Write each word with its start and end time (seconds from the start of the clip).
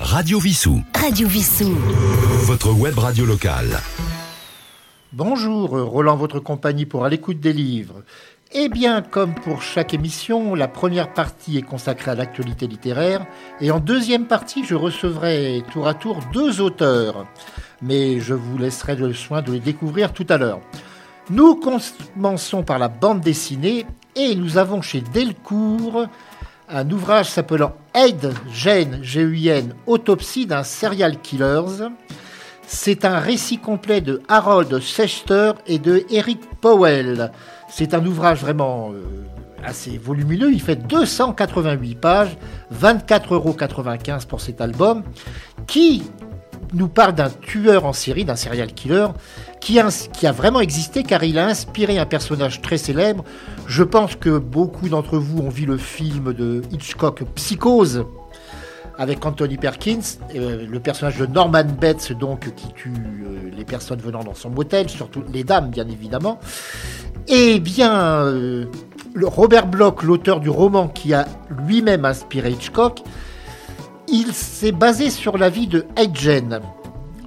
Radio 0.00 0.40
Vissou. 0.40 0.82
Radio 0.94 1.28
Vissou. 1.28 1.76
Votre 2.44 2.72
web 2.72 2.98
radio 2.98 3.26
locale. 3.26 3.80
Bonjour, 5.12 5.68
Roland, 5.68 6.16
votre 6.16 6.40
compagnie 6.40 6.86
pour 6.86 7.04
à 7.04 7.10
l'écoute 7.10 7.38
des 7.38 7.52
livres. 7.52 8.02
Eh 8.52 8.70
bien, 8.70 9.02
comme 9.02 9.34
pour 9.34 9.60
chaque 9.60 9.92
émission, 9.92 10.54
la 10.54 10.68
première 10.68 11.12
partie 11.12 11.58
est 11.58 11.62
consacrée 11.62 12.12
à 12.12 12.14
l'actualité 12.14 12.66
littéraire 12.66 13.26
et 13.60 13.70
en 13.70 13.78
deuxième 13.78 14.26
partie, 14.26 14.64
je 14.64 14.74
recevrai 14.74 15.62
tour 15.70 15.86
à 15.86 15.92
tour 15.92 16.20
deux 16.32 16.62
auteurs. 16.62 17.26
Mais 17.82 18.20
je 18.20 18.32
vous 18.34 18.56
laisserai 18.56 18.96
le 18.96 19.12
soin 19.12 19.42
de 19.42 19.52
les 19.52 19.60
découvrir 19.60 20.14
tout 20.14 20.26
à 20.30 20.38
l'heure. 20.38 20.60
Nous 21.28 21.56
commençons 21.56 22.62
par 22.62 22.78
la 22.78 22.88
bande 22.88 23.20
dessinée 23.20 23.84
et 24.16 24.34
nous 24.34 24.56
avons 24.56 24.80
chez 24.80 25.02
Delcourt 25.02 26.06
un 26.72 26.88
ouvrage 26.90 27.28
s'appelant 27.28 27.74
Aide, 27.94 28.32
Gêne, 28.52 29.00
G-U-N, 29.02 29.74
Autopsie 29.86 30.46
d'un 30.46 30.62
serial 30.62 31.20
killers. 31.20 31.88
C'est 32.66 33.04
un 33.04 33.18
récit 33.18 33.58
complet 33.58 34.00
de 34.00 34.22
Harold 34.28 34.80
Schechter 34.80 35.52
et 35.66 35.78
de 35.78 36.04
Eric 36.10 36.40
Powell. 36.60 37.32
C'est 37.68 37.94
un 37.94 38.04
ouvrage 38.06 38.40
vraiment 38.40 38.92
euh, 38.92 39.02
assez 39.64 39.98
volumineux. 39.98 40.52
Il 40.52 40.62
fait 40.62 40.76
288 40.76 41.94
pages, 41.96 42.36
24,95 42.72 43.32
euros 43.32 43.56
pour 44.28 44.40
cet 44.40 44.60
album, 44.60 45.02
qui 45.66 46.04
nous 46.72 46.88
parle 46.88 47.14
d'un 47.14 47.30
tueur 47.30 47.84
en 47.84 47.92
série, 47.92 48.24
d'un 48.24 48.36
serial 48.36 48.72
killer, 48.72 49.08
qui 49.60 49.78
a, 49.78 50.32
vraiment 50.32 50.60
existé 50.60 51.02
car 51.02 51.22
il 51.22 51.38
a 51.38 51.46
inspiré 51.46 51.98
un 51.98 52.06
personnage 52.06 52.62
très 52.62 52.78
célèbre. 52.78 53.24
Je 53.66 53.82
pense 53.82 54.16
que 54.16 54.38
beaucoup 54.38 54.88
d'entre 54.88 55.18
vous 55.18 55.42
ont 55.42 55.48
vu 55.48 55.66
le 55.66 55.76
film 55.76 56.32
de 56.32 56.62
Hitchcock 56.72 57.22
Psychose 57.34 58.06
avec 58.98 59.24
Anthony 59.24 59.56
Perkins, 59.56 60.00
euh, 60.34 60.66
le 60.68 60.80
personnage 60.80 61.16
de 61.16 61.26
Norman 61.26 61.64
Bates, 61.64 62.12
donc 62.12 62.52
qui 62.54 62.72
tue 62.74 62.92
euh, 62.92 63.50
les 63.56 63.64
personnes 63.64 64.00
venant 64.00 64.22
dans 64.22 64.34
son 64.34 64.50
motel, 64.50 64.90
surtout 64.90 65.22
les 65.32 65.42
dames, 65.42 65.70
bien 65.70 65.88
évidemment. 65.88 66.38
Et 67.28 67.60
bien, 67.60 67.94
euh, 67.94 68.66
Robert 69.22 69.68
Bloch, 69.68 70.02
l'auteur 70.02 70.40
du 70.40 70.50
roman 70.50 70.88
qui 70.88 71.14
a 71.14 71.26
lui-même 71.66 72.04
inspiré 72.04 72.50
Hitchcock, 72.50 73.00
il 74.08 74.34
s'est 74.34 74.72
basé 74.72 75.08
sur 75.08 75.38
la 75.38 75.48
vie 75.48 75.66
de 75.66 75.86
Hedgen. 75.96 76.60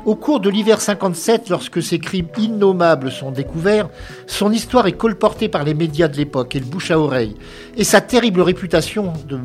Au 0.06 0.16
cours 0.16 0.42
de 0.42 0.50
l'hiver 0.50 0.82
57, 0.82 1.50
lorsque 1.50 1.82
ses 1.82 1.98
crimes 1.98 2.28
innommables 2.38 3.10
sont 3.10 3.32
découverts, 3.32 3.90
son 4.28 4.52
histoire 4.52 4.86
est 4.88 4.98
colportée 4.98 5.48
par 5.48 5.64
les 5.64 5.74
médias 5.74 6.10
de 6.10 6.18
l'époque 6.18 6.58
et 6.58 6.60
le 6.60 6.66
bouche 6.66 6.92
à 6.92 7.00
oreille. 7.00 7.36
Et 7.78 7.86
sa 7.86 8.02
terrible 8.02 8.42
réputation 8.42 9.14
de, 9.30 9.40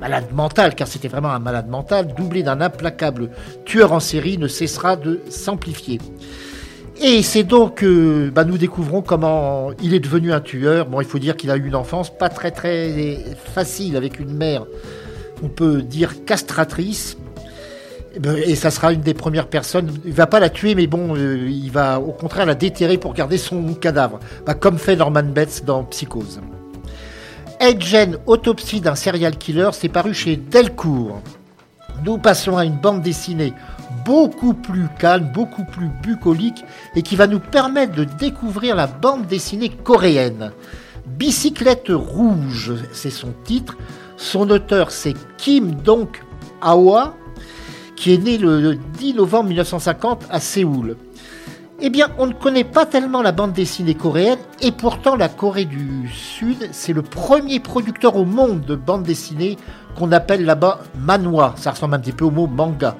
malade 0.00 0.32
mental, 0.32 0.74
car 0.74 0.88
c'était 0.88 1.06
vraiment 1.06 1.30
un 1.30 1.38
malade 1.38 1.68
mental, 1.68 2.12
doublé 2.16 2.42
d'un 2.42 2.60
implacable 2.60 3.30
tueur 3.64 3.92
en 3.92 4.00
série, 4.00 4.36
ne 4.36 4.48
cessera 4.48 4.96
de 4.96 5.20
s'amplifier. 5.28 6.00
Et 7.00 7.22
c'est 7.22 7.44
donc 7.44 7.76
que 7.76 8.30
bah, 8.30 8.44
nous 8.44 8.58
découvrons 8.58 9.00
comment 9.00 9.70
il 9.80 9.94
est 9.94 10.00
devenu 10.00 10.32
un 10.32 10.40
tueur. 10.40 10.86
Bon, 10.86 11.00
il 11.00 11.06
faut 11.06 11.20
dire 11.20 11.36
qu'il 11.36 11.52
a 11.52 11.56
eu 11.56 11.66
une 11.68 11.76
enfance 11.76 12.10
pas 12.10 12.30
très 12.30 12.50
très 12.50 13.18
facile 13.54 13.96
avec 13.96 14.18
une 14.18 14.34
mère 14.34 14.66
on 15.42 15.48
peut 15.48 15.82
dire 15.82 16.24
castratrice. 16.24 17.16
Et 18.44 18.56
ça 18.56 18.70
sera 18.70 18.92
une 18.92 19.02
des 19.02 19.14
premières 19.14 19.46
personnes. 19.46 19.90
Il 20.04 20.12
va 20.12 20.26
pas 20.26 20.40
la 20.40 20.50
tuer, 20.50 20.74
mais 20.74 20.86
bon, 20.86 21.14
euh, 21.16 21.48
il 21.48 21.70
va 21.70 22.00
au 22.00 22.12
contraire 22.12 22.44
la 22.44 22.56
déterrer 22.56 22.98
pour 22.98 23.14
garder 23.14 23.38
son 23.38 23.74
cadavre, 23.74 24.18
bah, 24.44 24.54
comme 24.54 24.78
fait 24.78 24.96
Norman 24.96 25.22
Bates 25.22 25.64
dans 25.64 25.84
Psychose. 25.84 26.40
Edgen, 27.60 28.16
autopsie 28.26 28.80
d'un 28.80 28.94
serial 28.94 29.36
killer, 29.36 29.70
c'est 29.72 29.88
paru 29.88 30.14
chez 30.14 30.36
Delcourt. 30.36 31.20
Nous 32.04 32.18
passons 32.18 32.56
à 32.56 32.64
une 32.64 32.78
bande 32.78 33.02
dessinée 33.02 33.52
beaucoup 34.04 34.54
plus 34.54 34.86
calme, 34.98 35.30
beaucoup 35.32 35.64
plus 35.64 35.88
bucolique 36.02 36.64
et 36.96 37.02
qui 37.02 37.16
va 37.16 37.26
nous 37.26 37.38
permettre 37.38 37.94
de 37.94 38.04
découvrir 38.04 38.74
la 38.74 38.86
bande 38.86 39.26
dessinée 39.26 39.68
coréenne. 39.68 40.52
Bicyclette 41.06 41.90
rouge, 41.90 42.72
c'est 42.92 43.10
son 43.10 43.32
titre. 43.44 43.76
Son 44.16 44.48
auteur, 44.50 44.90
c'est 44.90 45.14
Kim 45.36 45.72
Dong 45.74 46.08
Awa, 46.62 47.14
qui 48.00 48.14
est 48.14 48.18
né 48.18 48.38
le 48.38 48.76
10 48.76 49.12
novembre 49.12 49.48
1950 49.50 50.24
à 50.30 50.40
Séoul. 50.40 50.96
Eh 51.82 51.90
bien, 51.90 52.08
on 52.18 52.26
ne 52.26 52.32
connaît 52.32 52.64
pas 52.64 52.86
tellement 52.86 53.20
la 53.20 53.30
bande 53.30 53.52
dessinée 53.52 53.94
coréenne, 53.94 54.38
et 54.62 54.72
pourtant 54.72 55.16
la 55.16 55.28
Corée 55.28 55.66
du 55.66 56.08
Sud, 56.08 56.70
c'est 56.72 56.94
le 56.94 57.02
premier 57.02 57.60
producteur 57.60 58.16
au 58.16 58.24
monde 58.24 58.62
de 58.62 58.74
bande 58.74 59.02
dessinée 59.02 59.58
qu'on 59.98 60.12
appelle 60.12 60.46
là-bas 60.46 60.80
manhwa. 60.98 61.54
Ça 61.58 61.72
ressemble 61.72 61.94
un 61.94 61.98
petit 61.98 62.12
peu 62.12 62.24
au 62.24 62.30
mot 62.30 62.46
manga. 62.46 62.96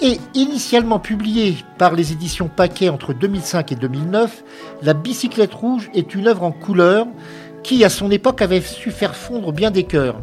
Et 0.00 0.18
initialement 0.32 1.00
publié 1.00 1.58
par 1.76 1.92
les 1.92 2.10
éditions 2.12 2.48
Paquet 2.48 2.88
entre 2.88 3.12
2005 3.12 3.72
et 3.72 3.76
2009, 3.76 4.42
La 4.82 4.94
Bicyclette 4.94 5.52
Rouge 5.52 5.90
est 5.92 6.14
une 6.14 6.28
œuvre 6.28 6.44
en 6.44 6.52
couleur 6.52 7.06
qui, 7.62 7.84
à 7.84 7.90
son 7.90 8.10
époque, 8.10 8.40
avait 8.40 8.62
su 8.62 8.90
faire 8.90 9.14
fondre 9.14 9.52
bien 9.52 9.70
des 9.70 9.84
cœurs. 9.84 10.16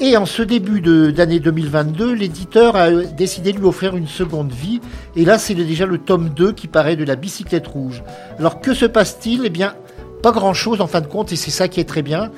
Et 0.00 0.16
en 0.16 0.26
ce 0.26 0.42
début 0.42 0.80
d'année 1.12 1.38
2022, 1.38 2.14
l'éditeur 2.14 2.74
a 2.74 2.90
décidé 2.90 3.52
de 3.52 3.58
lui 3.58 3.66
offrir 3.66 3.96
une 3.96 4.08
seconde 4.08 4.52
vie. 4.52 4.80
Et 5.14 5.24
là, 5.24 5.38
c'est 5.38 5.54
déjà 5.54 5.86
le 5.86 5.98
tome 5.98 6.30
2 6.30 6.52
qui 6.52 6.66
paraît 6.66 6.96
de 6.96 7.04
la 7.04 7.14
bicyclette 7.14 7.66
rouge. 7.66 8.02
Alors, 8.38 8.60
que 8.60 8.74
se 8.74 8.86
passe-t-il? 8.86 9.42
Eh 9.44 9.50
bien, 9.50 9.74
pas 10.22 10.32
grand-chose 10.32 10.80
en 10.80 10.88
fin 10.88 11.00
de 11.00 11.06
compte, 11.06 11.32
et 11.32 11.36
c'est 11.36 11.52
ça 11.52 11.68
qui 11.68 11.78
est 11.78 11.88
très 11.88 12.02
bien. 12.02 12.32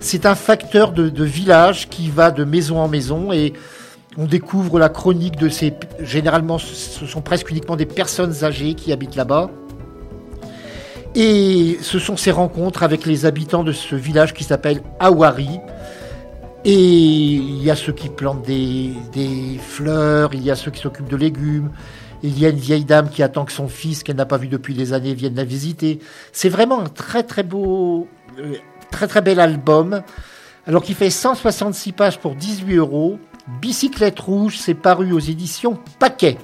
C'est 0.00 0.24
un 0.26 0.34
facteur 0.34 0.92
de, 0.92 1.10
de, 1.10 1.24
village 1.24 1.88
qui 1.88 2.08
va 2.08 2.30
de 2.30 2.44
maison 2.44 2.78
en 2.80 2.88
maison 2.88 3.30
et 3.32 3.52
on 4.16 4.24
découvre 4.24 4.78
la 4.78 4.88
chronique 4.88 5.36
de 5.36 5.48
ces... 5.48 5.74
Généralement, 6.00 6.58
ce 6.58 7.06
sont 7.06 7.20
presque 7.20 7.50
uniquement 7.50 7.76
des 7.76 7.86
personnes 7.86 8.42
âgées 8.42 8.74
qui 8.74 8.92
habitent 8.92 9.16
là-bas. 9.16 9.50
Et 11.14 11.78
ce 11.82 11.98
sont 11.98 12.16
ces 12.16 12.30
rencontres 12.30 12.82
avec 12.82 13.04
les 13.04 13.26
habitants 13.26 13.64
de 13.64 13.72
ce 13.72 13.94
village 13.94 14.32
qui 14.32 14.44
s'appelle 14.44 14.82
Awari. 14.98 15.60
Et 16.64 16.74
il 16.74 17.62
y 17.62 17.70
a 17.70 17.76
ceux 17.76 17.92
qui 17.92 18.08
plantent 18.08 18.42
des, 18.42 18.92
fleurs, 19.60 20.30
il 20.32 20.42
y 20.42 20.50
a 20.50 20.54
ceux 20.54 20.70
qui 20.70 20.80
s'occupent 20.80 21.08
de 21.08 21.16
légumes, 21.16 21.70
il 22.22 22.38
y 22.38 22.46
a 22.46 22.50
une 22.50 22.58
vieille 22.58 22.84
dame 22.84 23.10
qui 23.10 23.22
attend 23.22 23.44
que 23.44 23.52
son 23.52 23.66
fils, 23.66 24.04
qu'elle 24.04 24.16
n'a 24.16 24.26
pas 24.26 24.36
vu 24.36 24.46
depuis 24.46 24.74
des 24.74 24.92
années, 24.92 25.12
vienne 25.14 25.34
la 25.34 25.44
visiter. 25.44 25.98
C'est 26.30 26.48
vraiment 26.48 26.80
un 26.80 26.88
très 26.88 27.24
très 27.24 27.42
beau, 27.42 28.06
euh, 28.38 28.54
très 28.92 29.08
très 29.08 29.22
bel 29.22 29.40
album. 29.40 30.02
Alors 30.68 30.84
qu'il 30.84 30.94
fait 30.94 31.10
166 31.10 31.92
pages 31.92 32.18
pour 32.18 32.36
18 32.36 32.76
euros. 32.76 33.18
Bicyclette 33.60 34.20
rouge, 34.20 34.56
c'est 34.58 34.74
paru 34.74 35.12
aux 35.12 35.18
éditions 35.18 35.80
Paquet. 35.98 36.38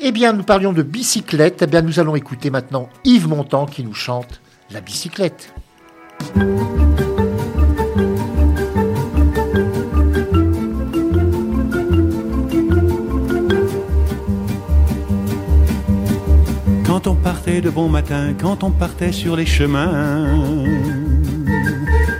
Eh 0.00 0.10
bien, 0.10 0.32
nous 0.32 0.42
parlions 0.42 0.72
de 0.72 0.82
bicyclette. 0.82 1.62
Eh 1.62 1.66
bien, 1.68 1.82
nous 1.82 2.00
allons 2.00 2.16
écouter 2.16 2.50
maintenant 2.50 2.88
Yves 3.04 3.28
Montand 3.28 3.66
qui 3.66 3.84
nous 3.84 3.94
chante 3.94 4.40
La 4.72 4.80
bicyclette. 4.80 5.52
Quand 16.98 17.12
on 17.12 17.14
partait 17.14 17.60
de 17.60 17.70
bon 17.70 17.88
matin, 17.88 18.34
quand 18.36 18.64
on 18.64 18.72
partait 18.72 19.12
sur 19.12 19.36
les 19.36 19.46
chemins 19.46 20.64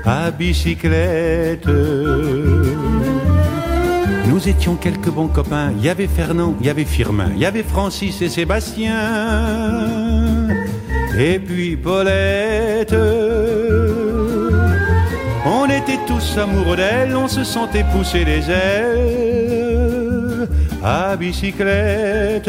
à 0.05 0.31
bicyclette 0.31 1.67
nous 4.29 4.49
étions 4.49 4.77
quelques 4.77 5.11
bons 5.11 5.27
copains. 5.27 5.73
Il 5.77 5.85
y 5.85 5.89
avait 5.89 6.07
Fernand, 6.07 6.55
il 6.61 6.67
y 6.67 6.71
avait 6.71 6.85
Firmin, 6.85 7.31
il 7.35 7.41
y 7.41 7.45
avait 7.45 7.65
Francis 7.65 8.23
et 8.23 8.29
Sébastien. 8.29 8.95
Et 11.19 11.41
puis 11.41 11.77
Paulette. 11.77 12.95
On 15.45 15.65
était 15.65 15.99
tous 16.07 16.39
amoureux 16.39 16.77
d'elle, 16.77 17.17
on 17.17 17.27
se 17.27 17.43
sentait 17.43 17.85
pousser 17.93 18.25
les 18.25 18.49
ailes 18.49 19.59
à 20.85 21.17
bicyclette. 21.17 22.49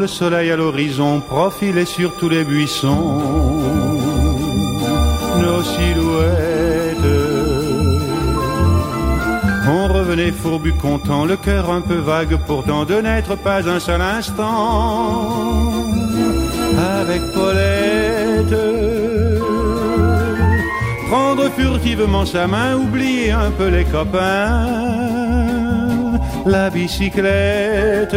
Le 0.00 0.06
soleil 0.06 0.50
à 0.50 0.56
l'horizon 0.56 1.20
profilait 1.20 1.84
sur 1.84 2.16
tous 2.16 2.30
les 2.30 2.42
buissons, 2.42 3.20
nos 5.42 5.62
silhouettes. 5.62 6.96
On 9.68 9.88
revenait 9.92 10.32
fourbu 10.32 10.72
content, 10.72 11.26
le 11.26 11.36
cœur 11.36 11.70
un 11.70 11.82
peu 11.82 11.98
vague 11.98 12.38
pourtant 12.46 12.86
de 12.86 12.94
n'être 12.94 13.36
pas 13.36 13.68
un 13.68 13.78
seul 13.78 14.00
instant 14.00 15.70
avec 16.98 17.20
Paulette. 17.34 18.56
Prendre 21.10 21.50
furtivement 21.50 22.24
sa 22.24 22.46
main, 22.46 22.74
oublier 22.74 23.32
un 23.32 23.50
peu 23.50 23.68
les 23.68 23.84
copains, 23.84 24.66
la 26.46 26.70
bicyclette. 26.70 28.16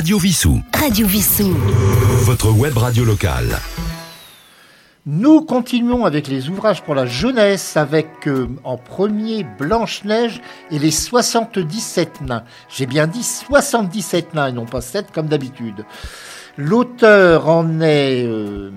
Radio 0.00 0.18
Vissou. 0.18 0.62
Radio 0.72 1.06
Vissou. 1.06 1.54
Votre 2.22 2.50
web 2.52 2.74
radio 2.78 3.04
locale. 3.04 3.58
Nous 5.04 5.42
continuons 5.42 6.06
avec 6.06 6.26
les 6.26 6.48
ouvrages 6.48 6.80
pour 6.80 6.94
la 6.94 7.04
jeunesse 7.04 7.76
avec 7.76 8.26
euh, 8.26 8.48
en 8.64 8.78
premier 8.78 9.44
Blanche-Neige 9.58 10.40
et 10.70 10.78
les 10.78 10.90
77 10.90 12.22
nains. 12.22 12.44
J'ai 12.70 12.86
bien 12.86 13.06
dit 13.06 13.22
77 13.22 14.32
nains 14.32 14.46
et 14.46 14.52
non 14.52 14.64
pas 14.64 14.80
7 14.80 15.12
comme 15.12 15.26
d'habitude. 15.26 15.84
L'auteur 16.56 17.50
en 17.50 17.82
est 17.82 18.24
euh, 18.24 18.70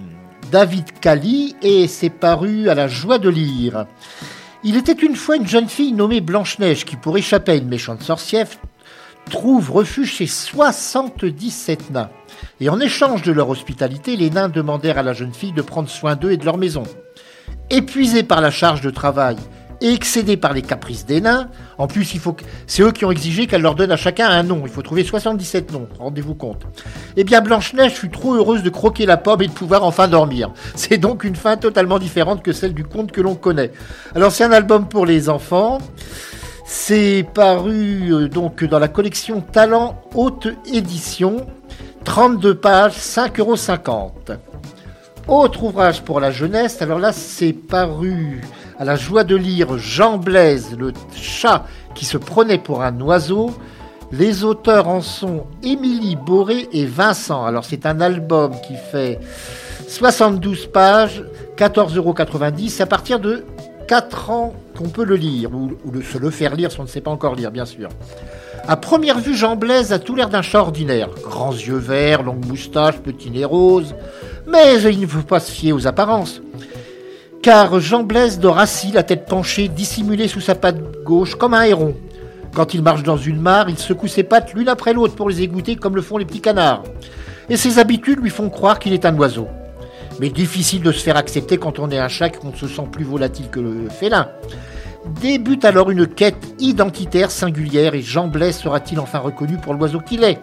David 0.51 0.99
Cali 0.99 1.55
et 1.61 1.87
c'est 1.87 2.09
paru 2.09 2.67
à 2.67 2.75
la 2.75 2.89
joie 2.89 3.17
de 3.17 3.29
lire. 3.29 3.85
Il 4.65 4.75
était 4.75 4.91
une 4.91 5.15
fois 5.15 5.37
une 5.37 5.47
jeune 5.47 5.69
fille 5.69 5.93
nommée 5.93 6.19
Blanche-Neige 6.19 6.83
qui, 6.83 6.97
pour 6.97 7.17
échapper 7.17 7.53
à 7.53 7.55
une 7.55 7.69
méchante 7.69 8.01
sorcière, 8.01 8.47
trouve 9.29 9.71
refuge 9.71 10.13
chez 10.13 10.27
77 10.27 11.91
nains. 11.91 12.09
Et 12.59 12.69
en 12.69 12.79
échange 12.79 13.21
de 13.23 13.31
leur 13.31 13.49
hospitalité, 13.49 14.15
les 14.15 14.29
nains 14.29 14.49
demandèrent 14.49 14.97
à 14.97 15.03
la 15.03 15.13
jeune 15.13 15.33
fille 15.33 15.53
de 15.53 15.61
prendre 15.61 15.89
soin 15.89 16.15
d'eux 16.15 16.31
et 16.31 16.37
de 16.37 16.45
leur 16.45 16.57
maison. 16.57 16.83
Épuisée 17.69 18.23
par 18.23 18.41
la 18.41 18.51
charge 18.51 18.81
de 18.81 18.89
travail 18.89 19.37
et 19.81 19.91
excédée 19.91 20.37
par 20.37 20.53
les 20.53 20.61
caprices 20.61 21.05
des 21.05 21.19
nains, 21.19 21.49
en 21.77 21.87
plus, 21.87 22.07
c'est 22.67 22.83
eux 22.83 22.91
qui 22.91 23.03
ont 23.05 23.11
exigé 23.11 23.47
qu'elle 23.47 23.61
leur 23.61 23.75
donne 23.75 23.91
à 23.91 23.97
chacun 23.97 24.29
un 24.29 24.43
nom. 24.43 24.61
Il 24.63 24.71
faut 24.71 24.81
trouver 24.81 25.03
77 25.03 25.71
noms, 25.71 25.87
rendez-vous 25.99 26.35
compte. 26.35 26.63
Eh 27.17 27.23
bien, 27.23 27.41
Blanche-Neige 27.41 27.93
fut 27.93 28.09
trop 28.09 28.35
heureuse 28.35 28.63
de 28.63 28.69
croquer 28.69 29.05
la 29.05 29.17
pomme 29.17 29.41
et 29.41 29.47
de 29.47 29.51
pouvoir 29.51 29.83
enfin 29.83 30.07
dormir. 30.07 30.51
C'est 30.75 30.97
donc 30.97 31.23
une 31.23 31.35
fin 31.35 31.57
totalement 31.57 31.99
différente 31.99 32.43
que 32.43 32.53
celle 32.53 32.73
du 32.73 32.83
conte 32.83 33.11
que 33.11 33.21
l'on 33.21 33.35
connaît. 33.35 33.71
Alors, 34.15 34.31
c'est 34.31 34.43
un 34.43 34.51
album 34.51 34.87
pour 34.87 35.05
les 35.05 35.29
enfants. 35.29 35.79
C'est 36.65 37.25
paru 37.33 38.13
euh, 38.13 38.29
donc 38.29 38.63
dans 38.63 38.79
la 38.79 38.87
collection 38.87 39.41
Talent 39.41 40.01
Haute 40.15 40.47
Édition. 40.71 41.45
32 42.05 42.55
pages, 42.55 42.97
5,50 42.97 43.39
euros. 43.39 44.11
Autre 45.27 45.63
ouvrage 45.63 46.01
pour 46.03 46.19
la 46.19 46.31
jeunesse, 46.31 46.81
alors 46.81 46.99
là 46.99 47.13
c'est 47.13 47.53
paru 47.53 48.41
à 48.77 48.83
la 48.83 48.97
joie 48.97 49.23
de 49.23 49.37
lire 49.37 49.77
Jean 49.77 50.17
Blaise, 50.17 50.75
le 50.77 50.91
chat 51.13 51.65
qui 51.95 52.03
se 52.03 52.17
prenait 52.17 52.57
pour 52.57 52.81
un 52.81 52.99
oiseau. 52.99 53.51
Les 54.11 54.43
auteurs 54.43 54.89
en 54.89 55.01
sont 55.01 55.45
Émilie 55.63 56.17
Boré 56.17 56.67
et 56.73 56.85
Vincent. 56.85 57.45
Alors 57.45 57.63
c'est 57.63 57.85
un 57.85 58.01
album 58.01 58.51
qui 58.67 58.75
fait 58.75 59.19
72 59.87 60.67
pages, 60.67 61.23
14,90 61.57 61.97
euros. 61.97 62.15
À 62.79 62.85
partir 62.85 63.19
de 63.19 63.45
4 63.87 64.29
ans 64.29 64.53
qu'on 64.77 64.89
peut 64.89 65.05
le 65.05 65.15
lire, 65.15 65.51
ou, 65.53 65.71
se 66.01 66.17
le 66.17 66.29
faire 66.29 66.55
lire 66.55 66.71
si 66.71 66.79
on 66.79 66.83
ne 66.83 66.87
sait 66.87 67.01
pas 67.01 67.11
encore 67.11 67.35
lire, 67.35 67.51
bien 67.51 67.65
sûr. 67.65 67.89
À 68.67 68.77
première 68.77 69.19
vue, 69.19 69.35
Jean 69.35 69.55
Blaise 69.55 69.91
a 69.91 69.99
tout 69.99 70.15
l'air 70.15 70.29
d'un 70.29 70.41
chat 70.41 70.59
ordinaire. 70.59 71.09
Grands 71.23 71.51
yeux 71.51 71.77
verts, 71.77 72.23
longue 72.23 72.45
moustache, 72.45 72.97
petit 72.97 73.29
nez 73.29 73.45
rose. 73.45 73.93
Mais 74.47 74.81
il 74.81 75.01
ne 75.01 75.07
faut 75.07 75.21
pas 75.21 75.39
se 75.39 75.51
fier 75.51 75.73
aux 75.73 75.85
apparences. 75.85 76.41
Car 77.41 77.81
Jean 77.81 78.03
Blaise 78.03 78.39
dort 78.39 78.59
assis, 78.59 78.91
la 78.93 79.03
tête 79.03 79.25
penchée, 79.25 79.67
dissimulé 79.67 80.29
sous 80.29 80.39
sa 80.39 80.55
patte 80.55 81.03
gauche, 81.03 81.35
comme 81.35 81.53
un 81.53 81.63
héron. 81.63 81.93
Quand 82.55 82.73
il 82.73 82.83
marche 82.83 83.03
dans 83.03 83.17
une 83.17 83.41
mare, 83.41 83.69
il 83.69 83.77
secoue 83.77 84.07
ses 84.07 84.23
pattes 84.23 84.53
l'une 84.53 84.69
après 84.69 84.93
l'autre 84.93 85.15
pour 85.15 85.29
les 85.29 85.41
égoutter 85.41 85.75
comme 85.75 85.95
le 85.95 86.01
font 86.01 86.17
les 86.17 86.25
petits 86.25 86.39
canards. 86.39 86.83
Et 87.49 87.57
ses 87.57 87.79
habitudes 87.79 88.19
lui 88.21 88.29
font 88.29 88.49
croire 88.49 88.79
qu'il 88.79 88.93
est 88.93 89.05
un 89.05 89.17
oiseau. 89.17 89.47
Mais 90.23 90.29
difficile 90.29 90.81
de 90.81 90.93
se 90.93 91.03
faire 91.03 91.17
accepter 91.17 91.57
quand 91.57 91.79
on 91.79 91.91
est 91.91 91.99
un 91.99 92.07
chat 92.07 92.29
qu'on 92.29 92.53
se 92.53 92.65
sent 92.65 92.87
plus 92.89 93.03
volatile 93.03 93.49
que 93.49 93.59
le 93.59 93.89
félin. 93.89 94.29
Débute 95.21 95.65
alors 95.65 95.91
une 95.91 96.07
quête 96.07 96.55
identitaire 96.59 97.29
singulière 97.29 97.93
et 97.93 98.01
Jean 98.01 98.29
Blaise 98.29 98.55
sera-t-il 98.55 99.01
enfin 99.01 99.19
reconnu 99.19 99.57
pour 99.57 99.73
l'oiseau 99.73 99.99
qu'il 99.99 100.23
est? 100.23 100.39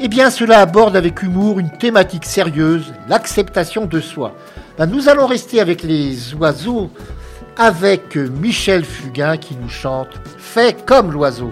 Eh 0.00 0.08
bien, 0.08 0.28
cela 0.28 0.58
aborde 0.58 0.96
avec 0.96 1.22
humour 1.22 1.60
une 1.60 1.70
thématique 1.70 2.24
sérieuse, 2.24 2.92
l'acceptation 3.08 3.86
de 3.86 4.00
soi. 4.00 4.34
Ben, 4.76 4.86
nous 4.86 5.08
allons 5.08 5.28
rester 5.28 5.60
avec 5.60 5.84
les 5.84 6.34
oiseaux, 6.34 6.90
avec 7.56 8.16
Michel 8.16 8.84
Fugain 8.84 9.36
qui 9.36 9.54
nous 9.54 9.68
chante 9.68 10.20
Fais 10.36 10.74
comme 10.84 11.12
l'oiseau. 11.12 11.50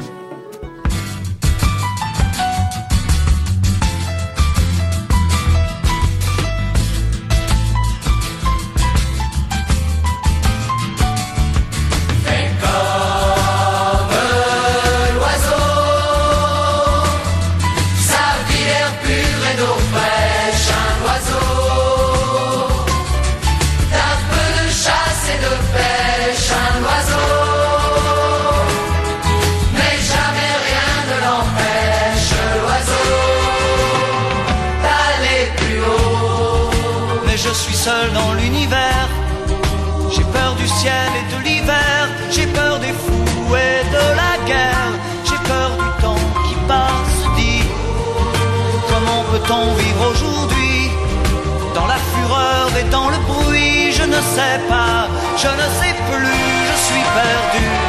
Ne 54.19 54.23
sais 54.23 54.59
pas, 54.69 55.07
je 55.37 55.47
ne 55.47 55.69
sais 55.81 55.95
plus, 56.11 56.27
je 56.71 56.77
suis 56.77 57.03
perdu. 57.15 57.88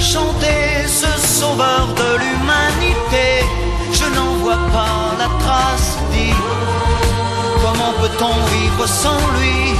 Chanté, 0.00 0.86
ce 0.86 1.10
sauveur 1.26 1.88
de 1.94 2.16
l'humanité. 2.22 3.44
Je 3.92 4.06
n'en 4.16 4.32
vois 4.42 4.64
pas 4.72 5.14
la 5.18 5.28
trace, 5.44 5.98
dit. 6.12 6.34
Comment 7.62 7.92
peut-on 8.00 8.34
vivre 8.54 8.86
sans 8.86 9.20
lui? 9.38 9.74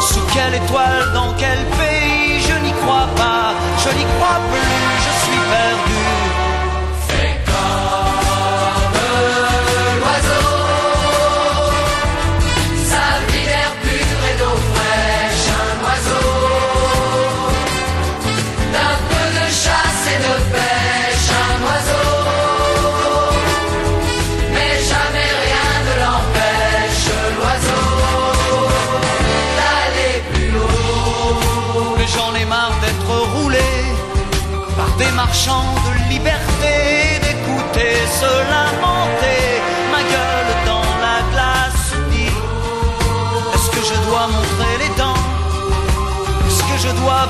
Sous 0.00 0.24
quelle 0.32 0.54
étoile, 0.54 1.12
dans 1.14 1.32
quel 1.38 1.58
pays? 1.78 2.40
Je 2.48 2.54
n'y 2.64 2.72
crois 2.82 3.08
pas, 3.16 3.54
je 3.82 3.88
n'y 3.98 4.06
crois 4.14 4.40
plus, 4.50 4.78
je 5.04 5.12
suis 5.24 5.40
perdu. 5.50 5.85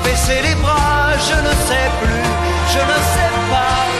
Baisser 0.03 0.41
les 0.41 0.55
bras 0.55 1.13
Je 1.27 1.37
ne 1.47 1.53
sais 1.67 1.87
plus, 2.01 2.27
je 2.73 2.81
ne 2.91 2.97
sais 3.13 3.33
pas, 3.51 3.96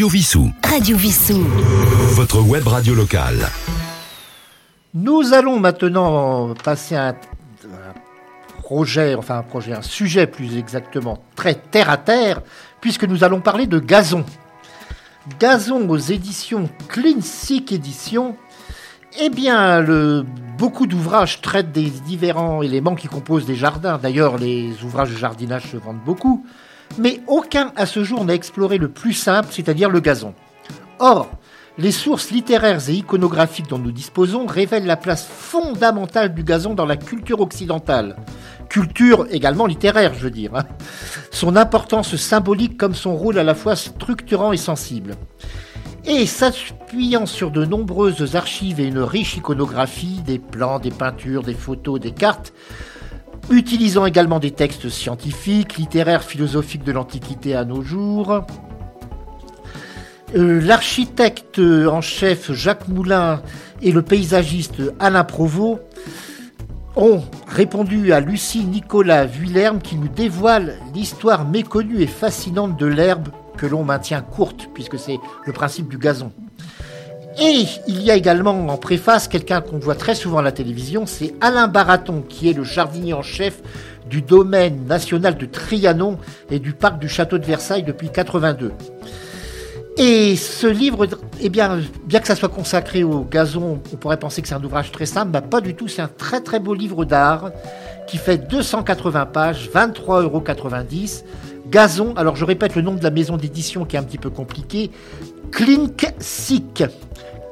Radio 0.00 0.08
Vissou. 0.08 0.50
Radio 0.64 0.96
Vissou. 0.96 1.44
Votre 2.14 2.40
web 2.40 2.66
radio 2.66 2.94
locale. 2.94 3.50
Nous 4.94 5.34
allons 5.34 5.60
maintenant 5.60 6.54
passer 6.54 6.96
à 6.96 7.08
un, 7.08 7.10
un 7.10 8.62
projet, 8.62 9.14
enfin 9.14 9.36
un 9.36 9.42
projet, 9.42 9.74
un 9.74 9.82
sujet 9.82 10.26
plus 10.26 10.56
exactement, 10.56 11.18
très 11.36 11.54
terre 11.54 11.90
à 11.90 11.98
terre, 11.98 12.40
puisque 12.80 13.04
nous 13.04 13.24
allons 13.24 13.42
parler 13.42 13.66
de 13.66 13.78
gazon. 13.78 14.24
Gazon 15.38 15.86
aux 15.90 15.98
éditions 15.98 16.70
Clean 16.88 17.20
Sick 17.20 17.70
Éditions. 17.70 18.36
Eh 19.20 19.28
bien, 19.28 19.82
le, 19.82 20.24
beaucoup 20.56 20.86
d'ouvrages 20.86 21.42
traitent 21.42 21.72
des 21.72 21.90
différents 21.90 22.62
éléments 22.62 22.94
qui 22.94 23.06
composent 23.06 23.44
des 23.44 23.54
jardins. 23.54 23.98
D'ailleurs, 23.98 24.38
les 24.38 24.72
ouvrages 24.82 25.10
de 25.10 25.18
jardinage 25.18 25.70
se 25.70 25.76
vendent 25.76 26.02
beaucoup. 26.02 26.46
Mais 26.98 27.20
aucun 27.26 27.72
à 27.76 27.86
ce 27.86 28.04
jour 28.04 28.24
n'a 28.24 28.34
exploré 28.34 28.78
le 28.78 28.88
plus 28.88 29.12
simple, 29.12 29.48
c'est-à-dire 29.50 29.90
le 29.90 30.00
gazon. 30.00 30.34
Or, 30.98 31.30
les 31.78 31.92
sources 31.92 32.30
littéraires 32.30 32.90
et 32.90 32.94
iconographiques 32.94 33.68
dont 33.68 33.78
nous 33.78 33.92
disposons 33.92 34.44
révèlent 34.46 34.86
la 34.86 34.96
place 34.96 35.26
fondamentale 35.26 36.34
du 36.34 36.42
gazon 36.42 36.74
dans 36.74 36.84
la 36.84 36.96
culture 36.96 37.40
occidentale. 37.40 38.16
Culture 38.68 39.26
également 39.30 39.66
littéraire, 39.66 40.12
je 40.14 40.24
veux 40.24 40.30
dire. 40.30 40.54
hein. 40.54 40.64
Son 41.30 41.56
importance 41.56 42.16
symbolique 42.16 42.76
comme 42.76 42.94
son 42.94 43.16
rôle 43.16 43.38
à 43.38 43.44
la 43.44 43.54
fois 43.54 43.76
structurant 43.76 44.52
et 44.52 44.58
sensible. 44.58 45.14
Et 46.04 46.26
s'appuyant 46.26 47.26
sur 47.26 47.50
de 47.50 47.64
nombreuses 47.64 48.34
archives 48.36 48.80
et 48.80 48.86
une 48.86 49.00
riche 49.00 49.36
iconographie, 49.36 50.20
des 50.24 50.38
plans, 50.38 50.78
des 50.78 50.90
peintures, 50.90 51.42
des 51.42 51.54
photos, 51.54 52.00
des 52.00 52.12
cartes, 52.12 52.52
utilisant 53.50 54.06
également 54.06 54.38
des 54.38 54.52
textes 54.52 54.88
scientifiques, 54.88 55.76
littéraires, 55.76 56.22
philosophiques 56.22 56.84
de 56.84 56.92
l'Antiquité 56.92 57.54
à 57.54 57.64
nos 57.64 57.82
jours, 57.82 58.44
euh, 60.36 60.60
L'architecte 60.60 61.58
en 61.58 62.00
chef 62.00 62.52
Jacques 62.52 62.88
Moulin 62.88 63.42
et 63.82 63.90
le 63.90 64.02
paysagiste 64.02 64.80
Alain 65.00 65.24
Provost 65.24 65.80
ont 66.96 67.22
répondu 67.48 68.12
à 68.12 68.20
Lucie 68.20 68.64
Nicolas 68.64 69.26
Vuillerme 69.26 69.80
qui 69.80 69.96
nous 69.96 70.08
dévoile 70.08 70.78
l'histoire 70.94 71.48
méconnue 71.48 72.02
et 72.02 72.06
fascinante 72.06 72.78
de 72.78 72.86
l'herbe 72.86 73.28
que 73.56 73.66
l'on 73.66 73.84
maintient 73.84 74.22
courte, 74.22 74.68
puisque 74.72 74.98
c'est 74.98 75.18
le 75.44 75.52
principe 75.52 75.88
du 75.88 75.98
gazon. 75.98 76.32
Et 77.42 77.64
il 77.88 78.02
y 78.02 78.10
a 78.10 78.16
également 78.16 78.68
en 78.68 78.76
préface 78.76 79.26
quelqu'un 79.26 79.62
qu'on 79.62 79.78
voit 79.78 79.94
très 79.94 80.14
souvent 80.14 80.38
à 80.38 80.42
la 80.42 80.52
télévision, 80.52 81.06
c'est 81.06 81.32
Alain 81.40 81.68
Baraton, 81.68 82.22
qui 82.28 82.50
est 82.50 82.52
le 82.52 82.64
jardinier 82.64 83.14
en 83.14 83.22
chef 83.22 83.62
du 84.10 84.20
domaine 84.20 84.84
national 84.84 85.38
de 85.38 85.46
Trianon 85.46 86.18
et 86.50 86.58
du 86.58 86.74
parc 86.74 86.98
du 86.98 87.08
château 87.08 87.38
de 87.38 87.46
Versailles 87.46 87.82
depuis 87.82 88.10
82. 88.10 88.72
Et 89.96 90.36
ce 90.36 90.66
livre, 90.66 91.06
eh 91.40 91.48
bien, 91.48 91.80
bien 92.04 92.20
que 92.20 92.26
ça 92.26 92.36
soit 92.36 92.50
consacré 92.50 93.04
au 93.04 93.24
gazon, 93.24 93.80
on 93.90 93.96
pourrait 93.96 94.18
penser 94.18 94.42
que 94.42 94.48
c'est 94.48 94.54
un 94.54 94.62
ouvrage 94.62 94.92
très 94.92 95.06
simple, 95.06 95.30
bah 95.30 95.40
pas 95.40 95.62
du 95.62 95.74
tout, 95.74 95.88
c'est 95.88 96.02
un 96.02 96.08
très 96.08 96.42
très 96.42 96.60
beau 96.60 96.74
livre 96.74 97.06
d'art 97.06 97.52
qui 98.06 98.18
fait 98.18 98.36
280 98.36 99.26
pages, 99.26 99.70
23,90 99.74 100.24
euros. 100.24 100.44
Gazon, 101.70 102.14
alors 102.16 102.36
je 102.36 102.44
répète 102.44 102.74
le 102.74 102.82
nom 102.82 102.94
de 102.94 103.02
la 103.02 103.10
maison 103.10 103.36
d'édition 103.36 103.84
qui 103.86 103.96
est 103.96 103.98
un 103.98 104.02
petit 104.02 104.18
peu 104.18 104.28
compliqué, 104.28 104.90
Klink 105.52 106.12
Sick. 106.18 106.84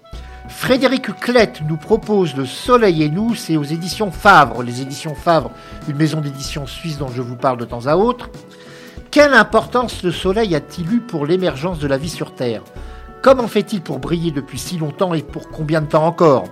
Frédéric 0.47 1.19
Klett 1.19 1.61
nous 1.67 1.77
propose 1.77 2.35
Le 2.35 2.45
Soleil 2.45 3.03
et 3.03 3.09
nous, 3.09 3.35
c'est 3.35 3.57
aux 3.57 3.63
éditions 3.63 4.11
Favre. 4.11 4.63
Les 4.63 4.81
éditions 4.81 5.15
Favre, 5.15 5.51
une 5.87 5.95
maison 5.95 6.21
d'édition 6.21 6.67
suisse 6.67 6.97
dont 6.97 7.09
je 7.09 7.21
vous 7.21 7.35
parle 7.35 7.57
de 7.57 7.65
temps 7.65 7.87
à 7.87 7.95
autre. 7.95 8.29
Quelle 9.09 9.33
importance 9.33 10.03
le 10.03 10.11
Soleil 10.11 10.55
a-t-il 10.55 10.93
eu 10.93 10.99
pour 10.99 11.25
l'émergence 11.25 11.79
de 11.79 11.87
la 11.87 11.97
vie 11.97 12.09
sur 12.09 12.35
Terre? 12.35 12.63
Comment 13.21 13.47
fait-il 13.47 13.81
pour 13.81 13.99
briller 13.99 14.31
depuis 14.31 14.59
si 14.59 14.77
longtemps 14.77 15.13
et 15.13 15.21
pour 15.21 15.49
combien 15.49 15.81
de 15.81 15.87
temps 15.87 16.05
encore? 16.05 16.45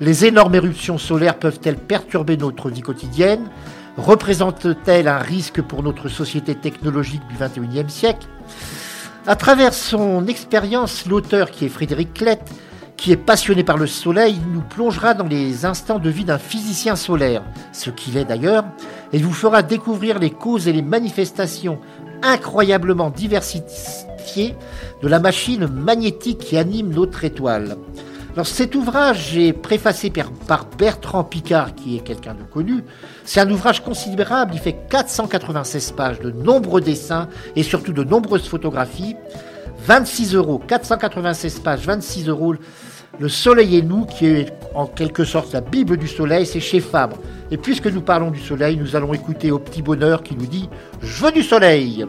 Les 0.00 0.24
énormes 0.24 0.54
éruptions 0.54 0.96
solaires 0.96 1.38
peuvent-elles 1.38 1.76
perturber 1.76 2.38
notre 2.38 2.70
vie 2.70 2.80
quotidienne? 2.80 3.50
Représentent-elles 3.98 5.08
un 5.08 5.18
risque 5.18 5.60
pour 5.60 5.82
notre 5.82 6.08
société 6.08 6.54
technologique 6.54 7.20
du 7.28 7.36
XXIe 7.36 7.90
siècle? 7.90 8.26
À 9.26 9.36
travers 9.36 9.74
son 9.74 10.26
expérience, 10.26 11.04
l'auteur 11.04 11.50
qui 11.50 11.66
est 11.66 11.68
Frédéric 11.68 12.14
Klett 12.14 12.40
qui 12.96 13.12
est 13.12 13.16
passionné 13.16 13.64
par 13.64 13.78
le 13.78 13.86
soleil, 13.86 14.38
nous 14.52 14.60
plongera 14.60 15.14
dans 15.14 15.26
les 15.26 15.64
instants 15.64 15.98
de 15.98 16.10
vie 16.10 16.26
d'un 16.26 16.36
physicien 16.36 16.96
solaire, 16.96 17.42
ce 17.72 17.88
qu'il 17.88 18.18
est 18.18 18.26
d'ailleurs, 18.26 18.64
et 19.14 19.18
vous 19.18 19.32
fera 19.32 19.62
découvrir 19.62 20.18
les 20.18 20.28
causes 20.28 20.68
et 20.68 20.72
les 20.74 20.82
manifestations 20.82 21.78
incroyablement 22.22 23.08
diversifiées 23.08 24.54
de 25.02 25.08
la 25.08 25.18
machine 25.18 25.66
magnétique 25.66 26.40
qui 26.40 26.58
anime 26.58 26.90
notre 26.90 27.24
étoile. 27.24 27.78
Alors 28.34 28.46
cet 28.46 28.76
ouvrage 28.76 29.36
est 29.36 29.52
préfacé 29.52 30.10
par, 30.46 30.66
Bertrand 30.78 31.24
Picard, 31.24 31.74
qui 31.74 31.96
est 31.96 32.00
quelqu'un 32.00 32.34
de 32.34 32.44
connu. 32.44 32.84
C'est 33.24 33.40
un 33.40 33.50
ouvrage 33.50 33.82
considérable, 33.82 34.52
il 34.54 34.60
fait 34.60 34.76
496 34.88 35.92
pages, 35.92 36.20
de 36.20 36.30
nombreux 36.30 36.80
dessins 36.80 37.28
et 37.56 37.64
surtout 37.64 37.92
de 37.92 38.04
nombreuses 38.04 38.46
photographies. 38.46 39.16
26 39.84 40.34
euros, 40.36 40.60
496 40.64 41.58
pages, 41.58 41.80
26 41.80 42.28
euros. 42.28 42.54
Le 43.18 43.28
Soleil 43.28 43.76
et 43.76 43.82
nous, 43.82 44.06
qui 44.06 44.26
est 44.26 44.52
en 44.74 44.86
quelque 44.86 45.24
sorte 45.24 45.52
la 45.52 45.60
Bible 45.60 45.96
du 45.96 46.06
Soleil, 46.06 46.46
c'est 46.46 46.60
chez 46.60 46.80
Fabre. 46.80 47.16
Et 47.50 47.56
puisque 47.56 47.86
nous 47.86 48.00
parlons 48.00 48.30
du 48.30 48.40
Soleil, 48.40 48.76
nous 48.76 48.94
allons 48.94 49.12
écouter 49.12 49.50
au 49.50 49.58
petit 49.58 49.82
bonheur 49.82 50.22
qui 50.22 50.36
nous 50.36 50.46
dit 50.46 50.68
Je 51.02 51.24
veux 51.24 51.32
du 51.32 51.42
Soleil. 51.42 52.06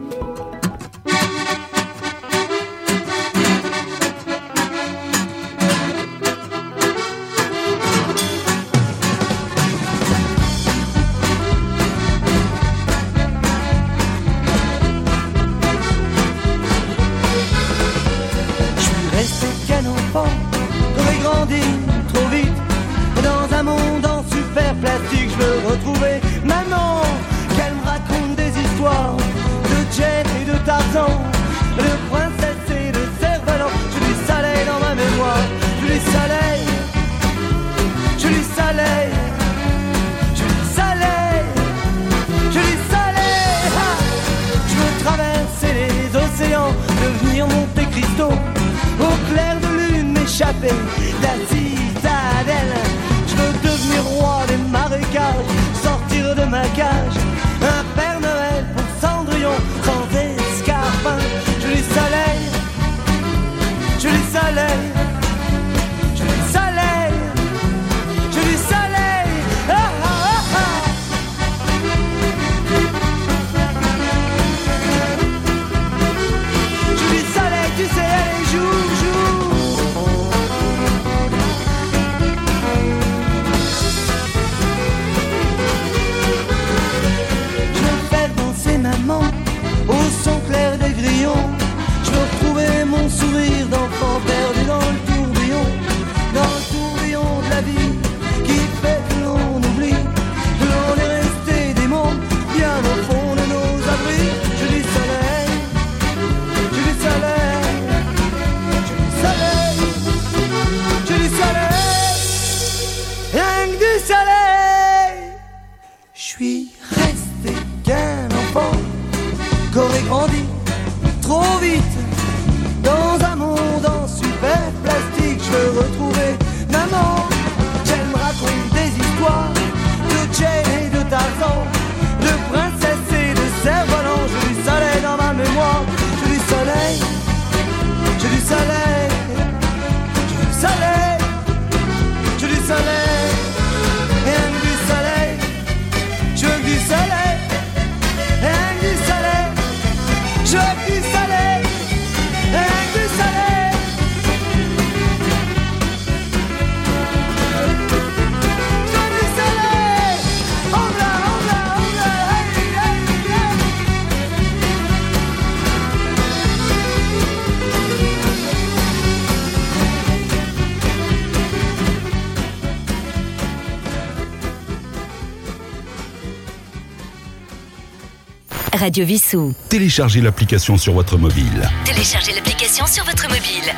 Radio 178.82 179.04
Vissou. 179.04 179.54
Téléchargez 179.68 180.20
l'application 180.20 180.76
sur 180.76 180.92
votre 180.92 181.16
mobile. 181.16 181.70
Téléchargez 181.84 182.32
l'application 182.32 182.84
sur 182.84 183.04
votre 183.04 183.28
mobile. 183.28 183.72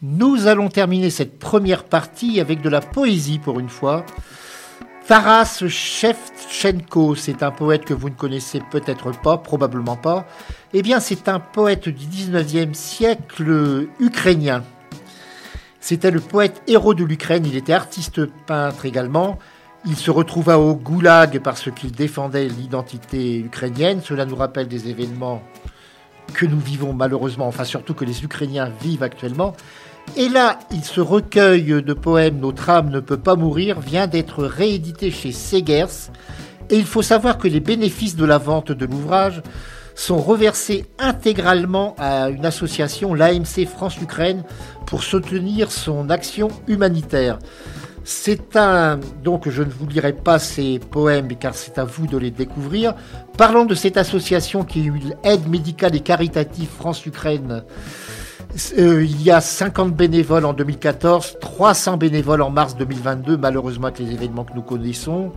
Nous 0.00 0.46
allons 0.46 0.70
terminer 0.70 1.10
cette 1.10 1.38
première 1.38 1.84
partie 1.84 2.40
avec 2.40 2.62
de 2.62 2.70
la 2.70 2.80
poésie 2.80 3.38
pour 3.38 3.60
une 3.60 3.68
fois. 3.68 4.06
Taras 5.06 5.62
Shevchenko, 5.68 7.14
c'est 7.14 7.42
un 7.42 7.50
poète 7.50 7.84
que 7.84 7.92
vous 7.92 8.08
ne 8.08 8.14
connaissez 8.14 8.62
peut-être 8.70 9.10
pas, 9.20 9.36
probablement 9.36 9.96
pas. 9.96 10.26
Eh 10.72 10.80
bien, 10.80 10.98
c'est 10.98 11.28
un 11.28 11.40
poète 11.40 11.90
du 11.90 12.06
19e 12.06 12.72
siècle 12.72 13.86
ukrainien. 13.98 14.64
C'était 15.78 16.10
le 16.10 16.20
poète 16.20 16.62
héros 16.66 16.94
de 16.94 17.04
l'Ukraine, 17.04 17.44
il 17.44 17.56
était 17.56 17.74
artiste 17.74 18.24
peintre 18.46 18.86
également. 18.86 19.38
Il 19.86 19.96
se 19.96 20.10
retrouva 20.10 20.58
au 20.58 20.74
goulag 20.74 21.40
parce 21.40 21.70
qu'il 21.70 21.92
défendait 21.92 22.48
l'identité 22.48 23.38
ukrainienne. 23.38 24.00
Cela 24.04 24.26
nous 24.26 24.36
rappelle 24.36 24.68
des 24.68 24.88
événements 24.88 25.42
que 26.34 26.44
nous 26.44 26.60
vivons 26.60 26.92
malheureusement, 26.92 27.46
enfin 27.46 27.64
surtout 27.64 27.94
que 27.94 28.04
les 28.04 28.22
Ukrainiens 28.22 28.70
vivent 28.80 29.02
actuellement. 29.02 29.54
Et 30.16 30.28
là, 30.28 30.58
il 30.70 30.84
se 30.84 31.00
recueille 31.00 31.82
de 31.82 31.94
poèmes 31.94 32.40
Notre 32.40 32.68
âme 32.68 32.90
ne 32.90 33.00
peut 33.00 33.16
pas 33.16 33.36
mourir 33.36 33.80
vient 33.80 34.06
d'être 34.06 34.44
réédité 34.44 35.10
chez 35.10 35.32
Segers. 35.32 36.10
Et 36.68 36.76
il 36.76 36.86
faut 36.86 37.02
savoir 37.02 37.38
que 37.38 37.48
les 37.48 37.60
bénéfices 37.60 38.16
de 38.16 38.24
la 38.24 38.38
vente 38.38 38.72
de 38.72 38.86
l'ouvrage 38.86 39.42
sont 39.94 40.18
reversés 40.18 40.86
intégralement 40.98 41.94
à 41.98 42.30
une 42.30 42.46
association, 42.46 43.14
l'AMC 43.14 43.66
France-Ukraine, 43.66 44.44
pour 44.86 45.02
soutenir 45.02 45.70
son 45.72 46.10
action 46.10 46.48
humanitaire. 46.68 47.38
C'est 48.04 48.56
un. 48.56 48.98
Donc, 49.22 49.48
je 49.48 49.62
ne 49.62 49.70
vous 49.70 49.86
lirai 49.86 50.12
pas 50.12 50.38
ces 50.38 50.78
poèmes, 50.78 51.28
car 51.36 51.54
c'est 51.54 51.78
à 51.78 51.84
vous 51.84 52.06
de 52.06 52.16
les 52.16 52.30
découvrir. 52.30 52.94
Parlons 53.36 53.66
de 53.66 53.74
cette 53.74 53.96
association 53.96 54.64
qui 54.64 54.86
est 54.86 54.92
l'aide 55.24 55.48
médicale 55.48 55.94
et 55.94 56.00
caritative 56.00 56.68
France-Ukraine. 56.68 57.62
Euh, 58.78 59.04
il 59.04 59.22
y 59.22 59.30
a 59.30 59.40
50 59.40 59.94
bénévoles 59.94 60.44
en 60.44 60.52
2014, 60.52 61.38
300 61.40 61.98
bénévoles 61.98 62.42
en 62.42 62.50
mars 62.50 62.76
2022, 62.76 63.36
malheureusement 63.36 63.88
avec 63.88 64.00
les 64.00 64.12
événements 64.12 64.44
que 64.44 64.54
nous 64.54 64.62
connaissons. 64.62 65.30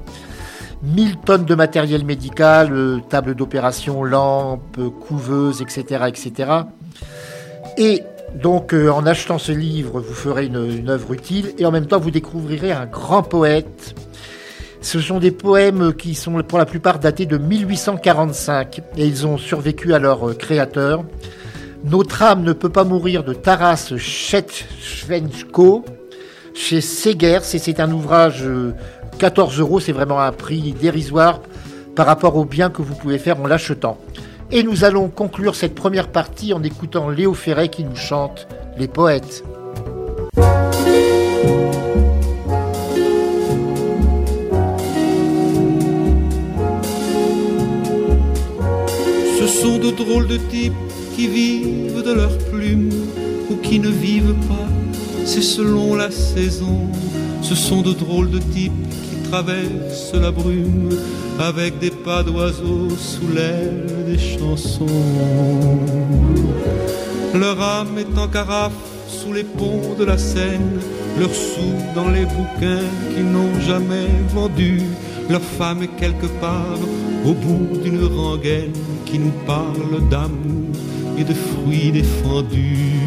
1000 0.82 1.18
tonnes 1.18 1.46
de 1.46 1.56
matériel 1.56 2.04
médical, 2.04 2.74
euh, 2.74 3.00
table 3.10 3.36
d'opération, 3.36 4.04
lampes, 4.04 4.80
couveuses, 5.08 5.62
etc., 5.62 6.06
etc. 6.08 6.52
Et 7.78 8.04
donc, 8.36 8.74
euh, 8.74 8.90
en 8.90 9.06
achetant 9.06 9.38
ce 9.38 9.52
livre, 9.52 10.02
vous 10.02 10.14
ferez 10.14 10.46
une, 10.48 10.90
œuvre 10.90 11.14
utile 11.14 11.54
et 11.58 11.66
en 11.66 11.72
même 11.72 11.86
temps, 11.86 12.00
vous 12.00 12.12
découvrirez 12.12 12.72
un 12.72 12.86
grand 12.86 13.22
poète. 13.22 13.96
Ce 14.82 15.00
sont 15.00 15.20
des 15.20 15.32
poèmes 15.32 15.94
qui 15.94 16.16
sont 16.16 16.42
pour 16.44 16.58
la 16.58 16.66
plupart 16.66 17.00
datés 17.00 17.26
de 17.26 17.38
1845 17.38 18.82
et 18.98 19.06
ils 19.06 19.26
ont 19.28 19.38
survécu 19.38 19.94
à 19.94 20.00
leur 20.00 20.30
euh, 20.30 20.34
créateur. 20.34 21.04
Notre 21.84 22.24
âme 22.24 22.44
ne 22.44 22.54
peut 22.54 22.70
pas 22.70 22.84
mourir 22.84 23.24
de 23.24 23.34
Taras 23.34 23.94
Shevchenko 23.98 25.86
chez 26.54 26.82
Segers 26.82 27.54
et 27.54 27.60
c'est 27.60 27.80
un 27.80 27.92
ouvrage 27.92 28.44
euh, 28.44 28.74
14 29.20 29.60
euros, 29.60 29.80
c'est 29.80 29.92
vraiment 29.92 30.20
un 30.20 30.32
prix 30.32 30.74
dérisoire 30.74 31.42
par 31.96 32.08
rapport 32.08 32.36
au 32.36 32.46
bien 32.46 32.70
que 32.70 32.82
vous 32.82 32.96
pouvez 32.96 33.20
faire 33.20 33.40
en 33.40 33.48
l'achetant. 33.48 33.98
Et 34.52 34.64
nous 34.64 34.84
allons 34.84 35.10
conclure 35.10 35.56
cette 35.56 35.76
première 35.76 36.10
partie 36.10 36.54
en 36.54 36.62
écoutant 36.64 37.10
Léo 37.10 37.34
Ferret 37.34 37.70
qui 37.70 37.84
nous 37.84 37.96
chante 37.96 38.48
Les 38.78 38.88
poètes. 38.88 39.44
Ce 49.40 49.48
sont 49.48 49.78
de 49.78 49.92
drôles 49.92 50.28
de 50.28 50.38
types 50.38 50.74
qui 51.16 51.28
vivent 51.28 52.04
de 52.04 52.14
leurs 52.14 52.38
plumes 52.52 52.90
ou 53.50 53.56
qui 53.56 53.80
ne 53.80 53.90
vivent 53.90 54.36
pas, 54.48 54.68
c'est 55.26 55.42
selon 55.42 55.96
la 55.96 56.12
saison. 56.12 56.88
Ce 57.42 57.56
sont 57.56 57.82
de 57.82 57.94
drôles 57.94 58.32
de 58.32 58.40
types 58.40 58.72
qui 59.34 59.40
traversent 59.40 60.14
la 60.14 60.32
brume 60.32 60.90
avec 61.40 61.80
des 61.80 61.90
pas 61.90 62.22
d'oiseaux 62.22 62.90
sous 62.96 63.28
l'aile 63.34 64.06
des 64.06 64.20
chansons. 64.20 64.86
Leur 67.34 67.60
âme 67.60 67.98
est 67.98 68.18
en 68.18 68.28
carafe 68.28 68.74
sous 69.08 69.34
les 69.34 69.44
ponts 69.44 69.96
de 69.98 70.04
la 70.04 70.20
Seine, 70.20 70.80
leurs 71.20 71.34
sous 71.34 71.80
dans 71.96 72.10
les 72.10 72.26
bouquins 72.26 72.88
qu'ils 73.16 73.32
n'ont 73.32 73.60
jamais 73.62 74.08
vendus. 74.36 74.84
Leur 75.30 75.42
femme 75.42 75.82
est 75.82 75.96
quelque 76.00 76.28
part 76.40 76.80
au 77.26 77.34
bout 77.34 77.78
d'une 77.84 78.06
rengaine 78.06 78.74
qui 79.06 79.18
nous 79.18 79.34
parle 79.48 80.08
d'amour 80.12 80.74
et 81.18 81.24
de 81.24 81.34
fruits 81.34 81.92
défendus. 81.92 83.00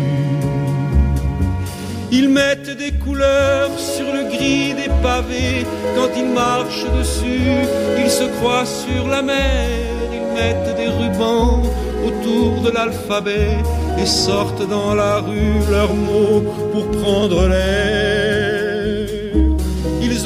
Ils 2.12 2.28
mettent 2.28 2.76
des 2.76 2.92
couleurs 2.92 3.76
sur 3.78 4.06
le 4.12 4.24
gris 4.34 4.74
des 4.74 4.90
pavés 5.02 5.66
quand 5.96 6.10
ils 6.16 6.28
marchent 6.28 6.86
dessus. 6.98 7.66
Ils 7.98 8.10
se 8.10 8.24
croient 8.36 8.66
sur 8.66 9.08
la 9.08 9.22
mer, 9.22 9.68
ils 10.12 10.34
mettent 10.34 10.76
des 10.76 10.88
rubans 10.88 11.62
autour 12.06 12.62
de 12.62 12.70
l'alphabet 12.70 13.56
et 13.98 14.06
sortent 14.06 14.68
dans 14.68 14.94
la 14.94 15.16
rue 15.18 15.58
leurs 15.70 15.94
mots 15.94 16.42
pour 16.72 16.90
prendre 17.02 17.48
l'air. 17.48 18.15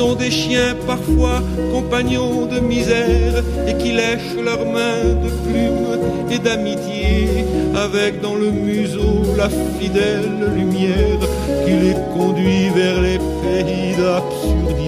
Des 0.00 0.30
chiens 0.30 0.74
parfois 0.86 1.42
compagnons 1.70 2.46
de 2.46 2.58
misère 2.58 3.44
et 3.68 3.76
qui 3.76 3.92
lèchent 3.92 4.34
leurs 4.42 4.64
mains 4.64 5.04
de 5.04 5.28
plumes 5.44 5.98
et 6.30 6.38
d'amitié 6.38 7.44
avec 7.76 8.22
dans 8.22 8.34
le 8.34 8.50
museau 8.50 9.34
la 9.36 9.50
fidèle 9.78 10.54
lumière 10.56 11.20
qui 11.66 11.72
les 11.72 11.94
conduit 12.14 12.70
vers 12.70 13.02
les 13.02 13.18
pays 13.18 13.94
d'absurdité. 13.94 14.80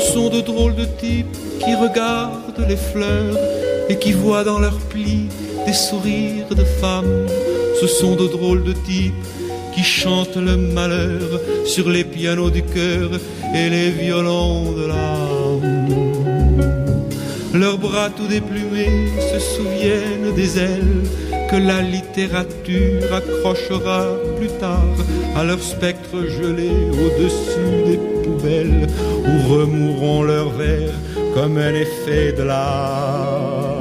sont 0.00 0.28
de 0.28 0.40
drôles 0.40 0.74
de 0.74 0.84
types 0.84 1.36
qui 1.60 1.74
regardent 1.74 2.66
les 2.68 2.76
fleurs 2.76 3.36
et 3.88 3.96
qui 3.98 4.12
voient 4.12 4.44
dans 4.44 4.58
leurs 4.58 4.78
des 5.72 5.78
sourires 5.78 6.54
de 6.54 6.64
femmes. 6.64 7.26
Ce 7.80 7.86
sont 7.86 8.14
de 8.14 8.26
drôles 8.26 8.62
de 8.62 8.74
types 8.74 9.24
qui 9.74 9.82
chantent 9.82 10.36
le 10.50 10.56
malheur 10.58 11.28
sur 11.64 11.88
les 11.88 12.04
pianos 12.04 12.50
du 12.50 12.62
cœur 12.62 13.08
et 13.54 13.70
les 13.70 13.90
violons 13.90 14.72
de 14.72 14.84
l'âme. 14.90 15.68
Leurs 17.54 17.78
bras 17.78 18.10
tout 18.16 18.28
déplumés 18.36 19.08
se 19.30 19.38
souviennent 19.54 20.30
des 20.36 20.58
ailes 20.58 21.04
que 21.50 21.56
la 21.56 21.80
littérature 21.80 23.08
accrochera 23.20 24.00
plus 24.38 24.52
tard 24.64 24.96
à 25.38 25.42
leur 25.42 25.62
spectre 25.62 26.16
gelé 26.38 26.72
au-dessus 27.04 27.76
des 27.88 28.00
poubelles 28.22 28.86
où 29.30 29.34
remourront 29.54 30.22
leurs 30.22 30.50
vers 30.50 30.96
comme 31.34 31.56
un 31.56 31.74
effet 31.74 32.32
de 32.32 32.42
l'art. 32.42 33.72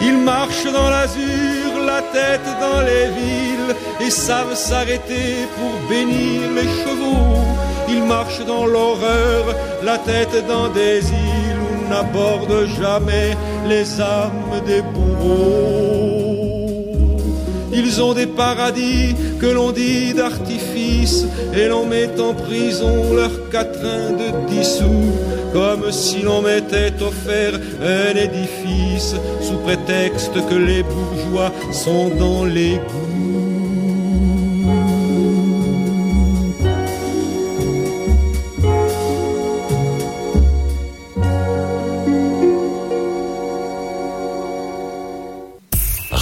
Ils 0.00 0.18
marchent 0.18 0.72
dans 0.72 0.90
l'azur, 0.90 1.84
la 1.84 2.02
tête 2.02 2.48
dans 2.60 2.80
les 2.82 3.06
villes 3.18 3.74
et 4.00 4.10
savent 4.10 4.54
s'arrêter 4.54 5.46
pour 5.56 5.88
bénir 5.88 6.42
les 6.54 6.68
chevaux. 6.82 7.44
Ils 7.88 8.04
marchent 8.04 8.44
dans 8.46 8.66
l'horreur, 8.66 9.44
la 9.82 9.98
tête 9.98 10.46
dans 10.46 10.68
des 10.68 10.98
îles 10.98 11.60
où 11.68 11.88
n'abordent 11.90 12.66
jamais 12.80 13.36
les 13.66 14.00
âmes 14.00 14.60
des 14.66 14.82
bourreaux. 14.82 16.28
Ils 17.72 18.02
ont 18.02 18.12
des 18.12 18.26
paradis 18.26 19.14
que 19.40 19.46
l'on 19.46 19.72
dit 19.72 20.14
d'artifice 20.14 21.24
et 21.54 21.68
l'on 21.68 21.86
met 21.86 22.10
en 22.20 22.34
prison 22.34 23.14
leurs 23.14 23.48
quatrains 23.50 24.12
de 24.12 24.28
dissous 24.48 25.12
comme 25.52 25.90
si 25.90 26.22
l'on 26.22 26.42
m'était 26.42 26.94
offert 27.02 27.54
un 27.80 28.16
édifice 28.16 29.14
sous 29.40 29.58
prétexte 29.58 30.34
que 30.48 30.54
les 30.54 30.82
bourgeois 30.82 31.52
sont 31.72 32.10
dans 32.10 32.44
l'égout. 32.44 33.08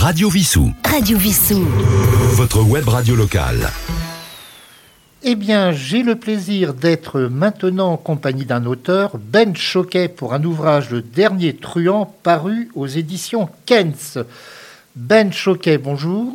Radio 0.07 0.31
Vissou. 0.31 0.73
Radio 0.85 1.19
Vissou. 1.19 1.67
Votre 2.37 2.63
web 2.63 2.89
radio 2.89 3.17
locale. 3.17 3.71
Eh 5.29 5.35
bien, 5.35 5.73
j'ai 5.73 6.05
le 6.05 6.15
plaisir 6.15 6.73
d'être 6.73 7.19
maintenant 7.19 7.95
en 7.95 7.97
compagnie 7.97 8.45
d'un 8.45 8.65
auteur, 8.65 9.19
Ben 9.19 9.57
Choquet, 9.57 10.07
pour 10.07 10.35
un 10.35 10.45
ouvrage 10.45 10.91
Le 10.91 11.03
Dernier 11.03 11.57
Truand, 11.57 12.15
paru 12.23 12.71
aux 12.77 12.87
éditions 12.87 13.49
Kens. 13.67 14.19
Ben 14.95 15.33
Choquet, 15.33 15.79
bonjour. 15.79 16.33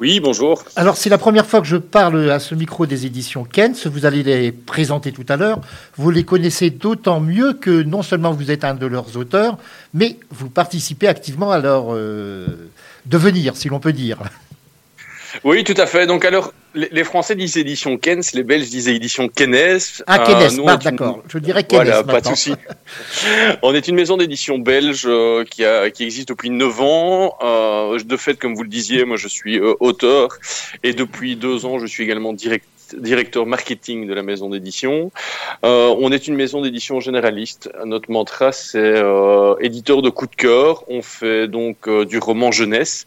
Oui, 0.00 0.18
bonjour. 0.18 0.64
Alors, 0.74 0.96
c'est 0.96 1.10
la 1.10 1.18
première 1.18 1.46
fois 1.46 1.60
que 1.60 1.68
je 1.68 1.76
parle 1.76 2.28
à 2.32 2.40
ce 2.40 2.56
micro 2.56 2.86
des 2.86 3.06
éditions 3.06 3.44
Kens. 3.44 3.86
Vous 3.86 4.04
allez 4.04 4.24
les 4.24 4.50
présenter 4.50 5.12
tout 5.12 5.26
à 5.28 5.36
l'heure. 5.36 5.60
Vous 5.96 6.10
les 6.10 6.24
connaissez 6.24 6.70
d'autant 6.70 7.20
mieux 7.20 7.52
que 7.52 7.84
non 7.84 8.02
seulement 8.02 8.32
vous 8.32 8.50
êtes 8.50 8.64
un 8.64 8.74
de 8.74 8.86
leurs 8.86 9.16
auteurs, 9.16 9.58
mais 9.94 10.16
vous 10.32 10.50
participez 10.50 11.06
activement 11.06 11.52
à 11.52 11.60
leur 11.60 11.94
euh, 11.94 12.48
devenir, 13.06 13.54
si 13.54 13.68
l'on 13.68 13.78
peut 13.78 13.92
dire. 13.92 14.18
Oui, 15.44 15.62
tout 15.62 15.74
à 15.76 15.86
fait. 15.86 16.08
Donc 16.08 16.24
alors, 16.24 16.52
les 16.74 17.04
Français 17.04 17.34
disent 17.34 17.56
édition 17.56 17.96
Kens, 17.96 18.32
les 18.32 18.42
Belges 18.42 18.68
disent 18.68 18.88
édition 18.88 19.28
Kennes. 19.28 19.78
Ah, 20.06 20.18
Kennes, 20.20 20.60
euh, 20.60 20.76
d'accord. 20.76 21.22
Je 21.28 21.38
dirais 21.38 21.64
Kennes. 21.64 21.82
Voilà, 21.84 22.04
pas 22.04 22.20
de 22.20 22.26
souci. 22.26 22.52
on 23.62 23.74
est 23.74 23.88
une 23.88 23.96
maison 23.96 24.16
d'édition 24.16 24.58
belge 24.58 25.04
euh, 25.06 25.44
qui, 25.44 25.64
a, 25.64 25.90
qui 25.90 26.04
existe 26.04 26.28
depuis 26.28 26.50
9 26.50 26.80
ans. 26.80 27.36
Euh, 27.42 27.98
de 27.98 28.16
fait, 28.16 28.38
comme 28.38 28.54
vous 28.54 28.62
le 28.62 28.68
disiez, 28.68 29.04
moi 29.04 29.16
je 29.16 29.28
suis 29.28 29.58
euh, 29.58 29.74
auteur 29.80 30.38
et 30.82 30.92
depuis 30.92 31.36
deux 31.36 31.66
ans, 31.66 31.78
je 31.78 31.86
suis 31.86 32.04
également 32.04 32.32
directeur 32.32 32.68
directeur 32.98 33.46
marketing 33.46 34.06
de 34.06 34.14
la 34.14 34.22
maison 34.22 34.50
d'édition. 34.50 35.12
Euh, 35.64 35.94
on 35.98 36.12
est 36.12 36.28
une 36.28 36.34
maison 36.34 36.62
d'édition 36.62 37.00
généraliste. 37.00 37.70
Notre 37.84 38.10
mantra, 38.10 38.52
c'est 38.52 38.78
euh, 38.78 39.54
éditeur 39.60 40.02
de 40.02 40.10
coup 40.10 40.26
de 40.26 40.34
cœur. 40.34 40.84
On 40.88 41.02
fait 41.02 41.48
donc 41.48 41.88
euh, 41.88 42.04
du 42.04 42.18
roman 42.18 42.52
jeunesse, 42.52 43.06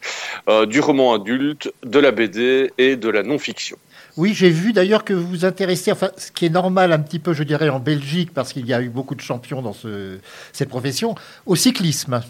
du 0.68 0.80
roman 0.80 1.14
adulte, 1.14 1.72
de 1.84 2.00
la 2.00 2.12
BD 2.12 2.72
et 2.78 2.96
de 2.96 3.10
la 3.10 3.24
non-fiction. 3.24 3.78
Oui, 4.16 4.34
j'ai 4.36 4.50
vu 4.50 4.74
d'ailleurs 4.74 5.04
que 5.04 5.14
vous 5.14 5.28
vous 5.28 5.46
intéressez, 5.46 5.92
enfin, 5.92 6.12
ce 6.18 6.32
qui 6.32 6.46
est 6.46 6.50
normal 6.50 6.92
un 6.92 7.00
petit 7.00 7.20
peu, 7.20 7.34
je 7.34 7.44
dirais, 7.44 7.70
en 7.70 7.80
Belgique, 7.80 8.32
parce 8.34 8.54
qu'il 8.54 8.66
y 8.68 8.74
a 8.74 8.82
eu 8.82 8.90
beaucoup 8.90 9.16
de 9.16 9.22
champions 9.22 9.62
dans 9.62 9.74
ce, 9.74 10.20
cette 10.52 10.70
profession, 10.70 11.16
au 11.48 11.56
cyclisme. 11.56 12.22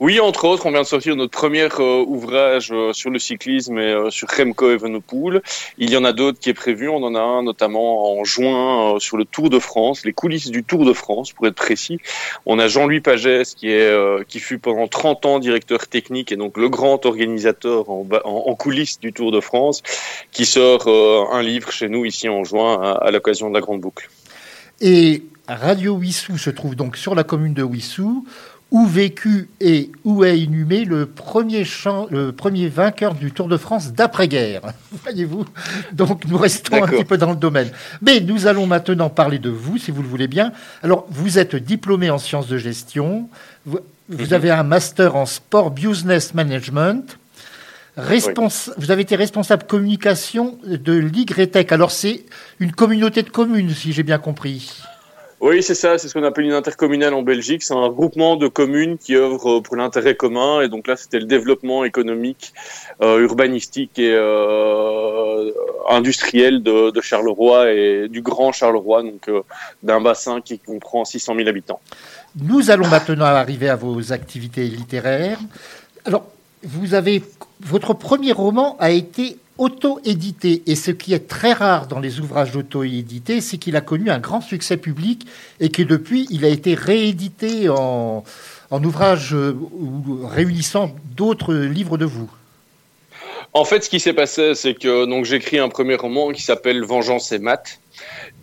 Oui, 0.00 0.18
entre 0.18 0.46
autres, 0.46 0.64
on 0.64 0.70
vient 0.70 0.80
de 0.80 0.86
sortir 0.86 1.14
notre 1.14 1.30
premier 1.30 1.68
euh, 1.78 2.02
ouvrage 2.06 2.70
euh, 2.72 2.94
sur 2.94 3.10
le 3.10 3.18
cyclisme 3.18 3.78
et 3.78 3.92
euh, 3.92 4.08
sur 4.08 4.28
Remco 4.28 4.70
Evenepoel. 4.70 5.42
Il 5.76 5.90
y 5.90 5.96
en 5.98 6.04
a 6.04 6.14
d'autres 6.14 6.38
qui 6.38 6.48
est 6.48 6.54
prévu. 6.54 6.88
On 6.88 7.02
en 7.02 7.14
a 7.14 7.20
un 7.20 7.42
notamment 7.42 8.18
en 8.18 8.24
juin 8.24 8.98
sur 8.98 9.18
le 9.18 9.26
Tour 9.26 9.50
de 9.50 9.58
France, 9.58 10.06
les 10.06 10.14
coulisses 10.14 10.50
du 10.50 10.64
Tour 10.64 10.86
de 10.86 10.94
France, 10.94 11.34
pour 11.34 11.46
être 11.46 11.54
précis. 11.54 11.98
On 12.46 12.58
a 12.58 12.66
Jean-Louis 12.66 13.02
Pagès 13.02 13.54
qui 13.54 13.68
est 13.68 13.90
qui 14.26 14.40
fut 14.40 14.58
pendant 14.58 14.88
30 14.88 15.26
ans 15.26 15.38
directeur 15.38 15.86
technique 15.86 16.32
et 16.32 16.36
donc 16.36 16.56
le 16.56 16.70
grand 16.70 17.04
organisateur 17.04 17.90
en, 17.90 18.06
en, 18.24 18.54
coulisses 18.54 19.00
du 19.00 19.12
Tour 19.12 19.32
de 19.32 19.40
France, 19.40 19.82
qui 20.32 20.46
sort 20.46 20.88
un 20.88 21.42
livre 21.42 21.70
chez 21.72 21.90
nous 21.90 22.06
ici 22.06 22.28
en 22.28 22.42
juin 22.42 22.80
à, 22.80 22.92
à 22.92 23.10
l'occasion 23.10 23.50
de 23.50 23.54
la 23.54 23.60
Grande 23.60 23.82
Boucle. 23.82 24.08
Et 24.80 25.24
Radio 25.46 25.94
Wissou 25.94 26.38
se 26.38 26.48
trouve 26.48 26.74
donc 26.74 26.96
sur 26.96 27.14
la 27.14 27.24
commune 27.24 27.54
de 27.54 27.62
Wissou 27.62 28.24
où 28.70 28.86
vécu 28.86 29.48
et 29.60 29.90
où 30.04 30.24
est 30.24 30.38
inhumé 30.38 30.84
le 30.84 31.06
premier, 31.06 31.64
champ, 31.64 32.06
le 32.10 32.32
premier 32.32 32.68
vainqueur 32.68 33.14
du 33.14 33.32
Tour 33.32 33.48
de 33.48 33.56
France 33.56 33.92
d'après-guerre. 33.92 34.62
Voyez-vous 35.02 35.44
Donc 35.92 36.24
nous 36.26 36.38
restons 36.38 36.82
un 36.84 36.86
petit 36.86 37.04
peu 37.04 37.18
dans 37.18 37.30
le 37.30 37.36
domaine. 37.36 37.70
Mais 38.00 38.20
nous 38.20 38.46
allons 38.46 38.66
maintenant 38.66 39.10
parler 39.10 39.38
de 39.38 39.50
vous, 39.50 39.76
si 39.78 39.90
vous 39.90 40.02
le 40.02 40.08
voulez 40.08 40.28
bien. 40.28 40.52
Alors, 40.82 41.06
vous 41.10 41.38
êtes 41.38 41.56
diplômé 41.56 42.10
en 42.10 42.18
sciences 42.18 42.46
de 42.46 42.58
gestion. 42.58 43.28
Vous, 43.66 43.80
vous 44.08 44.26
Mhm. 44.26 44.32
avez 44.32 44.50
un 44.50 44.62
master 44.62 45.16
en 45.16 45.26
sport 45.26 45.70
business 45.70 46.34
management. 46.34 47.16
Respons 47.96 48.48
Vous 48.78 48.90
avez 48.92 49.02
été 49.02 49.16
responsable 49.16 49.64
communication 49.66 50.58
de 50.64 50.92
l'YTEC. 50.94 51.72
Alors, 51.72 51.90
c'est 51.90 52.24
une 52.60 52.72
communauté 52.72 53.22
de 53.22 53.30
communes, 53.30 53.70
si 53.70 53.92
j'ai 53.92 54.04
bien 54.04 54.18
compris. 54.18 54.80
Oui, 55.40 55.62
c'est 55.62 55.74
ça, 55.74 55.96
c'est 55.96 56.08
ce 56.08 56.12
qu'on 56.12 56.24
appelle 56.24 56.44
une 56.44 56.52
intercommunale 56.52 57.14
en 57.14 57.22
Belgique. 57.22 57.62
C'est 57.62 57.72
un 57.72 57.86
regroupement 57.86 58.36
de 58.36 58.46
communes 58.46 58.98
qui 58.98 59.16
œuvrent 59.16 59.60
pour 59.60 59.74
l'intérêt 59.74 60.14
commun. 60.14 60.60
Et 60.60 60.68
donc 60.68 60.86
là, 60.86 60.96
c'était 60.96 61.18
le 61.18 61.24
développement 61.24 61.82
économique, 61.84 62.52
euh, 63.00 63.20
urbanistique 63.20 63.98
et 63.98 64.12
euh, 64.14 65.50
industriel 65.88 66.62
de, 66.62 66.92
Charleroi 67.00 67.72
et 67.72 68.08
du 68.08 68.20
Grand 68.20 68.52
Charleroi, 68.52 69.02
donc 69.02 69.28
euh, 69.28 69.40
d'un 69.82 70.02
bassin 70.02 70.42
qui 70.42 70.58
comprend 70.58 71.06
600 71.06 71.34
000 71.36 71.48
habitants. 71.48 71.80
Nous 72.38 72.70
allons 72.70 72.86
maintenant 72.88 73.24
arriver 73.24 73.70
à 73.70 73.76
vos 73.76 74.12
activités 74.12 74.64
littéraires. 74.64 75.38
Alors, 76.04 76.26
vous 76.62 76.92
avez 76.92 77.22
votre 77.60 77.94
premier 77.94 78.32
roman 78.32 78.76
a 78.78 78.90
été 78.90 79.38
auto-édité. 79.60 80.62
Et 80.66 80.74
ce 80.74 80.90
qui 80.90 81.14
est 81.14 81.28
très 81.28 81.52
rare 81.52 81.86
dans 81.86 82.00
les 82.00 82.18
ouvrages 82.18 82.56
auto-édités, 82.56 83.40
c'est 83.40 83.58
qu'il 83.58 83.76
a 83.76 83.82
connu 83.82 84.10
un 84.10 84.18
grand 84.18 84.40
succès 84.40 84.78
public 84.78 85.26
et 85.60 85.68
que 85.68 85.82
depuis, 85.82 86.26
il 86.30 86.44
a 86.44 86.48
été 86.48 86.74
réédité 86.74 87.68
en, 87.68 88.24
en 88.70 88.84
ouvrage 88.84 89.34
euh, 89.34 89.54
réunissant 90.24 90.94
d'autres 91.16 91.54
livres 91.54 91.98
de 91.98 92.06
vous. 92.06 92.30
En 93.52 93.64
fait, 93.64 93.84
ce 93.84 93.90
qui 93.90 94.00
s'est 94.00 94.12
passé, 94.14 94.54
c'est 94.54 94.74
que 94.74 95.06
donc 95.06 95.24
j'écris 95.24 95.58
un 95.58 95.68
premier 95.68 95.96
roman 95.96 96.30
qui 96.30 96.42
s'appelle 96.42 96.82
Vengeance 96.84 97.32
et 97.32 97.38
maths. 97.38 97.80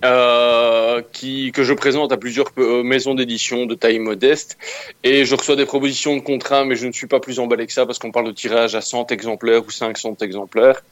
Euh, 0.05 1.01
qui, 1.11 1.51
que 1.51 1.63
je 1.63 1.73
présente 1.73 2.11
à 2.11 2.17
plusieurs 2.17 2.51
euh, 2.59 2.83
maisons 2.83 3.15
d'édition 3.15 3.65
de 3.65 3.73
taille 3.73 3.99
modeste. 3.99 4.57
Et 5.03 5.25
je 5.25 5.35
reçois 5.35 5.55
des 5.55 5.65
propositions 5.65 6.15
de 6.15 6.21
contrat, 6.21 6.65
mais 6.65 6.75
je 6.75 6.85
ne 6.85 6.91
suis 6.91 7.07
pas 7.07 7.19
plus 7.19 7.39
emballé 7.39 7.65
que 7.65 7.73
ça 7.73 7.85
parce 7.85 7.97
qu'on 7.97 8.11
parle 8.11 8.27
de 8.27 8.31
tirage 8.31 8.75
à 8.75 8.81
100 8.81 9.11
exemplaires 9.11 9.65
ou 9.65 9.71
500 9.71 10.17
exemplaires. 10.21 10.83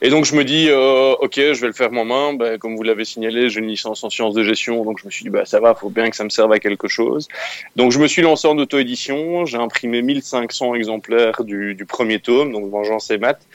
Et 0.00 0.08
donc 0.08 0.24
je 0.24 0.34
me 0.34 0.44
dis, 0.44 0.68
euh, 0.70 1.12
ok, 1.20 1.34
je 1.36 1.60
vais 1.60 1.66
le 1.66 1.72
faire 1.72 1.92
moi-même. 1.92 2.38
Ben, 2.38 2.58
comme 2.58 2.76
vous 2.76 2.82
l'avez 2.82 3.04
signalé, 3.04 3.50
j'ai 3.50 3.60
une 3.60 3.68
licence 3.68 4.02
en 4.04 4.10
sciences 4.10 4.34
de 4.34 4.42
gestion, 4.42 4.84
donc 4.84 5.00
je 5.00 5.06
me 5.06 5.10
suis 5.10 5.24
dit, 5.24 5.30
bah, 5.30 5.44
ça 5.44 5.60
va, 5.60 5.74
faut 5.74 5.90
bien 5.90 6.08
que 6.08 6.16
ça 6.16 6.24
me 6.24 6.30
serve 6.30 6.52
à 6.52 6.58
quelque 6.58 6.88
chose. 6.88 7.28
Donc 7.76 7.92
je 7.92 7.98
me 7.98 8.06
suis 8.06 8.22
lancé 8.22 8.48
en 8.48 8.56
auto-édition. 8.58 9.44
J'ai 9.44 9.58
imprimé 9.58 10.02
1500 10.02 10.74
exemplaires 10.74 11.44
du, 11.44 11.76
premier 11.86 12.20
tome, 12.20 12.52
donc 12.52 12.70
Vengeance 12.70 13.10
et 13.10 13.18
Maths. 13.18 13.46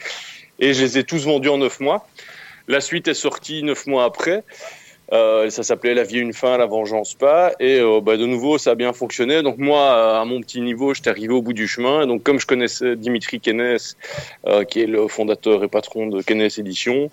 Et 0.58 0.74
je 0.74 0.82
les 0.82 0.98
ai 0.98 1.04
tous 1.04 1.24
vendus 1.24 1.48
en 1.48 1.58
neuf 1.58 1.80
mois. 1.80 2.06
La 2.68 2.80
suite 2.80 3.08
est 3.08 3.14
sortie 3.14 3.62
neuf 3.62 3.86
mois 3.86 4.04
après. 4.04 4.44
Euh, 5.12 5.50
ça 5.50 5.62
s'appelait 5.62 5.92
La 5.92 6.04
vie 6.04 6.18
une 6.18 6.32
fin, 6.32 6.56
la 6.56 6.64
vengeance 6.64 7.14
pas. 7.14 7.52
Et 7.60 7.78
euh, 7.80 8.00
bah, 8.00 8.16
de 8.16 8.24
nouveau, 8.24 8.56
ça 8.56 8.70
a 8.70 8.74
bien 8.74 8.92
fonctionné. 8.94 9.42
Donc 9.42 9.58
moi, 9.58 10.20
à 10.20 10.24
mon 10.24 10.40
petit 10.40 10.60
niveau, 10.60 10.94
j'étais 10.94 11.10
arrivé 11.10 11.34
au 11.34 11.42
bout 11.42 11.52
du 11.52 11.68
chemin. 11.68 12.06
Donc 12.06 12.22
comme 12.22 12.40
je 12.40 12.46
connaissais 12.46 12.96
Dimitri 12.96 13.38
Kennes, 13.38 13.76
euh, 14.46 14.64
qui 14.64 14.80
est 14.80 14.86
le 14.86 15.06
fondateur 15.08 15.62
et 15.64 15.68
patron 15.68 16.06
de 16.06 16.22
Kennes 16.22 16.40
Édition, 16.40 17.10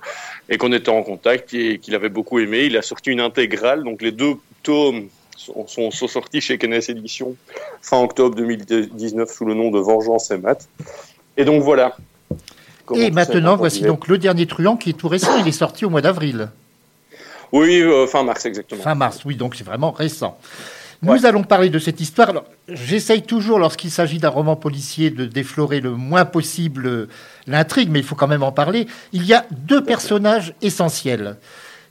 et 0.50 0.58
qu'on 0.58 0.72
était 0.72 0.90
en 0.90 1.04
contact 1.04 1.54
et 1.54 1.78
qu'il 1.80 1.94
avait 1.94 2.10
beaucoup 2.10 2.40
aimé, 2.40 2.62
il 2.62 2.78
a 2.78 2.82
sorti 2.82 3.12
une 3.12 3.20
intégrale. 3.20 3.84
Donc 3.84 4.02
les 4.02 4.12
deux 4.12 4.36
tomes 4.64 5.10
sont, 5.36 5.92
sortis 5.92 6.42
chez 6.42 6.58
Kennes 6.58 6.82
Édition 6.88 7.36
fin 7.82 8.02
octobre 8.02 8.36
2019 8.36 9.30
sous 9.30 9.46
le 9.46 9.56
nom 9.56 9.72
de 9.72 9.80
Vengeance 9.80 10.32
et 10.32 10.38
Maths. 10.38 10.70
Et 11.36 11.44
donc 11.44 11.64
voilà. 11.64 11.98
Et 12.96 13.12
maintenant, 13.12 13.56
voici 13.56 13.82
donc 13.82 14.08
le 14.08 14.18
dernier 14.18 14.46
truand 14.46 14.78
qui 14.78 14.92
est 14.92 14.94
tout 14.94 15.08
récent. 15.08 15.38
Il 15.40 15.48
est 15.48 15.52
sorti 15.52 15.86
au 15.86 15.90
mois 15.90 16.02
d'avril. 16.02 16.50
Oui, 17.52 17.82
euh, 17.82 18.06
fin 18.08 18.24
mars 18.24 18.46
exactement. 18.46 18.82
Fin 18.82 18.96
mars, 18.96 19.22
oui, 19.26 19.36
donc 19.36 19.56
c'est 19.56 19.64
vraiment 19.64 19.92
récent. 19.92 20.38
Nous 21.02 21.26
allons 21.26 21.44
parler 21.44 21.70
de 21.70 21.80
cette 21.80 22.02
histoire. 22.02 22.30
Alors, 22.30 22.44
j'essaye 22.68 23.22
toujours, 23.24 23.58
lorsqu'il 23.58 23.90
s'agit 23.90 24.18
d'un 24.18 24.30
roman 24.30 24.58
policier, 24.58 25.10
de 25.12 25.26
déflorer 25.26 25.80
le 25.80 25.92
moins 25.92 26.26
possible 26.26 27.08
l'intrigue, 27.48 27.90
mais 27.90 28.00
il 28.00 28.06
faut 28.06 28.16
quand 28.16 28.28
même 28.28 28.44
en 28.44 28.52
parler. 28.52 28.86
Il 29.14 29.26
y 29.26 29.34
a 29.34 29.46
deux 29.50 29.82
personnages 29.84 30.54
essentiels. 30.62 31.38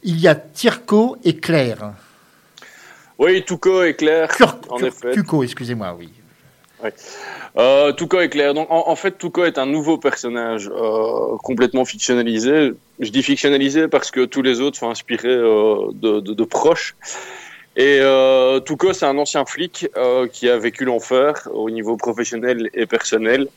Il 0.03 0.21
y 0.21 0.29
a 0.29 0.35
Tirko 0.35 1.17
et 1.25 1.37
Claire. 1.37 1.93
Oui, 3.19 3.43
Touko 3.45 3.83
est 3.83 3.95
clair. 3.95 4.29
Cur- 4.29 4.59
en 4.69 4.79
effet. 4.79 5.11
Tuco, 5.13 5.43
excusez-moi, 5.43 5.97
oui. 5.99 6.11
Euh, 7.57 7.93
Touko 7.93 8.21
est 8.21 8.29
clair. 8.29 8.55
Donc, 8.55 8.71
en, 8.71 8.88
en 8.88 8.97
fait, 8.97 9.12
Touko 9.12 9.45
est 9.45 9.59
un 9.59 9.67
nouveau 9.67 9.99
personnage 9.99 10.71
euh, 10.73 11.37
complètement 11.43 11.85
fictionnalisé. 11.85 12.73
Je 13.01 13.11
dis 13.11 13.23
fictionnalisé 13.23 13.88
parce 13.88 14.11
que 14.11 14.25
tous 14.25 14.43
les 14.43 14.61
autres 14.61 14.79
sont 14.79 14.91
inspirés 14.91 15.29
euh, 15.29 15.91
de, 15.93 16.45
proches. 16.45 16.97
Et 17.77 18.01
euh, 18.01 18.61
c'est 18.93 19.07
un 19.07 19.19
ancien 19.19 19.45
flic 19.45 19.88
euh, 19.97 20.27
qui 20.27 20.49
a 20.49 20.59
vécu 20.59 20.85
l'enfer 20.85 21.49
au 21.53 21.71
niveau 21.71 21.97
professionnel 21.97 22.71
et 22.75 22.87
personnel 22.87 23.49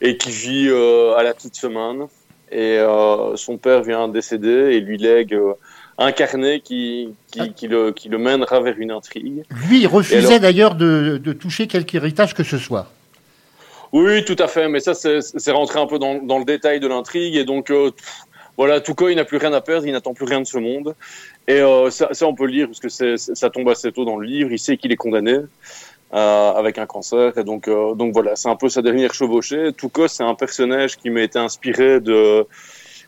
et 0.00 0.16
qui 0.16 0.30
vit 0.30 0.68
euh, 0.68 1.16
à 1.16 1.22
la 1.22 1.34
petite 1.34 1.56
semaine. 1.56 2.06
Et 2.52 2.78
euh, 2.78 3.34
son 3.36 3.56
père 3.58 3.82
vient 3.82 4.06
décéder 4.06 4.74
et 4.74 4.80
lui 4.80 4.96
lègue 4.96 5.36
carnet 6.12 6.60
qui, 6.60 7.08
qui, 7.30 7.52
qui, 7.52 7.68
le, 7.68 7.92
qui 7.92 8.08
le 8.08 8.18
mènera 8.18 8.60
vers 8.60 8.78
une 8.78 8.90
intrigue. 8.90 9.44
Lui, 9.68 9.80
il 9.82 9.86
refusait 9.86 10.26
alors 10.26 10.40
d'ailleurs 10.40 10.74
de, 10.74 11.20
de 11.22 11.32
toucher 11.32 11.66
quelque 11.66 11.94
héritage 11.94 12.34
que 12.34 12.44
ce 12.44 12.58
soit. 12.58 12.90
Oui, 13.92 14.24
tout 14.24 14.36
à 14.40 14.48
fait, 14.48 14.68
mais 14.68 14.80
ça, 14.80 14.92
c'est 14.94 15.50
rentré 15.52 15.78
un 15.78 15.86
peu 15.86 16.00
dans, 16.00 16.16
dans 16.16 16.38
le 16.38 16.44
détail 16.44 16.80
de 16.80 16.88
l'intrigue, 16.88 17.36
et 17.36 17.44
donc, 17.44 17.70
euh, 17.70 17.92
pff, 17.92 18.12
voilà, 18.56 18.80
Touko, 18.80 19.08
il 19.08 19.14
n'a 19.14 19.24
plus 19.24 19.36
rien 19.36 19.52
à 19.52 19.60
perdre, 19.60 19.86
il 19.86 19.92
n'attend 19.92 20.14
plus 20.14 20.24
rien 20.24 20.40
de 20.40 20.46
ce 20.46 20.58
monde, 20.58 20.96
et 21.46 21.60
euh, 21.60 21.90
ça, 21.90 22.08
ça, 22.10 22.26
on 22.26 22.34
peut 22.34 22.46
le 22.46 22.52
lire, 22.52 22.66
parce 22.66 22.80
que 22.80 23.16
ça 23.16 23.50
tombe 23.50 23.68
assez 23.68 23.92
tôt 23.92 24.04
dans 24.04 24.16
le 24.16 24.26
livre, 24.26 24.50
il 24.50 24.58
sait 24.58 24.76
qu'il 24.76 24.90
est 24.90 24.96
condamné, 24.96 25.38
euh, 26.12 26.52
avec 26.52 26.78
un 26.78 26.86
cancer, 26.86 27.38
et 27.38 27.44
donc, 27.44 27.68
euh, 27.68 27.94
donc 27.94 28.12
voilà, 28.12 28.34
c'est 28.34 28.48
un 28.48 28.56
peu 28.56 28.68
sa 28.68 28.82
dernière 28.82 29.14
chevauchée. 29.14 29.72
Touko, 29.72 30.08
c'est 30.08 30.24
un 30.24 30.34
personnage 30.34 30.96
qui 30.96 31.10
m'a 31.10 31.22
été 31.22 31.38
inspiré 31.38 32.00
de 32.00 32.46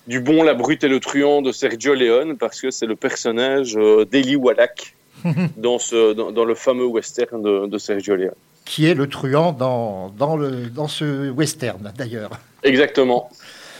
du 0.06 0.20
bon, 0.20 0.42
la 0.42 0.54
brute 0.54 0.84
et 0.84 0.88
le 0.88 1.00
truand 1.00 1.42
de 1.42 1.52
Sergio 1.52 1.94
Leone, 1.94 2.36
parce 2.36 2.60
que 2.60 2.70
c'est 2.70 2.86
le 2.86 2.96
personnage 2.96 3.76
euh, 3.76 4.04
d'Eli 4.04 4.36
Wallach 4.36 4.94
dans, 5.56 5.78
ce, 5.78 6.12
dans, 6.12 6.30
dans 6.32 6.44
le 6.44 6.54
fameux 6.54 6.86
western 6.86 7.42
de, 7.42 7.66
de 7.66 7.78
Sergio 7.78 8.14
Leone. 8.16 8.34
qui 8.64 8.86
est 8.86 8.94
le 8.94 9.08
truand 9.08 9.52
dans, 9.52 10.10
dans, 10.16 10.36
le, 10.36 10.66
dans 10.70 10.88
ce 10.88 11.30
western 11.30 11.92
d'ailleurs. 11.96 12.30
Exactement, 12.62 13.30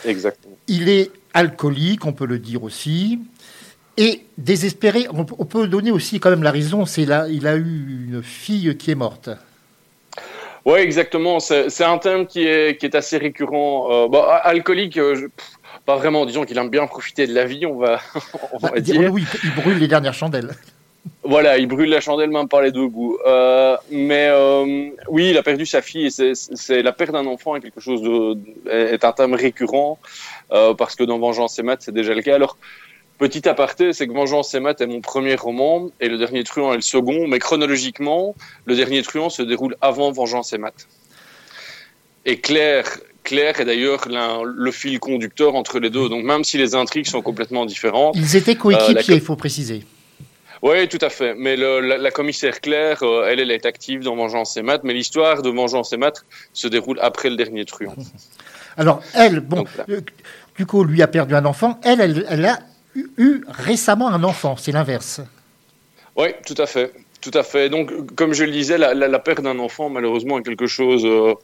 exactement. 0.05 0.57
Il 0.69 0.89
est 0.89 1.11
alcoolique, 1.35 2.05
on 2.07 2.13
peut 2.13 2.27
le 2.27 2.39
dire 2.39 2.63
aussi, 2.65 3.21
et 3.97 4.23
désespéré. 4.39 5.07
On, 5.13 5.25
on 5.39 5.45
peut 5.45 5.67
donner 5.69 5.91
aussi 5.91 6.19
quand 6.21 6.31
même 6.31 6.43
la 6.43 6.51
raison, 6.51 6.87
c'est 6.87 7.05
là, 7.05 7.27
il 7.31 7.47
a 7.47 7.57
eu 7.57 8.07
une 8.11 8.23
fille 8.23 8.77
qui 8.77 8.91
est 8.91 8.95
morte. 8.97 9.31
Oui, 10.65 10.81
exactement. 10.81 11.39
C'est 11.39 11.71
c'est 11.71 11.85
un 11.85 11.99
thème 11.99 12.27
qui 12.27 12.45
est, 12.47 12.77
qui 12.79 12.87
est 12.87 12.95
assez 12.97 13.19
récurrent. 13.19 13.89
Euh, 14.13 14.19
a- 14.19 14.37
alcoolique, 14.49 14.99
euh, 14.99 15.15
je- 15.15 15.27
pff, 15.27 15.51
pas 15.87 15.97
vraiment. 15.97 16.27
Disons 16.27 16.45
qu'il 16.45 16.59
aime 16.59 16.69
bien 16.69 16.87
profiter 16.87 17.27
de 17.27 17.33
la 17.35 17.47
vie, 17.47 17.65
on 17.67 17.77
va, 17.79 18.01
on 18.53 18.59
va 18.59 18.71
Bah, 18.73 18.81
dire. 18.81 19.11
oui, 19.13 19.25
il 19.45 19.55
brûle 19.55 19.79
les 19.79 19.89
dernières 19.89 20.15
chandelles. 20.15 20.51
Voilà, 21.23 21.57
il 21.59 21.67
brûle 21.69 21.89
la 21.91 22.01
chandelle 22.01 22.31
même 22.31 22.49
par 22.49 22.63
les 22.63 22.73
deux 22.73 22.89
bouts. 22.89 23.17
Euh, 23.27 23.77
mais 23.93 24.27
euh, 24.29 24.91
oui, 25.09 25.31
il 25.31 25.39
a 25.39 25.43
perdu 25.43 25.65
sa 25.65 25.81
fille. 25.81 26.11
C'est 26.11 26.83
la 26.83 26.93
perte 26.93 27.13
d'un 27.13 27.27
enfant 27.27 27.55
est 27.57 27.61
quelque 27.61 27.81
chose 27.81 28.03
de 28.03 28.37
est 28.71 29.05
un 29.05 29.13
thème 29.13 29.35
récurrent 29.35 29.99
euh, 30.53 30.75
parce 30.75 30.97
que 30.97 31.05
dans 31.05 31.19
Vengeance 31.19 31.59
et 31.61 31.63
Maths, 31.63 31.83
c'est 31.83 31.95
déjà 31.95 32.13
le 32.15 32.23
cas. 32.23 32.35
Alors 32.35 32.59
petit 33.19 33.49
aparté, 33.49 33.93
c'est 33.93 34.07
que 34.09 34.13
Vengeance 34.13 34.53
et 34.55 34.61
Maths 34.61 34.81
est 34.81 34.87
mon 34.87 35.01
premier 35.01 35.37
roman 35.37 35.89
et 36.01 36.09
le 36.09 36.19
dernier 36.19 36.43
truand 36.43 36.73
est 36.73 36.77
le 36.77 36.83
second. 36.83 37.29
Mais 37.29 37.39
chronologiquement, 37.39 38.35
le 38.65 38.75
dernier 38.75 39.03
truand 39.03 39.31
se 39.31 39.43
déroule 39.43 39.77
avant 39.81 40.11
Vengeance 40.11 40.53
et 40.53 40.59
Maths. 40.59 40.89
Et 42.25 42.41
Claire, 42.41 42.87
Claire 43.27 43.61
est 43.61 43.65
d'ailleurs 43.65 44.03
le 44.09 44.71
fil 44.81 44.99
conducteur 44.99 45.55
entre 45.55 45.79
les 45.79 45.91
deux. 45.91 46.09
Donc 46.09 46.23
même 46.25 46.45
si 46.45 46.57
les 46.59 46.75
intrigues 46.75 47.07
sont 47.15 47.23
complètement 47.23 47.65
différentes. 47.67 48.15
Ils 48.17 48.37
étaient 48.37 48.55
coéquipiers, 48.57 48.91
Euh, 48.91 48.95
la 48.95 49.03
co- 49.03 49.13
il 49.13 49.21
faut 49.21 49.37
préciser. 49.37 49.85
Oui, 50.63 50.89
tout 50.89 51.03
à 51.03 51.11
fait. 51.11 51.35
Mais 51.37 51.55
le, 51.57 51.81
la, 51.81 51.97
la 51.99 52.11
commissaire 52.11 52.61
Claire, 52.61 53.03
euh, 53.03 53.29
elle, 53.29 53.41
elle 53.41 53.51
est 53.51 53.67
active 53.67 54.01
dans 54.03 54.17
Vengeance 54.17 54.57
et 54.57 54.63
Maths, 54.63 54.85
mais 54.85 54.95
l'histoire 54.95 55.43
de 55.43 55.51
Vengeance 55.51 55.93
et 55.93 55.99
Maths 55.99 56.25
se 56.55 56.67
déroule 56.69 56.99
après 57.03 57.29
le 57.29 57.37
dernier 57.37 57.65
truand. 57.67 57.95
Alors, 58.79 59.03
elle, 59.15 59.41
bon, 59.41 59.57
Donc, 59.59 59.69
euh, 59.91 60.01
Tuco 60.57 60.85
lui 60.85 61.03
a 61.03 61.09
perdu 61.09 61.35
un 61.35 61.45
enfant. 61.45 61.79
Elle, 61.85 62.01
elle, 62.01 62.27
elle 62.29 62.45
a 62.47 62.59
eu, 62.95 63.07
eu 63.19 63.45
récemment 63.49 64.09
un 64.09 64.23
enfant. 64.25 64.57
C'est 64.57 64.73
l'inverse. 64.73 65.21
Oui, 66.17 66.29
tout 66.47 66.55
à 66.59 66.67
fait. 66.67 66.93
Tout 67.27 67.37
à 67.37 67.43
fait. 67.43 67.69
Donc, 67.69 68.15
comme 68.15 68.35
je 68.35 68.45
le 68.45 68.53
disais, 68.53 68.79
la, 68.79 69.19
perte 69.19 69.43
d'un 69.43 69.59
enfant, 69.59 69.91
malheureusement, 69.91 70.39
est 70.39 70.45
quelque 70.45 70.69
chose 70.69 71.05
euh, 71.05 71.35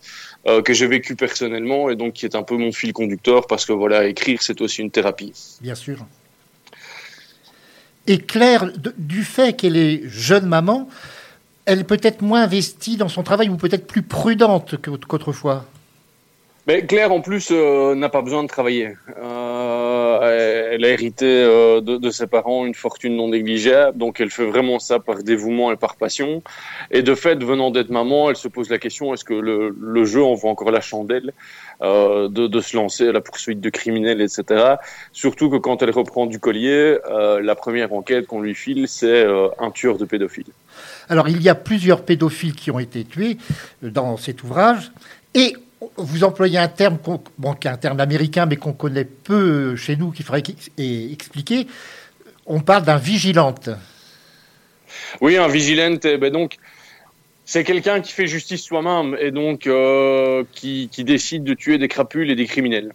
euh, 0.46 0.62
que 0.62 0.72
j'ai 0.72 0.86
vécu 0.86 1.16
personnellement 1.16 1.90
et 1.90 1.96
donc 1.96 2.12
qui 2.12 2.24
est 2.24 2.36
un 2.36 2.44
peu 2.44 2.56
mon 2.56 2.70
fil 2.70 2.92
conducteur 2.92 3.48
parce 3.48 3.66
que 3.66 3.72
voilà, 3.72 4.06
écrire, 4.06 4.40
c'est 4.42 4.60
aussi 4.60 4.80
une 4.80 4.92
thérapie. 4.92 5.32
Bien 5.60 5.74
sûr. 5.74 6.06
Et 8.06 8.18
Claire, 8.18 8.70
du 8.96 9.24
fait 9.24 9.54
qu'elle 9.56 9.76
est 9.76 10.02
jeune 10.04 10.46
maman, 10.46 10.88
elle 11.64 11.80
est 11.80 11.84
peut-être 11.84 12.22
moins 12.22 12.44
investie 12.44 12.96
dans 12.96 13.08
son 13.08 13.24
travail 13.24 13.48
ou 13.48 13.56
peut-être 13.56 13.88
plus 13.88 14.02
prudente 14.02 14.76
qu'autrefois? 14.80 15.66
Mais 16.68 16.86
Claire, 16.86 17.10
en 17.10 17.20
plus, 17.20 17.48
euh, 17.50 17.96
n'a 17.96 18.08
pas 18.08 18.22
besoin 18.22 18.44
de 18.44 18.48
travailler. 18.48 18.92
Euh, 19.20 20.70
elle 20.72 20.84
a 20.84 20.88
hérité 20.88 21.26
euh, 21.26 21.80
de, 21.80 22.10
ses 22.10 22.28
parents 22.28 22.64
une 22.64 22.74
fortune 22.74 23.16
non 23.16 23.28
négligeable, 23.28 23.98
donc 23.98 24.20
elle 24.20 24.30
fait 24.30 24.46
vraiment 24.46 24.78
ça 24.78 25.00
par 25.00 25.24
dévouement 25.24 25.72
et 25.72 25.76
par 25.76 25.96
passion. 25.96 26.40
Et 26.92 27.02
de 27.02 27.16
fait, 27.16 27.42
venant 27.42 27.72
d'être 27.72 27.90
maman, 27.90 28.30
elle 28.30 28.36
se 28.36 28.46
pose 28.46 28.70
la 28.70 28.78
question 28.78 29.12
est-ce 29.12 29.24
que 29.24 29.34
le, 29.34 30.04
jeu 30.04 30.22
en 30.22 30.34
vaut 30.34 30.48
encore 30.48 30.70
la 30.70 30.80
chandelle 30.80 31.32
de, 31.80 32.28
de 32.28 32.60
se 32.60 32.76
lancer 32.76 33.08
à 33.08 33.12
la 33.12 33.20
poursuite 33.20 33.60
de 33.60 33.70
criminels, 33.70 34.20
etc. 34.20 34.76
Surtout 35.12 35.50
que 35.50 35.56
quand 35.56 35.82
elle 35.82 35.90
reprend 35.90 36.26
du 36.26 36.38
collier, 36.38 36.98
la 37.08 37.54
première 37.54 37.92
enquête 37.92 38.26
qu'on 38.26 38.40
lui 38.40 38.54
file, 38.54 38.86
c'est 38.88 39.24
un 39.58 39.70
tueur 39.70 39.98
de 39.98 40.04
pédophiles. 40.04 40.52
Alors, 41.08 41.28
il 41.28 41.42
y 41.42 41.48
a 41.48 41.54
plusieurs 41.54 42.02
pédophiles 42.02 42.54
qui 42.54 42.70
ont 42.70 42.78
été 42.78 43.04
tués 43.04 43.36
dans 43.82 44.16
cet 44.16 44.42
ouvrage. 44.42 44.92
Et 45.34 45.54
vous 45.96 46.24
employez 46.24 46.58
un 46.58 46.68
terme, 46.68 46.98
bon, 47.38 47.54
qui 47.54 47.68
est 47.68 47.70
un 47.70 47.76
terme 47.76 48.00
américain, 48.00 48.46
mais 48.46 48.56
qu'on 48.56 48.72
connaît 48.72 49.04
peu 49.04 49.76
chez 49.76 49.96
nous, 49.96 50.10
qu'il 50.10 50.24
faudrait 50.24 50.42
expliquer. 50.78 51.66
On 52.46 52.60
parle 52.60 52.84
d'un 52.84 52.96
vigilante. 52.96 53.70
Oui, 55.20 55.36
un 55.36 55.48
vigilante, 55.48 56.04
eh 56.04 56.16
ben 56.16 56.32
donc 56.32 56.56
c'est 57.44 57.64
quelqu'un 57.64 58.00
qui 58.00 58.12
fait 58.12 58.26
justice 58.26 58.62
soi-même 58.62 59.16
et 59.20 59.30
donc 59.30 59.66
euh, 59.66 60.44
qui, 60.52 60.88
qui 60.90 61.04
décide 61.04 61.44
de 61.44 61.54
tuer 61.54 61.78
des 61.78 61.88
crapules 61.88 62.30
et 62.30 62.34
des 62.34 62.46
criminels. 62.46 62.92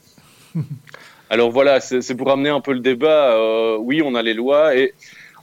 Alors 1.30 1.52
voilà, 1.52 1.82
c'est 1.82 2.16
pour 2.16 2.32
amener 2.32 2.50
un 2.50 2.62
peu 2.62 2.72
le 2.74 2.80
débat. 2.80 3.34
euh, 3.34 3.78
oui, 3.78 4.02
on 4.04 4.16
a 4.16 4.22
les 4.22 4.34
lois 4.34 4.76
et 4.76 4.94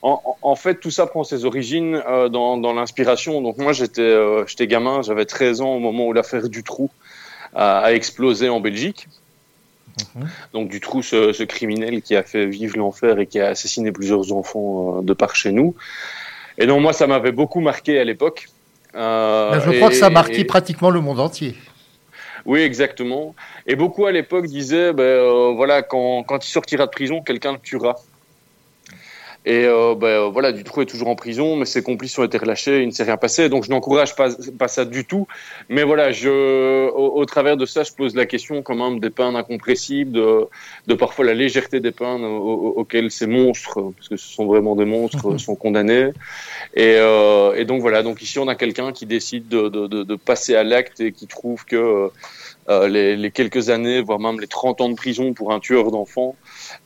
en, 0.03 0.55
fait 0.55 0.81
tout 0.81 0.91
ça 0.91 1.07
prend 1.07 1.25
ses 1.25 1.47
origines 1.47 2.03
euh, 2.07 2.29
dans, 2.29 2.57
dans 2.57 2.73
l'inspiration. 2.73 3.41
Donc 3.41 3.59
moi 3.59 3.73
j'étais 3.73 4.17
j'étais 4.47 4.67
gamin, 4.67 5.03
j'avais 5.03 5.25
13 5.27 5.61
ans 5.61 5.75
au 5.75 5.79
moment 5.81 6.07
où 6.07 6.13
l'affaire 6.13 6.49
du 6.49 6.63
trou 6.63 6.91
a, 7.55 7.81
a 7.81 7.93
explosé 7.93 8.49
en 8.49 8.61
Belgique. 8.61 9.09
Mhm. 10.15 10.29
Donc 10.53 10.69
Dutroux, 10.71 11.03
ce, 11.03 11.33
ce, 11.33 11.43
criminel 11.45 12.03
qui 12.03 12.17
a 12.17 12.23
fait 12.23 12.47
vivre 12.47 12.77
l'enfer 12.77 13.19
et 13.21 13.27
qui 13.27 13.39
a 13.41 13.49
assassiné 13.49 13.93
plusieurs 13.93 14.33
enfants 14.33 14.99
euh, 14.99 15.03
de 15.03 15.13
par 15.13 15.37
chez 15.37 15.53
nous. 15.53 15.75
Et 16.59 16.67
donc 16.67 16.83
moi, 16.83 16.93
ça 16.93 17.07
m'avait 17.07 17.33
beaucoup 17.33 17.61
marqué 17.61 17.99
à 17.99 18.05
l'époque. 18.05 18.49
Euh, 18.95 19.61
je 19.61 19.71
crois 19.77 19.89
que 19.89 19.95
ça 19.95 20.07
a 20.07 20.11
marqué 20.11 20.45
pratiquement 20.45 20.91
le 20.91 21.01
monde 21.01 21.21
entier. 21.21 21.55
Oui, 22.47 22.61
exactement. 22.61 23.35
Et 23.67 23.75
beaucoup 23.75 24.07
à 24.07 24.13
l'époque 24.13 24.47
disaient, 24.47 24.93
ben, 24.93 25.03
euh, 25.03 25.53
voilà, 25.55 25.83
quand, 25.83 26.23
quand 26.25 26.45
il 26.47 26.51
sortira 26.51 26.87
de 26.87 26.91
prison, 26.91 27.23
quelqu'un 27.23 27.53
le 27.53 27.59
tuera. 27.59 27.97
Et 29.47 29.67
euh, 29.67 29.95
ben, 29.95 30.31
voilà, 30.31 30.53
Dutroux 30.53 30.83
est 30.83 30.87
toujours 30.87 31.09
en 31.09 31.17
prison, 31.17 31.57
mais 31.57 31.67
ses 31.67 31.83
complices 31.83 32.19
ont 32.19 32.25
été 32.25 32.39
relâchés, 32.39 32.81
il 32.83 32.87
ne 32.87 32.93
s'est 32.93 33.05
rien 33.05 33.19
passé, 33.19 33.51
donc 33.51 33.65
je 33.65 33.71
n'encourage 33.71 34.17
pas, 34.17 34.29
pas 34.59 34.69
ça 34.69 34.87
du 34.87 35.05
tout. 35.05 35.27
Mais 35.69 35.83
voilà, 35.83 36.13
je, 36.13 36.89
au, 36.89 37.17
au, 37.17 37.25
travers 37.27 37.59
de 37.59 37.67
ça, 37.67 37.83
je 37.83 37.93
pose 37.93 38.15
la 38.15 38.25
question 38.25 38.63
quand 38.63 38.75
même 38.75 39.01
des 39.01 39.11
peines 39.11 39.37
incompressibles, 39.37 40.13
de, 40.13 40.47
de 40.87 40.95
parfois 40.95 41.27
la 41.27 41.35
légèreté 41.35 41.81
des 41.81 41.93
peines 41.93 42.25
auxquelles 42.25 43.11
ces 43.11 43.27
monstres, 43.27 43.93
parce 43.97 44.09
que 44.09 44.17
ce 44.17 44.33
sont 44.33 44.47
vraiment 44.47 44.77
des 44.77 44.87
monstres, 44.87 45.37
sont 45.39 45.57
condamnés. 45.57 46.11
Et, 46.75 46.97
euh, 46.97 47.55
et 47.55 47.67
donc 47.67 47.83
voilà, 47.83 48.03
donc 48.03 48.23
ici 48.23 48.39
on 48.39 48.49
a 48.49 48.55
quelqu'un 48.55 48.93
qui 48.93 49.05
décide 49.05 49.49
de, 49.49 49.69
de, 49.69 49.87
de, 49.87 50.05
de 50.05 50.17
passer 50.17 50.57
à 50.57 50.65
l'acte 50.65 51.01
et 51.01 51.13
qui 51.13 51.27
trouve 51.27 51.67
que 51.67 51.77
euh, 51.77 52.09
les, 52.69 53.17
les, 53.17 53.31
quelques 53.31 53.69
années, 53.71 54.01
voire 54.01 54.19
même 54.19 54.41
les 54.41 54.47
30 54.47 54.81
ans 54.81 54.89
de 54.89 54.95
prison 54.95 55.35
pour 55.35 55.53
un 55.53 55.61
tueur 55.61 55.91
d'enfants 55.91 56.37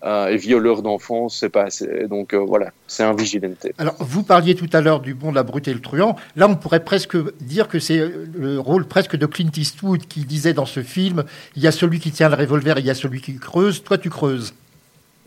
euh, 0.04 0.28
et 0.28 0.36
violeur 0.36 0.82
d'enfants, 0.82 1.28
c'est 1.28 1.48
pas 1.48 1.64
assez. 1.64 2.06
Donc 2.08 2.32
euh, 2.32 2.38
voilà, 2.38 2.70
c'est 2.86 3.02
un 3.02 3.14
vigilante. 3.14 3.66
Alors 3.78 3.94
vous 3.98 4.22
parliez 4.22 4.54
tout 4.54 4.68
à 4.72 4.80
l'heure 4.80 5.00
du 5.00 5.14
bon, 5.14 5.30
de 5.30 5.36
la 5.36 5.42
brute 5.42 5.68
et 5.68 5.74
le 5.74 5.80
truand. 5.80 6.16
Là, 6.36 6.48
on 6.48 6.56
pourrait 6.56 6.84
presque 6.84 7.16
dire 7.40 7.68
que 7.68 7.78
c'est 7.78 8.00
le 8.34 8.60
rôle 8.60 8.86
presque 8.86 9.16
de 9.16 9.26
Clint 9.26 9.50
Eastwood 9.56 10.06
qui 10.06 10.20
disait 10.24 10.52
dans 10.52 10.66
ce 10.66 10.82
film 10.82 11.24
il 11.56 11.62
y 11.62 11.66
a 11.66 11.72
celui 11.72 12.00
qui 12.00 12.10
tient 12.12 12.28
le 12.28 12.36
revolver, 12.36 12.78
il 12.78 12.86
y 12.86 12.90
a 12.90 12.94
celui 12.94 13.20
qui 13.20 13.36
creuse, 13.36 13.82
toi 13.82 13.98
tu 13.98 14.10
creuses. 14.10 14.54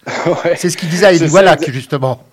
ouais. 0.25 0.55
C'est 0.55 0.69
ce 0.69 0.77
qu'il 0.77 0.89
disait 0.89 1.05
à 1.05 1.13
Eddie 1.13 1.29
Wallach, 1.29 1.69
justement. 1.69 2.23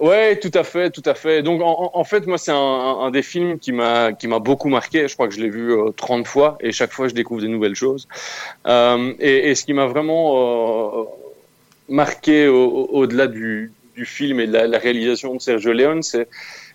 Ouais, 0.00 0.38
tout 0.38 0.50
à 0.54 0.64
fait, 0.64 0.90
tout 0.90 1.02
à 1.04 1.14
fait. 1.14 1.42
Donc 1.42 1.60
en, 1.62 2.04
fait, 2.04 2.26
moi, 2.26 2.38
c'est 2.38 2.52
un, 2.52 3.10
des 3.10 3.22
films 3.22 3.58
qui 3.58 3.72
m'a 3.72 4.12
qui 4.12 4.26
m'a 4.26 4.38
beaucoup 4.38 4.68
marqué. 4.68 5.08
Je 5.08 5.14
crois 5.14 5.28
que 5.28 5.34
je 5.34 5.40
l'ai 5.40 5.48
vu 5.48 5.72
euh, 5.72 5.90
30 5.96 6.26
fois 6.26 6.58
et 6.60 6.72
chaque 6.72 6.92
fois, 6.92 7.08
je 7.08 7.14
découvre 7.14 7.40
des 7.42 7.48
nouvelles 7.48 7.74
choses. 7.74 8.08
Euh, 8.66 9.12
et, 9.20 9.54
ce 9.54 9.64
qui 9.64 9.72
m'a 9.72 9.86
vraiment 9.86 11.00
euh, 11.00 11.04
marqué 11.88 12.48
au-delà 12.48 13.24
au 13.24 13.28
du, 13.28 13.72
film 14.04 14.40
et 14.40 14.46
de 14.46 14.52
la, 14.52 14.78
réalisation 14.78 15.34
de 15.34 15.40
Sergio 15.40 15.72
Leone, 15.72 16.02
c'est 16.02 16.28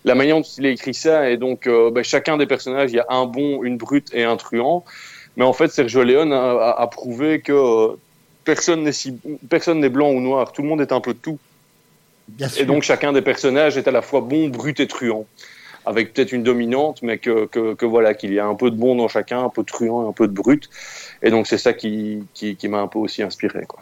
la 0.06 0.16
manière 0.16 0.38
dont 0.38 0.44
il 0.58 0.66
a 0.66 0.70
écrit 0.70 0.94
ça. 0.94 1.30
Et 1.30 1.38
donc, 1.38 1.68
euh, 1.68 1.92
ben, 1.92 2.04
chacun 2.04 2.38
des 2.38 2.46
personnages, 2.46 2.92
il 2.92 2.96
y 2.96 3.00
a 3.00 3.08
un 3.10 3.26
bon, 3.26 3.64
une 3.64 3.78
brute 3.78 4.14
et 4.14 4.24
un 4.24 4.38
truand. 4.38 4.86
Mais 5.36 5.44
en 5.44 5.54
fait, 5.54 5.70
Sergio 5.70 6.04
Leone 6.04 6.34
a, 6.34 6.72
a, 6.72 6.88
prouvé 6.88 7.42
que 7.42 7.90
personne 8.46 8.84
n'est 8.84 8.92
si, 8.92 9.18
personne 9.50 9.80
n'est 9.80 9.90
blanc 9.90 10.10
ou 10.12 10.22
noir. 10.22 10.52
Tout 10.54 10.62
le 10.62 10.68
monde 10.70 10.82
est 10.82 10.92
un 10.92 11.02
peu 11.02 11.14
de 11.14 11.20
tout. 11.20 11.40
Et 12.58 12.66
donc 12.66 12.84
chacun 12.84 13.14
des 13.14 13.22
personnages 13.22 13.78
est 13.78 13.88
à 13.88 13.92
la 13.92 14.02
fois 14.02 14.22
bon, 14.22 14.50
brut 14.50 14.80
et 14.80 14.88
truand, 14.88 15.26
avec 15.86 16.14
peut-être 16.14 16.32
une 16.32 16.44
dominante, 16.44 17.02
mais 17.02 17.18
que, 17.18 17.46
que, 17.48 17.74
que 17.74 17.86
voilà 17.86 18.14
qu'il 18.14 18.34
y 18.34 18.40
a 18.40 18.46
un 18.46 18.56
peu 18.56 18.72
de 18.72 18.76
bon 18.76 18.96
dans 18.96 19.08
chacun, 19.08 19.44
un 19.44 19.50
peu 19.50 19.62
de 19.62 19.68
truand, 19.68 20.10
un 20.10 20.14
peu 20.14 20.28
de 20.28 20.34
brut. 20.34 20.70
Et 21.22 21.30
donc 21.32 21.48
c'est 21.48 21.58
ça 21.58 21.74
qui, 21.74 22.24
qui, 22.34 22.56
qui 22.56 22.68
m'a 22.68 22.80
un 22.80 22.88
peu 22.88 23.00
aussi 23.00 23.24
inspiré. 23.24 23.66
Quoi. 23.68 23.80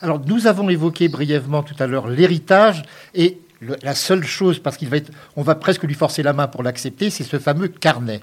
Alors 0.00 0.20
nous 0.26 0.46
avons 0.46 0.68
évoqué 0.68 1.08
brièvement 1.08 1.62
tout 1.62 1.76
à 1.78 1.86
l'heure 1.86 2.08
l'héritage 2.08 2.82
et 3.14 3.38
le, 3.60 3.76
la 3.82 3.94
seule 3.94 4.24
chose, 4.24 4.58
parce 4.58 4.76
qu'il 4.76 4.88
va 4.88 4.96
être, 4.96 5.10
on 5.36 5.42
va 5.42 5.54
presque 5.54 5.84
lui 5.84 5.94
forcer 5.94 6.22
la 6.22 6.32
main 6.32 6.48
pour 6.48 6.62
l'accepter, 6.62 7.10
c'est 7.10 7.24
ce 7.24 7.38
fameux 7.38 7.68
carnet. 7.68 8.20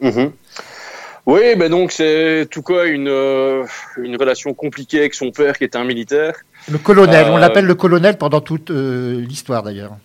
Mmh. 0.00 0.26
Oui, 1.24 1.56
ben 1.56 1.70
donc 1.70 1.90
c'est 1.90 2.46
tout 2.50 2.62
quoi 2.62 2.86
une, 2.86 3.08
euh, 3.08 3.64
une 3.96 4.16
relation 4.16 4.54
compliquée 4.54 5.00
avec 5.00 5.14
son 5.14 5.32
père 5.32 5.58
qui 5.58 5.64
était 5.64 5.78
un 5.78 5.84
militaire. 5.84 6.36
Le 6.70 6.78
colonel, 6.78 7.26
euh, 7.26 7.32
on 7.32 7.36
l'appelle 7.36 7.64
le 7.64 7.74
colonel 7.74 8.18
pendant 8.18 8.40
toute 8.40 8.70
euh, 8.70 9.20
l'histoire 9.20 9.62
d'ailleurs. 9.62 9.96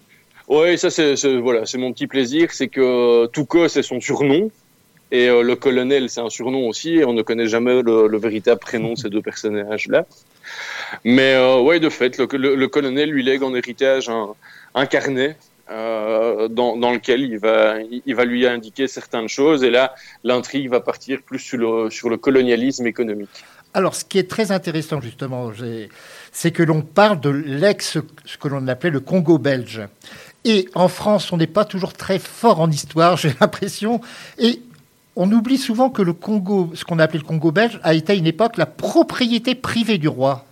Oui, 0.47 0.77
ça 0.77 0.89
c'est 0.89 1.15
voilà, 1.37 1.65
c'est 1.65 1.77
mon 1.77 1.93
petit 1.93 2.07
plaisir, 2.07 2.49
c'est 2.51 2.67
que 2.67 3.25
Touko 3.27 3.67
c'est 3.67 3.83
son 3.83 3.99
surnom 3.99 4.51
et 5.11 5.29
euh, 5.29 5.43
le 5.43 5.55
colonel 5.55 6.09
c'est 6.09 6.21
un 6.21 6.29
surnom 6.29 6.67
aussi 6.67 6.95
et 6.95 7.05
on 7.05 7.13
ne 7.13 7.21
connaît 7.21 7.47
jamais 7.47 7.81
le, 7.81 8.07
le 8.07 8.17
véritable 8.17 8.59
prénom 8.59 8.93
de 8.93 8.97
ces 8.97 9.09
deux 9.09 9.21
personnages 9.21 9.87
là. 9.87 10.05
Mais 11.03 11.33
euh, 11.33 11.61
ouais, 11.61 11.79
de 11.79 11.89
fait, 11.89 12.17
le, 12.17 12.27
le, 12.37 12.55
le, 12.55 12.67
colonel 12.67 13.09
lui 13.09 13.23
lègue 13.23 13.43
en 13.43 13.55
héritage 13.55 14.09
un, 14.09 14.29
un 14.75 14.85
carnet 14.85 15.37
euh, 15.69 16.49
dans, 16.49 16.75
dans, 16.75 16.91
lequel 16.91 17.21
il 17.21 17.37
va, 17.39 17.75
il 18.05 18.15
va 18.15 18.25
lui 18.25 18.45
indiquer 18.45 18.87
certaines 18.87 19.29
choses. 19.29 19.63
Et 19.63 19.69
là, 19.69 19.95
l'intrigue 20.23 20.69
va 20.69 20.81
partir 20.81 21.21
plus 21.21 21.39
sur 21.39 21.57
le, 21.57 21.89
sur 21.89 22.09
le 22.09 22.17
colonialisme 22.17 22.87
économique. 22.87 23.29
Alors, 23.73 23.95
ce 23.95 24.03
qui 24.03 24.19
est 24.19 24.29
très 24.29 24.51
intéressant, 24.51 24.99
justement, 24.99 25.51
c'est 26.31 26.51
que 26.51 26.63
l'on 26.63 26.81
parle 26.81 27.21
de 27.21 27.29
l'ex, 27.29 27.97
ce 28.25 28.37
que 28.37 28.47
l'on 28.47 28.67
appelait 28.67 28.89
le 28.89 28.99
Congo 28.99 29.37
belge. 29.37 29.81
Et 30.43 30.67
en 30.73 30.87
France, 30.87 31.31
on 31.31 31.37
n'est 31.37 31.47
pas 31.47 31.65
toujours 31.65 31.93
très 31.93 32.19
fort 32.19 32.59
en 32.59 32.69
histoire, 32.69 33.17
j'ai 33.17 33.33
l'impression. 33.39 34.01
Et 34.37 34.61
on 35.15 35.31
oublie 35.31 35.57
souvent 35.57 35.89
que 35.89 36.01
le 36.01 36.13
Congo, 36.13 36.71
ce 36.73 36.83
qu'on 36.83 36.99
a 36.99 37.07
le 37.07 37.19
Congo 37.21 37.51
belge, 37.51 37.79
a 37.83 37.93
été 37.93 38.13
à 38.13 38.15
une 38.15 38.27
époque 38.27 38.57
la 38.57 38.65
propriété 38.65 39.55
privée 39.55 39.97
du 39.97 40.07
roi. 40.07 40.45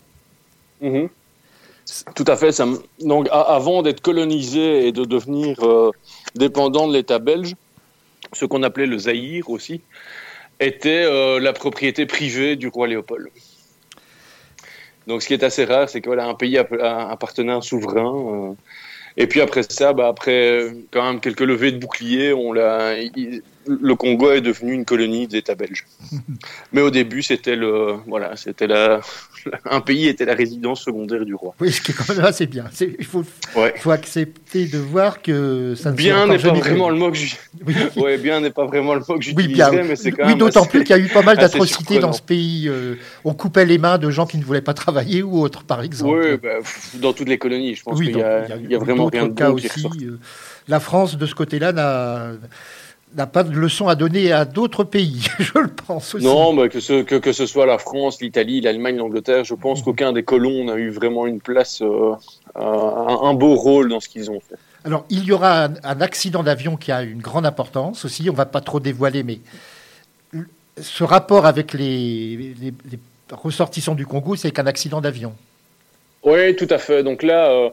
Mmh. 0.82 1.08
Tout 2.16 2.26
à 2.28 2.36
fait. 2.36 2.62
Donc, 3.02 3.28
avant 3.32 3.82
d'être 3.82 4.02
colonisé 4.02 4.88
et 4.88 4.92
de 4.92 5.06
devenir 5.06 5.58
euh, 5.64 5.92
dépendant 6.36 6.88
de 6.88 6.94
l'État 6.94 7.20
belge, 7.20 7.56
ce 8.34 8.46
qu'on 8.46 8.64
appelait 8.64 8.86
le 8.86 8.98
Zaïre 8.98 9.50
aussi, 9.50 9.82
était 10.60 11.04
euh, 11.04 11.39
la 11.39 11.54
propriété 11.54 12.06
privée 12.06 12.56
du 12.56 12.67
roi 12.67 12.88
Léopold. 12.88 13.30
Donc, 15.08 15.24
ce 15.24 15.28
qui 15.28 15.34
est 15.34 15.43
assez 15.43 15.65
rare, 15.65 15.89
c'est 15.89 16.02
que 16.02 16.08
voilà, 16.08 16.26
un 16.26 16.36
pays 16.36 16.58
appartenait 16.58 17.52
à 17.52 17.56
un 17.56 17.62
souverain. 17.62 18.50
Euh, 18.52 18.54
et 19.17 19.28
puis 19.28 19.41
après 19.41 19.63
ça, 19.63 19.93
bah, 19.93 20.08
après 20.08 20.67
quand 20.91 21.04
même 21.04 21.19
quelques 21.19 21.41
levées 21.41 21.72
de 21.72 21.78
boucliers, 21.78 22.32
on 22.32 22.54
l'a, 22.54 22.95
le 23.82 23.96
Congo 23.96 24.32
est 24.32 24.42
devenu 24.42 24.74
une 24.74 24.86
colonie 24.86 25.28
d'État 25.28 25.56
belge. 25.56 25.86
Mais 26.74 26.82
au 26.82 26.90
début, 26.90 27.22
c'était 27.22 27.56
le, 27.56 27.96
voilà, 28.08 28.36
c'était 28.36 28.68
la, 28.68 29.02
un 29.66 29.82
pays 29.82 30.08
était 30.08 30.26
la 30.26 30.34
résidence 30.34 30.82
secondaire 30.82 31.26
du 31.26 31.36
roi. 31.36 31.54
Oui, 31.60 31.72
ce 31.72 31.82
qui 31.82 31.92
est 31.92 31.94
quand 31.94 32.14
même 32.14 32.26
assez 32.26 32.48
bien. 32.48 32.66
Il 32.82 33.06
faut, 33.06 33.24
ouais. 33.56 33.74
faut 33.78 33.92
accepter 33.92 34.66
de 34.66 34.78
voir 34.78 35.22
que 35.22 35.76
ça 35.76 35.92
ne 35.92 35.96
bien 35.96 36.28
n'est 36.28 36.40
pas 36.40 36.54
vraiment 36.54 36.90
le 36.90 36.96
mot 36.96 37.12
que 37.12 37.18
je... 37.18 37.36
oui. 37.66 38.18
bien 38.22 38.42
n'est 38.42 38.50
pas 38.50 38.66
vraiment 38.66 38.96
le 38.96 39.02
mot 39.08 39.18
que 39.18 39.24
j'utiliserais, 39.24 39.70
oui, 39.70 39.76
bien. 39.78 39.84
mais 39.84 39.96
c'est 39.96 40.12
quand 40.12 40.24
oui, 40.24 40.30
même. 40.30 40.40
d'autant 40.40 40.66
plus 40.66 40.84
qu'il 40.84 40.96
y 40.96 41.00
a 41.00 41.02
eu 41.02 41.08
pas 41.08 41.22
mal 41.22 41.38
d'atrocités 41.38 42.00
dans 42.00 42.14
ce 42.14 42.22
pays. 42.22 42.68
Euh, 42.68 42.96
on 43.24 43.34
coupait 43.34 43.66
les 43.66 43.78
mains 43.78 43.98
de 43.98 44.10
gens 44.10 44.26
qui 44.26 44.38
ne 44.38 44.44
voulaient 44.44 44.62
pas 44.62 44.74
travailler 44.74 45.22
ou 45.22 45.40
autres, 45.40 45.64
par 45.64 45.82
exemple. 45.82 46.20
Oui, 46.20 46.38
bah, 46.42 46.60
dans 46.96 47.14
toutes 47.14 47.30
les 47.30 47.38
colonies, 47.38 47.76
je 47.76 47.84
pense 47.84 48.00
oui, 48.00 48.08
qu'il 48.08 48.18
y, 48.18 48.68
y, 48.68 48.72
y, 48.72 48.76
a 48.76 48.80
vraiment 48.80 49.06
rien 49.06 49.28
de 49.28 49.34
cas 49.34 49.52
aussi. 49.52 49.86
Euh, 50.02 50.20
la 50.68 50.80
France, 50.80 51.18
de 51.18 51.26
ce 51.26 51.36
côté-là, 51.36 51.72
n'a 51.72 52.34
n'a 53.15 53.28
pas 53.28 53.43
de 53.43 53.56
leçon 53.56 53.88
à 53.88 53.95
donner 53.95 54.32
à 54.32 54.45
d'autres 54.45 54.84
pays, 54.84 55.26
je 55.39 55.58
le 55.60 55.67
pense 55.67 56.15
aussi. 56.15 56.26
Non, 56.26 56.54
mais 56.54 56.69
que 56.69 56.80
ce, 56.80 57.02
que, 57.02 57.15
que 57.15 57.32
ce 57.32 57.45
soit 57.45 57.65
la 57.65 57.78
France, 57.78 58.22
l'Italie, 58.22 58.62
l'Allemagne, 58.62 58.98
l'Angleterre, 58.98 59.43
je 59.43 59.56
pense 59.56 59.82
mmh. 59.82 59.84
qu'aucun 59.84 60.13
des 60.13 60.24
colons 60.24 60.65
n'a 60.65 60.76
eu 60.76 60.89
vraiment 60.89 61.26
une 61.26 61.39
place, 61.39 61.82
euh, 61.82 62.13
un, 62.56 63.19
un, 63.24 63.34
beau 63.34 63.56
rôle 63.56 63.89
dans 63.89 64.00
ce 64.00 64.10
qu'ils 64.10 64.30
ont 64.30 64.39
fait. 64.39 64.56
Alors, 64.86 65.06
il 65.10 65.24
y 65.24 65.32
aura 65.32 65.65
un, 65.65 65.74
un 65.84 66.02
accident 66.02 66.43
d'avion 66.43 66.78
qui 66.78 66.91
a 66.91 67.02
une 67.04 67.22
grande 67.22 67.45
importance 67.45 68.06
aussi, 68.06 68.30
on 68.30 68.34
ne 68.34 68.38
va 68.38 68.45
pas 68.45 68.62
trop 68.62 68.80
dévoiler, 68.80 69.24
mais 69.24 69.39
ce 70.81 71.04
rapport 71.04 71.46
avec 71.46 71.73
les, 71.73 72.56
les, 72.60 72.73
les 72.92 73.00
ressortissants 73.31 73.96
du 73.96 74.06
Congo, 74.06 74.36
c'est 74.36 74.52
qu'un 74.52 74.67
accident 74.67 75.02
d'avion. 75.02 75.34
Oui, 76.23 76.56
tout 76.56 76.67
à 76.69 76.77
fait. 76.77 77.04
Donc 77.04 77.23
là, 77.23 77.50
euh, 77.52 77.69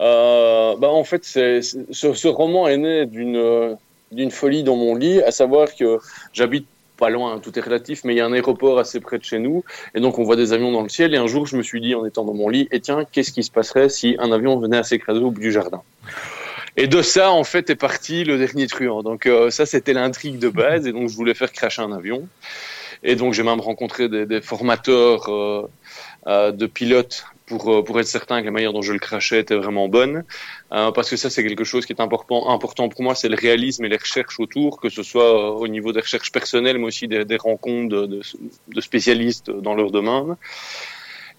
euh, 0.00 0.76
bah 0.76 0.88
en 0.88 1.04
fait, 1.04 1.24
ce, 1.24 2.26
roman 2.26 2.68
est 2.68 2.76
né 2.76 3.06
d'une 3.06 3.76
d'une 4.12 4.30
folie 4.30 4.62
dans 4.62 4.76
mon 4.76 4.94
lit, 4.94 5.20
à 5.22 5.30
savoir 5.30 5.74
que 5.74 5.98
j'habite 6.32 6.66
pas 6.96 7.10
loin, 7.10 7.38
tout 7.38 7.58
est 7.58 7.62
relatif, 7.62 8.04
mais 8.04 8.14
il 8.14 8.16
y 8.16 8.20
a 8.20 8.26
un 8.26 8.32
aéroport 8.32 8.78
assez 8.78 9.00
près 9.00 9.18
de 9.18 9.24
chez 9.24 9.38
nous, 9.38 9.64
et 9.94 10.00
donc 10.00 10.18
on 10.18 10.24
voit 10.24 10.36
des 10.36 10.52
avions 10.52 10.72
dans 10.72 10.82
le 10.82 10.88
ciel, 10.88 11.14
et 11.14 11.18
un 11.18 11.26
jour 11.26 11.46
je 11.46 11.56
me 11.56 11.62
suis 11.62 11.80
dit, 11.80 11.94
en 11.94 12.06
étant 12.06 12.24
dans 12.24 12.34
mon 12.34 12.48
lit, 12.48 12.68
et 12.70 12.80
tiens, 12.80 13.04
qu'est-ce 13.10 13.32
qui 13.32 13.42
se 13.42 13.50
passerait 13.50 13.88
si 13.88 14.16
un 14.18 14.32
avion 14.32 14.58
venait 14.58 14.78
à 14.78 14.82
s'écraser 14.82 15.20
au 15.20 15.30
bout 15.30 15.40
du 15.40 15.52
jardin? 15.52 15.82
Et 16.78 16.88
de 16.88 17.00
ça, 17.00 17.30
en 17.30 17.44
fait, 17.44 17.70
est 17.70 17.76
parti 17.76 18.24
le 18.24 18.36
dernier 18.36 18.66
truand. 18.66 19.02
Donc 19.02 19.24
euh, 19.26 19.48
ça, 19.48 19.64
c'était 19.64 19.94
l'intrigue 19.94 20.38
de 20.38 20.50
base, 20.50 20.86
et 20.86 20.92
donc 20.92 21.08
je 21.08 21.16
voulais 21.16 21.34
faire 21.34 21.50
cracher 21.50 21.82
un 21.82 21.92
avion. 21.92 22.28
Et 23.02 23.14
donc 23.14 23.34
j'ai 23.34 23.42
même 23.42 23.60
rencontré 23.60 24.08
des, 24.08 24.26
des 24.26 24.40
formateurs 24.40 25.28
euh, 25.28 25.68
euh, 26.26 26.52
de 26.52 26.66
pilotes 26.66 27.26
pour, 27.46 27.72
euh, 27.72 27.82
pour 27.82 27.98
être 28.00 28.06
certain 28.06 28.40
que 28.40 28.46
la 28.46 28.50
manière 28.50 28.72
dont 28.72 28.82
je 28.82 28.92
le 28.92 28.98
crachais 28.98 29.40
était 29.40 29.54
vraiment 29.54 29.88
bonne. 29.88 30.24
Euh, 30.72 30.90
parce 30.90 31.08
que 31.08 31.16
ça, 31.16 31.30
c'est 31.30 31.42
quelque 31.42 31.64
chose 31.64 31.86
qui 31.86 31.92
est 31.92 32.00
important, 32.00 32.50
important 32.50 32.88
pour 32.88 33.02
moi, 33.02 33.14
c'est 33.14 33.28
le 33.28 33.36
réalisme 33.36 33.84
et 33.84 33.88
les 33.88 33.96
recherches 33.96 34.38
autour, 34.40 34.80
que 34.80 34.88
ce 34.88 35.02
soit 35.02 35.30
euh, 35.30 35.50
au 35.52 35.68
niveau 35.68 35.92
des 35.92 36.00
recherches 36.00 36.32
personnelles, 36.32 36.78
mais 36.78 36.86
aussi 36.86 37.08
des, 37.08 37.24
des 37.24 37.36
rencontres 37.36 37.88
de, 37.88 38.06
de, 38.06 38.20
de, 38.68 38.80
spécialistes 38.80 39.50
dans 39.50 39.74
leur 39.74 39.90
domaine. 39.90 40.36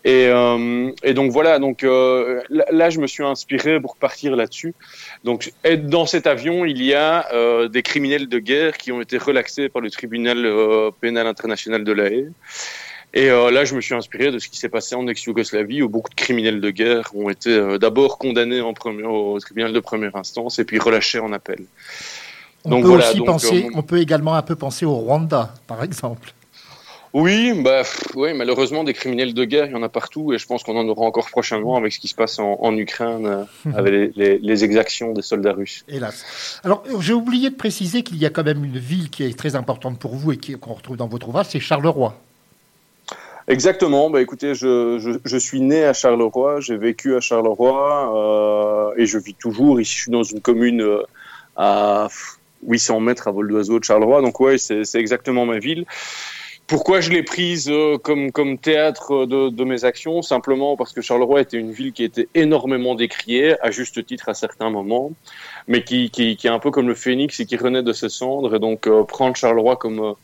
Et, 0.05 0.27
euh, 0.27 0.91
et 1.03 1.13
donc 1.13 1.31
voilà, 1.31 1.59
donc 1.59 1.83
euh, 1.83 2.41
là, 2.49 2.89
je 2.89 2.99
me 2.99 3.07
suis 3.07 3.23
inspiré 3.23 3.81
pour 3.81 3.97
partir 3.97 4.35
là-dessus. 4.35 4.73
Donc 5.25 5.51
dans 5.81 6.05
cet 6.05 6.27
avion, 6.27 6.63
il 6.63 6.81
y 6.81 6.93
a 6.93 7.27
euh, 7.33 7.67
des 7.67 7.81
criminels 7.81 8.29
de 8.29 8.39
guerre 8.39 8.77
qui 8.77 8.93
ont 8.93 9.01
été 9.01 9.17
relaxés 9.17 9.67
par 9.67 9.81
le 9.81 9.89
tribunal 9.89 10.47
pénal 11.01 11.27
international 11.27 11.83
de 11.83 11.91
la 11.91 12.05
Haye. 12.05 12.29
Et 13.13 13.29
euh, 13.29 13.49
là, 13.51 13.65
je 13.65 13.73
me 13.73 13.81
suis 13.81 13.95
inspiré 13.95 14.31
de 14.31 14.37
ce 14.37 14.47
qui 14.47 14.57
s'est 14.57 14.69
passé 14.69 14.93
en 14.95 15.07
ex-Yougoslavie, 15.07 15.81
où 15.81 15.89
beaucoup 15.89 16.09
de 16.09 16.15
criminels 16.15 16.61
de 16.61 16.69
guerre 16.69 17.09
ont 17.15 17.29
été 17.29 17.49
euh, 17.49 17.77
d'abord 17.77 18.17
condamnés 18.17 18.61
en 18.61 18.73
premier, 18.73 19.03
au 19.03 19.39
tribunal 19.39 19.73
de 19.73 19.79
première 19.79 20.15
instance 20.15 20.59
et 20.59 20.65
puis 20.65 20.77
relâchés 20.77 21.19
en 21.19 21.31
appel. 21.33 21.59
On 22.65 22.69
Donc 22.69 22.81
peut 22.83 22.87
voilà, 22.89 23.09
aussi 23.09 23.17
donc, 23.17 23.27
penser, 23.27 23.65
euh, 23.65 23.71
on 23.73 23.81
peut 23.81 23.99
également 23.99 24.35
un 24.35 24.41
peu 24.41 24.55
penser 24.55 24.85
au 24.85 24.93
Rwanda, 24.95 25.53
par 25.67 25.83
exemple. 25.83 26.33
Oui, 27.13 27.53
bah, 27.63 27.83
oui, 28.15 28.33
malheureusement, 28.35 28.83
des 28.83 28.93
criminels 28.93 29.33
de 29.33 29.45
guerre, 29.45 29.65
il 29.67 29.71
y 29.71 29.75
en 29.75 29.81
a 29.81 29.89
partout, 29.89 30.33
et 30.33 30.37
je 30.37 30.45
pense 30.45 30.63
qu'on 30.63 30.77
en 30.77 30.87
aura 30.87 31.05
encore 31.05 31.29
prochainement 31.29 31.77
avec 31.77 31.93
ce 31.93 31.99
qui 31.99 32.09
se 32.09 32.13
passe 32.15 32.37
en, 32.37 32.57
en 32.61 32.75
Ukraine, 32.77 33.25
euh, 33.25 33.43
avec 33.73 33.91
les, 33.93 34.11
les- 34.15 34.37
les 34.37 34.63
exactions 34.65 35.13
des 35.13 35.21
soldats 35.21 35.53
russes. 35.53 35.85
Hélas. 35.87 36.59
Alors, 36.65 36.83
j'ai 36.99 37.13
oublié 37.13 37.49
de 37.49 37.55
préciser 37.55 38.03
qu'il 38.03 38.17
y 38.17 38.25
a 38.25 38.29
quand 38.29 38.43
même 38.43 38.63
une 38.65 38.77
ville 38.77 39.09
qui 39.09 39.23
est 39.23 39.35
très 39.39 39.55
importante 39.55 39.97
pour 39.97 40.15
vous 40.15 40.33
et 40.33 40.37
qu'on 40.37 40.73
retrouve 40.73 40.97
dans 40.97 41.07
votre 41.07 41.29
ouvrage, 41.29 41.47
c'est 41.49 41.61
Charleroi. 41.61 42.21
Exactement. 43.47 44.09
Bah, 44.09 44.21
écoutez, 44.21 44.55
je, 44.55 45.19
je, 45.23 45.37
suis 45.37 45.61
né 45.61 45.85
à 45.85 45.93
Charleroi, 45.93 46.59
j'ai 46.59 46.75
vécu 46.75 47.15
à 47.15 47.21
Charleroi 47.21 48.91
euh, 48.91 48.93
et 48.97 49.05
je 49.05 49.17
vis 49.17 49.35
toujours 49.35 49.79
ici. 49.79 49.93
Je 49.93 50.01
suis 50.01 50.11
dans 50.11 50.23
une 50.23 50.41
commune 50.41 50.81
euh, 50.81 51.03
à 51.55 52.09
800 52.67 52.99
mètres 52.99 53.29
à 53.29 53.31
vol 53.31 53.47
d'oiseau 53.47 53.79
de 53.79 53.85
Charleroi. 53.85 54.21
Donc 54.21 54.39
ouais, 54.41 54.57
c'est 54.57 54.83
exactement 54.95 55.45
ma 55.45 55.59
ville. 55.59 55.85
Pourquoi 56.67 56.99
je 56.99 57.09
l'ai 57.09 57.23
prise 57.23 57.69
euh, 57.69 57.97
comme, 57.97 58.33
comme 58.33 58.57
théâtre 58.57 59.25
de, 59.25 59.47
de 59.47 59.63
mes 59.63 59.85
actions? 59.85 60.21
Simplement 60.21 60.75
parce 60.75 60.91
que 60.91 60.99
Charleroi 60.99 61.39
était 61.39 61.55
une 61.55 61.71
ville 61.71 61.93
qui 61.93 62.03
était 62.03 62.27
énormément 62.35 62.95
décriée, 62.95 63.55
à 63.61 63.71
juste 63.71 64.05
titre 64.05 64.27
à 64.27 64.33
certains 64.33 64.69
moments, 64.69 65.13
mais 65.69 65.85
qui, 65.85 66.09
qui, 66.09 66.35
qui 66.35 66.47
est 66.47 66.49
un 66.49 66.59
peu 66.59 66.69
comme 66.69 66.89
le 66.89 66.95
phénix 66.95 67.39
et 67.39 67.45
qui 67.45 67.55
renaît 67.55 67.83
de 67.83 67.93
ses 67.93 68.09
cendres. 68.09 68.53
Et 68.53 68.59
donc 68.59 68.89
prendre 69.07 69.37
Charleroi 69.37 69.77
comme, 69.77 70.15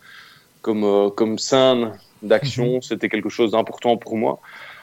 comme, 0.61 1.09
comme 1.15 1.39
scène 1.39 1.93
d'action, 2.23 2.81
c'était 2.81 3.09
quelque 3.09 3.29
chose 3.29 3.51
d'important 3.51 3.97
pour 3.97 4.17
moi. 4.17 4.39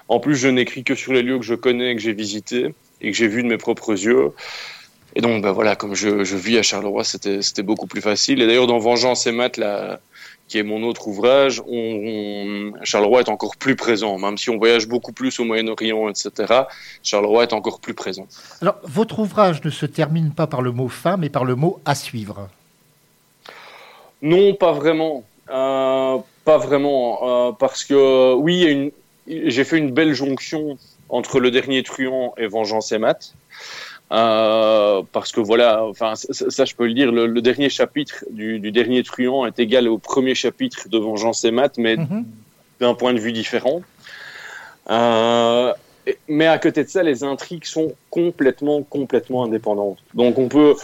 En 0.09 0.19
plus, 0.21 0.37
je 0.37 0.49
n'écris 0.49 0.83
que 0.85 0.95
sur 0.95 1.13
les 1.13 1.23
lieux 1.23 1.39
que 1.39 1.45
je 1.45 1.55
connais, 1.55 1.95
que 1.95 2.01
j'ai 2.01 2.13
visités 2.13 2.75
et 3.01 3.11
que 3.11 3.17
j'ai 3.17 3.29
vus 3.29 3.43
de 3.43 3.49
mes 3.49 3.59
propres 3.59 3.93
yeux. 3.93 4.33
Et 5.17 5.21
donc, 5.21 5.43
ben 5.43 5.53
voilà, 5.53 5.75
comme 5.77 5.95
je, 5.95 6.23
je 6.25 6.37
vis 6.37 6.59
à 6.59 6.63
Charleroi, 6.63 7.03
c'était 7.05 7.43
c'était 7.43 7.63
beaucoup 7.63 7.87
plus 7.87 8.01
facile. 8.01 8.43
Et 8.43 8.47
d'ailleurs, 8.47 8.67
dans 8.67 8.79
Vengeance 8.79 9.27
et 9.27 9.33
Maths, 9.33 9.57
là, 9.57 10.01
qui 10.49 10.59
est 10.59 10.63
mon 10.65 10.83
autre 10.83 11.07
ouvrage, 11.09 11.61
on, 11.67 12.73
on- 12.75 12.85
Charleroi 12.85 13.21
est 13.21 13.29
encore 13.29 13.57
plus 13.57 13.77
présent. 13.77 14.19
Même 14.19 14.37
si 14.39 14.51
on 14.51 14.59
voyage 14.59 14.89
beaucoup 14.89 15.13
plus 15.13 15.39
au 15.41 15.45
Moyen-Orient, 15.45 16.09
etc., 16.09 16.31
Charleroi 17.05 17.45
est 17.45 17.53
encore 17.53 17.81
plus 17.81 17.95
présent. 17.95 18.27
Alors, 18.61 18.79
votre 18.85 19.19
ouvrage 19.21 19.63
ne 19.65 19.71
se 19.71 19.87
termine 19.87 20.33
pas 20.33 20.47
par 20.49 20.63
le 20.63 20.73
mot 20.73 20.89
fin, 20.89 21.17
mais 21.17 21.29
par 21.29 21.45
le 21.45 21.55
mot 21.55 21.81
à 21.85 21.95
suivre. 21.95 22.49
Non, 24.23 24.55
pas 24.55 24.73
vraiment. 24.73 25.25
Euh, 25.51 26.19
pas 26.51 26.59
vraiment. 26.59 27.03
euh, 27.23 27.53
parce 27.65 27.85
que, 27.89 28.35
oui, 28.35 28.57
a 28.67 28.71
une- 28.77 28.93
j'ai 29.55 29.65
fait 29.71 29.79
une 29.79 29.93
belle 29.99 30.15
jonction 30.23 30.77
entre 31.09 31.35
le 31.45 31.51
dernier 31.59 31.83
truand 31.83 32.35
et 32.41 32.47
Vengeance 32.55 32.91
et 32.93 32.99
Maths. 32.99 33.27
Euh, 34.13 35.03
parce 35.13 35.31
que 35.31 35.41
voilà, 35.51 35.85
enfin 35.93 36.11
ça, 36.17 36.51
ça, 36.57 36.65
je 36.65 36.75
peux 36.75 36.87
le 36.91 36.95
dire, 37.01 37.13
le, 37.13 37.27
le 37.37 37.41
dernier 37.41 37.69
chapitre 37.71 38.17
du, 38.41 38.59
du 38.59 38.71
dernier 38.73 39.03
truand 39.05 39.47
est 39.47 39.59
égal 39.67 39.87
au 39.87 39.99
premier 39.99 40.35
chapitre 40.35 40.89
de 40.89 40.99
Vengeance 40.99 41.45
et 41.45 41.53
Maths, 41.53 41.79
mais 41.79 41.97
Mhm. 41.97 42.25
d'un 42.81 42.95
point 42.95 43.13
de 43.15 43.21
vue 43.21 43.31
différent. 43.43 43.83
Euh, 44.91 45.73
mais 46.27 46.47
à 46.47 46.59
côté 46.59 46.83
de 46.83 46.89
ça, 46.89 47.03
les 47.05 47.23
intrigues 47.23 47.67
sont 47.77 47.93
complètement, 48.11 48.83
complètement 48.83 49.45
indépendantes. 49.45 49.99
Donc 50.15 50.39
on 50.39 50.49
peut, 50.49 50.75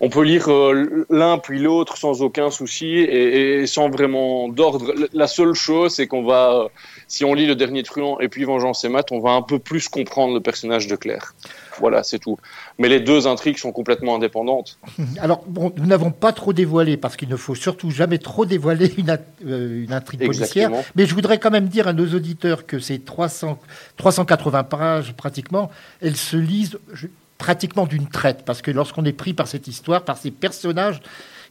on 0.00 0.08
peut 0.10 0.22
lire 0.22 0.50
euh, 0.50 1.06
l'un 1.10 1.38
puis 1.38 1.58
l'autre 1.58 1.96
sans 1.96 2.20
aucun 2.22 2.50
souci 2.50 2.86
et, 2.86 3.60
et 3.62 3.66
sans 3.66 3.88
vraiment 3.88 4.48
d'ordre. 4.48 4.92
La 5.12 5.26
seule 5.26 5.54
chose, 5.54 5.94
c'est 5.94 6.06
qu'on 6.06 6.22
va, 6.24 6.52
euh, 6.64 6.68
si 7.08 7.24
on 7.24 7.32
lit 7.34 7.46
le 7.46 7.54
dernier 7.54 7.82
truand 7.82 8.20
et 8.20 8.28
puis 8.28 8.44
Vengeance 8.44 8.84
et 8.84 8.88
Maths, 8.88 9.10
on 9.12 9.20
va 9.20 9.30
un 9.30 9.42
peu 9.42 9.58
plus 9.58 9.88
comprendre 9.88 10.34
le 10.34 10.40
personnage 10.40 10.86
de 10.86 10.96
Claire. 10.96 11.34
Voilà, 11.78 12.02
c'est 12.02 12.18
tout. 12.18 12.38
Mais 12.78 12.88
les 12.88 13.00
deux 13.00 13.26
intrigues 13.26 13.58
sont 13.58 13.72
complètement 13.72 14.16
indépendantes. 14.16 14.78
Alors, 15.20 15.42
bon, 15.46 15.72
nous 15.76 15.86
n'avons 15.86 16.10
pas 16.10 16.32
trop 16.32 16.52
dévoilé, 16.54 16.96
parce 16.96 17.16
qu'il 17.16 17.28
ne 17.28 17.36
faut 17.36 17.54
surtout 17.54 17.90
jamais 17.90 18.18
trop 18.18 18.46
dévoiler 18.46 18.92
une, 18.96 19.10
euh, 19.46 19.84
une 19.84 19.92
intrigue 19.92 20.24
policière. 20.24 20.68
Exactement. 20.68 20.84
Mais 20.94 21.06
je 21.06 21.14
voudrais 21.14 21.38
quand 21.38 21.50
même 21.50 21.68
dire 21.68 21.86
à 21.88 21.92
nos 21.92 22.06
auditeurs 22.14 22.64
que 22.66 22.78
ces 22.78 22.98
300, 22.98 23.58
380 23.98 24.64
pages, 24.64 25.12
pratiquement, 25.14 25.70
elles 26.00 26.16
se 26.16 26.36
lisent 26.36 26.78
je- 26.92 27.08
pratiquement 27.38 27.86
d'une 27.86 28.08
traite. 28.08 28.44
Parce 28.44 28.62
que 28.62 28.70
lorsqu'on 28.70 29.04
est 29.04 29.12
pris 29.12 29.34
par 29.34 29.48
cette 29.48 29.68
histoire, 29.68 30.04
par 30.04 30.16
ces 30.18 30.30
personnages 30.30 31.00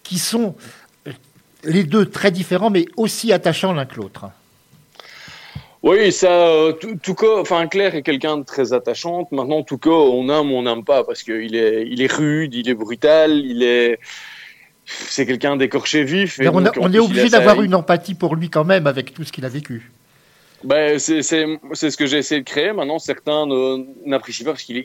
qui 0.04 0.18
sont 0.18 0.56
euh, 1.08 1.12
les 1.64 1.84
deux 1.84 2.06
très 2.06 2.32
différents, 2.32 2.70
mais 2.70 2.86
aussi 2.98 3.32
attachants 3.32 3.74
l'un 3.74 3.86
que 3.86 3.96
l'autre. 3.96 4.26
Oui, 5.84 6.12
ça, 6.12 6.48
euh, 6.48 6.74
cas, 7.14 7.40
enfin 7.40 7.68
Claire 7.68 7.94
est 7.94 8.02
quelqu'un 8.02 8.38
de 8.38 8.44
très 8.44 8.74
attachante. 8.74 9.32
Maintenant, 9.32 9.58
tout 9.64 9.78
cas, 9.78 9.92
on 9.92 10.24
aime 10.30 10.52
ou 10.52 10.56
on 10.56 10.64
n'aime 10.64 10.84
pas 10.84 11.04
parce 11.04 11.22
qu'il 11.22 11.56
est, 11.56 11.88
il 11.88 12.02
est 12.02 12.12
rude, 12.12 12.56
il 12.56 12.68
est 12.68 12.74
brutal, 12.74 13.32
il 13.46 13.62
est, 13.62 14.00
c'est 14.86 15.28
quelqu'un 15.28 15.58
d'écorché 15.58 16.04
vif. 16.04 16.40
et 16.40 16.50
on, 16.50 16.58
a- 16.58 16.64
donc, 16.64 16.78
en 16.78 16.82
on 16.82 16.90
plus, 16.90 16.96
est 16.96 17.00
obligé 17.00 17.30
d'avoir 17.30 17.62
une 17.62 17.76
empathie 17.76 18.16
pour 18.16 18.36
lui 18.36 18.50
quand 18.50 18.64
même 18.64 18.88
avec 18.88 19.14
tout 19.14 19.24
ce 19.24 19.32
qu'il 19.32 19.46
a 19.46 19.50
vécu. 19.50 19.92
Ben, 20.64 20.98
c'est 21.00 21.22
ce 21.22 21.98
que 21.98 22.06
j'ai 22.06 22.18
essayé 22.18 22.42
de 22.42 22.46
créer. 22.46 22.74
Maintenant, 22.74 23.00
certains 23.00 23.46
n'apprécient 24.06 24.46
pas 24.46 24.52
parce 24.52 24.64
qu'il 24.64 24.78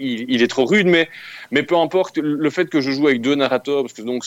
est, 0.42 0.48
trop 0.48 0.64
rude, 0.64 0.86
mais 0.86 1.62
peu 1.62 1.76
importe. 1.76 2.18
Le 2.18 2.50
fait 2.50 2.68
que 2.68 2.80
je 2.80 2.90
joue 2.90 3.08
avec 3.08 3.20
deux 3.20 3.34
narrateurs, 3.34 3.82
parce 3.82 3.92
que 3.92 4.02
donc 4.02 4.24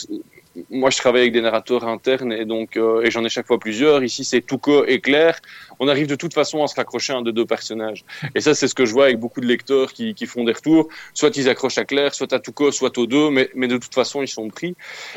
moi 0.69 0.89
je 0.89 0.97
travaille 0.97 1.21
avec 1.21 1.33
des 1.33 1.41
narrateurs 1.41 1.85
internes 1.85 2.31
et 2.31 2.45
donc 2.45 2.77
euh, 2.77 3.03
j'en 3.09 3.25
ai 3.25 3.29
chaque 3.29 3.47
fois 3.47 3.59
plusieurs. 3.59 4.03
Ici, 4.03 4.23
c'est 4.23 4.41
Touko 4.41 4.85
et 4.85 4.99
Claire. 4.99 5.39
On 5.79 5.87
arrive 5.87 6.07
de 6.07 6.15
toute 6.15 6.33
façon 6.33 6.63
à 6.63 6.67
se 6.67 6.75
raccrocher 6.75 7.13
à 7.13 7.17
un 7.17 7.21
de 7.21 7.31
deux 7.31 7.45
personnages. 7.45 8.05
Et 8.35 8.41
ça, 8.41 8.53
c'est 8.53 8.67
ce 8.67 8.75
que 8.75 8.85
je 8.85 8.93
vois 8.93 9.05
avec 9.05 9.19
beaucoup 9.19 9.41
de 9.41 9.47
lecteurs 9.47 9.93
qui, 9.93 10.15
font 10.25 10.43
des 10.43 10.53
retours. 10.53 10.87
Soit 11.13 11.35
ils 11.37 11.49
accrochent 11.49 11.77
à 11.77 11.85
Claire, 11.85 12.13
soit 12.13 12.31
à 12.33 12.39
Touko, 12.39 12.71
soit 12.71 12.97
aux 12.97 13.07
deux, 13.07 13.29
mais 13.29 13.67
de 13.67 13.77
toute 13.77 13.93
façon, 13.93 14.21
ils 14.21 14.27
sont 14.27 14.47
pris. 14.49 14.75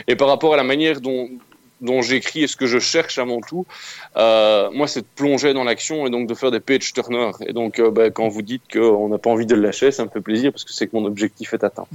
Et 0.08 0.16
par 0.16 0.28
rapport 0.28 0.54
à 0.54 0.56
la 0.56 0.64
manière 0.64 1.00
dont 1.00 1.30
dont 1.80 2.00
j'écris 2.02 2.44
et 2.44 2.46
ce 2.46 2.56
que 2.56 2.66
je 2.66 2.78
cherche 2.78 3.18
avant 3.18 3.40
tout, 3.40 3.66
euh, 4.16 4.70
moi, 4.72 4.86
c'est 4.88 5.02
de 5.02 5.06
plonger 5.14 5.52
dans 5.54 5.64
l'action 5.64 6.06
et 6.06 6.10
donc 6.10 6.26
de 6.28 6.34
faire 6.34 6.50
des 6.50 6.60
page 6.60 6.92
turners. 6.92 7.32
Et 7.46 7.52
donc, 7.52 7.78
euh, 7.78 7.90
bah, 7.90 8.10
quand 8.10 8.28
vous 8.28 8.42
dites 8.42 8.62
qu'on 8.72 9.08
n'a 9.08 9.18
pas 9.18 9.30
envie 9.30 9.46
de 9.46 9.54
le 9.54 9.60
lâcher, 9.62 9.90
ça 9.90 10.04
me 10.04 10.08
fait 10.10 10.20
plaisir 10.20 10.52
parce 10.52 10.64
que 10.64 10.72
c'est 10.72 10.86
que 10.86 10.96
mon 10.96 11.04
objectif 11.04 11.52
est 11.52 11.64
atteint. 11.64 11.86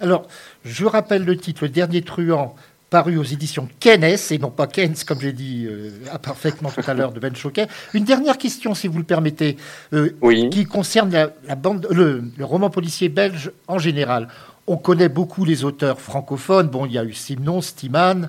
Alors, 0.00 0.26
je 0.64 0.84
rappelle 0.84 1.24
le 1.24 1.36
titre, 1.36 1.62
Le 1.62 1.70
Dernier 1.70 2.02
Truand, 2.02 2.54
paru 2.90 3.16
aux 3.16 3.22
éditions 3.24 3.70
Kennes, 3.80 4.04
et 4.04 4.38
non 4.38 4.50
pas 4.50 4.66
Keynes, 4.66 4.96
comme 5.08 5.18
j'ai 5.18 5.32
dit 5.32 5.64
euh, 5.66 5.90
parfaitement 6.22 6.70
tout 6.70 6.82
à 6.86 6.92
l'heure 6.92 7.12
de 7.12 7.20
Ben 7.20 7.34
Choquet. 7.34 7.66
Une 7.94 8.04
dernière 8.04 8.36
question, 8.36 8.74
si 8.74 8.86
vous 8.86 8.98
le 8.98 9.04
permettez, 9.04 9.56
euh, 9.94 10.10
Oui. 10.20 10.50
qui 10.50 10.66
concerne 10.66 11.10
la, 11.10 11.30
la 11.48 11.54
bande, 11.54 11.88
le, 11.90 12.22
le 12.36 12.44
roman 12.44 12.68
policier 12.68 13.08
belge 13.08 13.50
en 13.66 13.78
général. 13.78 14.28
On 14.66 14.76
connaît 14.76 15.08
beaucoup 15.08 15.46
les 15.46 15.64
auteurs 15.64 16.00
francophones. 16.02 16.68
Bon, 16.68 16.84
il 16.84 16.92
y 16.92 16.98
a 16.98 17.04
eu 17.04 17.14
Simon, 17.14 17.62
Stiman. 17.62 18.28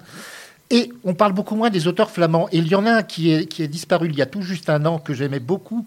Et 0.75 0.91
on 1.03 1.13
parle 1.13 1.33
beaucoup 1.33 1.55
moins 1.55 1.69
des 1.69 1.87
auteurs 1.87 2.09
flamands. 2.09 2.47
Et 2.51 2.57
il 2.57 2.67
y 2.67 2.75
en 2.75 2.85
a 2.85 2.91
un 2.91 3.03
qui 3.03 3.31
est, 3.31 3.45
qui 3.45 3.61
est 3.63 3.67
disparu 3.67 4.07
il 4.09 4.15
y 4.17 4.21
a 4.21 4.25
tout 4.25 4.41
juste 4.41 4.69
un 4.69 4.85
an, 4.85 4.97
que 4.99 5.13
j'aimais 5.13 5.39
beaucoup. 5.39 5.85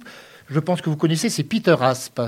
Je 0.48 0.60
pense 0.60 0.80
que 0.80 0.88
vous 0.88 0.96
connaissez, 0.96 1.28
c'est 1.28 1.42
Peter 1.42 1.74
Asp 1.80 2.20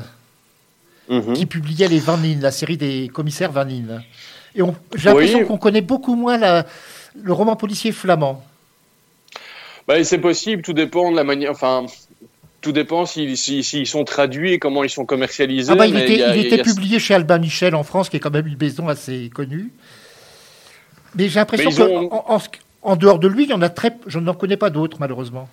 Mhm. 1.09 1.33
qui 1.35 1.47
publiait 1.47 1.89
les 1.89 2.01
Vanines, 2.01 2.41
la 2.41 2.51
série 2.51 2.77
des 2.77 3.09
commissaires 3.13 3.53
Vanines. 3.53 4.03
Et 4.55 4.61
j'ai 4.97 5.05
l'impression 5.09 5.39
Oui. 5.41 5.47
qu'on 5.47 5.57
connaît 5.57 5.81
beaucoup 5.83 6.17
moins 6.17 6.37
la- 6.37 6.67
le 7.15 7.33
roman 7.33 7.55
policier 7.57 7.93
flamand. 7.93 8.45
Bah, 9.87 10.03
c'est 10.05 10.19
possible, 10.19 10.63
tout 10.63 10.73
dépend 10.75 11.11
de 11.11 11.17
la 11.17 11.25
manière. 11.25 11.51
Enfin, 11.51 11.87
tout 12.61 12.73
dépend 12.73 13.07
s'ils 13.07 13.87
sont 13.87 14.05
traduits 14.05 14.53
et 14.55 14.59
comment 14.59 14.85
ils 14.85 14.91
sont 14.91 15.07
commercialisés. 15.07 15.73
Ah 15.73 15.77
bah, 15.77 15.87
il 15.87 15.95
mais 15.95 16.03
était, 16.03 16.13
il 16.15 16.19
y 16.19 16.23
a- 16.25 16.35
il 16.37 16.41
il 16.41 16.45
y 16.45 16.47
était 16.47 16.61
a- 16.61 16.65
publié 16.65 16.99
chez 16.99 17.15
Albin 17.15 17.39
Michel 17.39 17.75
en 17.75 17.85
France, 17.85 18.09
qui 18.11 18.17
est 18.17 18.21
quand 18.21 18.33
même 18.33 18.47
une 18.47 18.59
maison 18.59 18.89
assez 18.89 19.31
connue. 19.33 19.71
Mais 21.15 21.29
j'ai 21.29 21.39
l'impression 21.41 21.71
ont- 21.85 22.09
qu'en 22.09 22.25
en, 22.29 22.39
en 22.83 22.97
dehors 22.97 23.19
de 23.19 23.29
lui, 23.29 23.45
il 23.45 23.51
y 23.51 23.55
en 23.55 23.63
a 23.63 23.69
très, 23.69 23.93
je 24.07 24.19
n'en 24.19 24.35
connais 24.35 24.57
pas 24.57 24.71
d'autres, 24.71 24.99
malheureusement. 25.01 25.49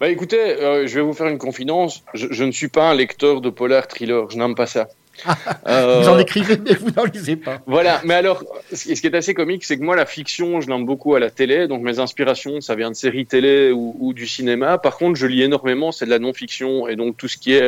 Bah, 0.00 0.08
écoutez, 0.08 0.38
euh, 0.40 0.86
je 0.86 0.94
vais 0.94 1.02
vous 1.02 1.12
faire 1.12 1.26
une 1.28 1.38
confidence. 1.38 2.02
Je, 2.14 2.28
je 2.30 2.44
ne 2.44 2.52
suis 2.52 2.68
pas 2.68 2.90
un 2.90 2.94
lecteur 2.94 3.40
de 3.40 3.50
polar 3.50 3.86
thriller. 3.86 4.30
Je 4.30 4.38
n'aime 4.38 4.54
pas 4.54 4.66
ça. 4.66 4.88
Euh, 5.66 6.00
Vous 6.00 6.08
en 6.08 6.18
écrivez, 6.18 6.56
mais 6.56 6.72
vous 6.74 6.88
n'en 6.96 7.04
lisez 7.04 7.36
pas. 7.36 7.58
Voilà, 7.66 8.00
mais 8.04 8.14
alors, 8.14 8.42
ce 8.72 8.84
qui 8.94 9.06
est 9.06 9.14
assez 9.14 9.34
comique, 9.34 9.64
c'est 9.64 9.76
que 9.76 9.82
moi, 9.82 9.94
la 9.94 10.06
fiction, 10.06 10.62
je 10.62 10.68
l'aime 10.70 10.86
beaucoup 10.86 11.14
à 11.14 11.20
la 11.20 11.28
télé, 11.30 11.68
donc 11.68 11.82
mes 11.82 11.98
inspirations, 11.98 12.60
ça 12.62 12.74
vient 12.74 12.90
de 12.90 12.96
séries 12.96 13.26
télé 13.26 13.70
ou, 13.70 13.94
ou 14.00 14.14
du 14.14 14.26
cinéma. 14.26 14.78
Par 14.78 14.96
contre, 14.96 15.16
je 15.18 15.26
lis 15.26 15.42
énormément, 15.42 15.92
c'est 15.92 16.06
de 16.06 16.10
la 16.10 16.18
non-fiction, 16.18 16.88
et 16.88 16.96
donc 16.96 17.18
tout 17.18 17.28
ce 17.28 17.36
qui 17.36 17.52
est 17.52 17.62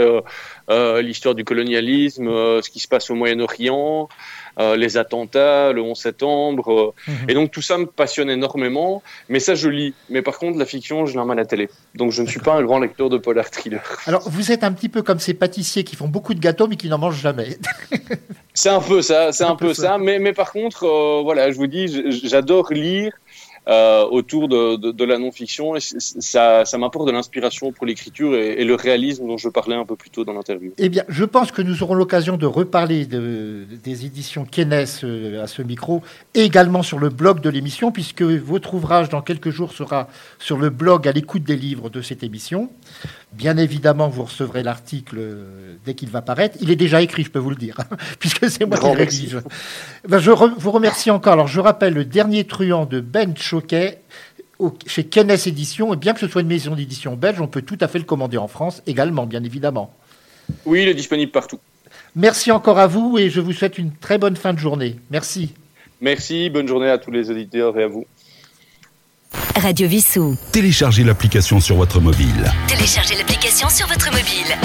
euh, 0.71 1.03
l'histoire 1.03 1.35
du 1.35 1.45
colonialisme, 1.45 2.27
ce 2.63 2.71
qui 2.71 2.81
se 2.81 2.89
passe 2.89 3.11
au 3.11 3.15
Moyen-Orient, 3.15 4.09
euh, 4.59 4.77
les 4.77 4.97
attentats, 4.97 5.73
le 5.73 5.81
11 5.83 5.99
septembre, 5.99 6.73
euh, 6.73 6.93
Mhm. 7.11 7.31
et 7.31 7.35
donc 7.35 7.51
tout 7.51 7.63
ça 7.63 7.79
me 7.79 7.87
passionne 7.87 8.31
énormément, 8.31 9.03
mais 9.29 9.41
ça, 9.41 9.55
je 9.55 9.69
lis. 9.69 9.95
Mais 10.11 10.23
par 10.23 10.39
contre, 10.39 10.59
la 10.59 10.67
fiction, 10.67 11.07
je 11.07 11.19
l'aime 11.19 11.31
à 11.31 11.35
la 11.35 11.45
télé. 11.45 11.69
Donc 11.95 12.13
je 12.13 12.23
ne 12.23 12.27
suis 12.27 12.41
pas 12.41 12.55
un 12.55 12.63
grand 12.63 12.79
lecteur 12.79 13.09
de 13.11 13.19
polar 13.19 13.51
thriller. 13.51 13.83
Alors, 14.07 14.29
vous 14.29 14.53
êtes 14.53 14.65
un 14.65 14.73
petit 14.73 14.89
peu 14.89 15.03
comme 15.03 15.19
ces 15.19 15.35
pâtissiers 15.35 15.85
qui 15.85 15.97
font 15.97 16.09
beaucoup 16.09 16.35
de 16.35 16.41
gâteaux, 16.41 16.67
mais 16.69 16.77
qui 16.77 16.89
n'en 16.89 16.99
mangent 16.99 17.21
jamais. 17.21 17.57
C'est 18.55 18.69
un 18.69 18.81
peu 18.81 19.01
ça, 19.03 19.33
c'est 19.33 19.45
Un 19.45 19.51
un 19.53 19.57
peu 19.57 19.69
peu 19.69 19.75
ça. 19.75 19.97
Mais, 19.99 20.19
mais 20.19 20.33
par 20.35 20.53
contre, 20.53 20.85
euh, 20.85 21.23
voilà, 21.23 21.51
je 21.51 21.57
vous 21.57 21.67
dis, 21.67 22.03
j'adore 22.27 22.73
lire 22.73 23.13
euh, 23.69 24.05
autour 24.11 24.49
de, 24.49 25.05
la 25.05 25.19
non-fiction. 25.19 25.77
Et 25.77 25.81
ça, 25.81 26.65
m'apporte 26.79 27.07
de 27.07 27.13
l'inspiration 27.13 27.71
pour 27.71 27.87
l'écriture 27.87 28.35
et, 28.35 28.65
le 28.65 28.75
réalisme 28.75 29.27
dont 29.27 29.37
je 29.37 29.49
parlais 29.49 29.77
un 29.77 29.85
peu 29.85 29.95
plus 29.95 30.11
tôt 30.11 30.25
dans 30.25 30.33
l'interview. 30.33 30.73
Eh 30.79 30.89
bien, 30.89 31.05
je 31.09 31.25
pense 31.25 31.53
que 31.53 31.63
nous 31.63 31.83
aurons 31.83 31.95
l'occasion 31.95 32.37
de 32.37 32.47
reparler 32.47 33.07
de, 33.07 33.65
des 33.85 34.05
éditions 34.05 34.45
Kennes 34.45 34.85
euh, 35.05 35.43
à 35.43 35.47
ce 35.47 35.63
micro, 35.63 36.03
et 36.35 36.41
également 36.41 36.83
sur 36.83 36.99
le 36.99 37.09
blog 37.09 37.41
de 37.41 37.51
l'émission, 37.51 37.93
puisque 37.93 38.23
votre 38.23 38.75
ouvrage, 38.75 39.09
dans 39.11 39.23
quelques 39.23 39.51
jours, 39.51 39.73
sera 39.73 40.09
sur 40.41 40.59
le 40.59 40.71
blog 40.71 41.07
à 41.07 41.13
l'écoute 41.13 41.45
des 41.45 41.57
livres 41.57 41.89
de 41.89 42.03
cette 42.03 42.25
émission. 42.25 42.69
Bien 43.33 43.57
évidemment, 43.57 44.09
vous 44.09 44.25
recevrez 44.25 44.63
l'article 44.63 45.17
euh, 45.19 45.77
dès 45.87 45.95
qu'il 45.95 46.11
va 46.11 46.21
paraître. 46.21 46.59
Il 46.61 46.71
est 46.71 46.77
déjà 46.77 47.01
écrit, 47.01 47.25
je 47.25 47.31
peux 47.31 47.39
vous 47.39 47.51
le 47.51 47.57
dire, 47.57 47.79
puisque 48.19 48.51
c'est 48.51 48.67
moi 48.67 48.79
qui 48.79 48.87
le 48.87 48.93
rédige. 48.93 49.39
Ben, 50.07 50.19
je 50.19 50.31
re 50.31 50.51
vous 50.59 50.71
remercie 50.71 51.11
encore. 51.11 51.33
Alors, 51.33 51.49
je 51.49 51.61
rappelle 51.61 51.95
le 51.95 52.05
dernier 52.05 52.45
truand 52.45 52.85
de 52.85 53.01
Ben 53.01 53.35
Choquet 53.37 54.01
chez 54.87 55.05
Kennes 55.05 55.31
Éditions. 55.31 55.95
Et 55.95 55.97
bien 55.97 56.13
que 56.13 56.21
ce 56.21 56.29
soit 56.29 56.43
une 56.43 56.49
maison 56.49 56.75
d'édition 56.75 57.17
belge, 57.17 57.41
on 57.41 57.49
peut 57.49 57.63
tout 57.63 57.79
à 57.81 57.89
fait 57.89 57.99
le 57.99 58.05
commander 58.05 58.37
en 58.37 58.49
France 58.49 58.83
également, 58.87 59.27
bien 59.27 59.43
évidemment. 59.43 59.95
Oui, 60.65 60.83
il 60.83 60.89
est 60.89 60.95
disponible 60.95 61.33
partout. 61.33 61.59
Merci 62.15 62.51
encore 62.53 62.79
à 62.79 62.87
vous 62.87 63.19
et 63.19 63.31
je 63.31 63.41
vous 63.41 63.53
souhaite 63.53 63.79
une 63.79 63.93
très 63.93 64.19
bonne 64.19 64.37
fin 64.37 64.53
de 64.53 64.59
journée. 64.59 64.97
Merci. 65.11 65.55
Merci, 66.01 66.51
bonne 66.51 66.69
journée 66.69 66.91
à 66.91 66.99
tous 66.99 67.11
les 67.11 67.31
auditeurs 67.31 67.79
et 67.79 67.85
à 67.85 67.87
vous. 67.87 68.07
Radio 69.61 69.89
Vissou. 69.89 70.37
Téléchargez 70.51 71.05
l'application 71.05 71.61
sur 71.61 71.77
votre 71.77 72.01
mobile. 72.01 72.51
Téléchargez 72.69 73.17
l'application 73.17 73.69
sur 73.69 73.87
votre 73.87 74.07
mobile. 74.11 74.57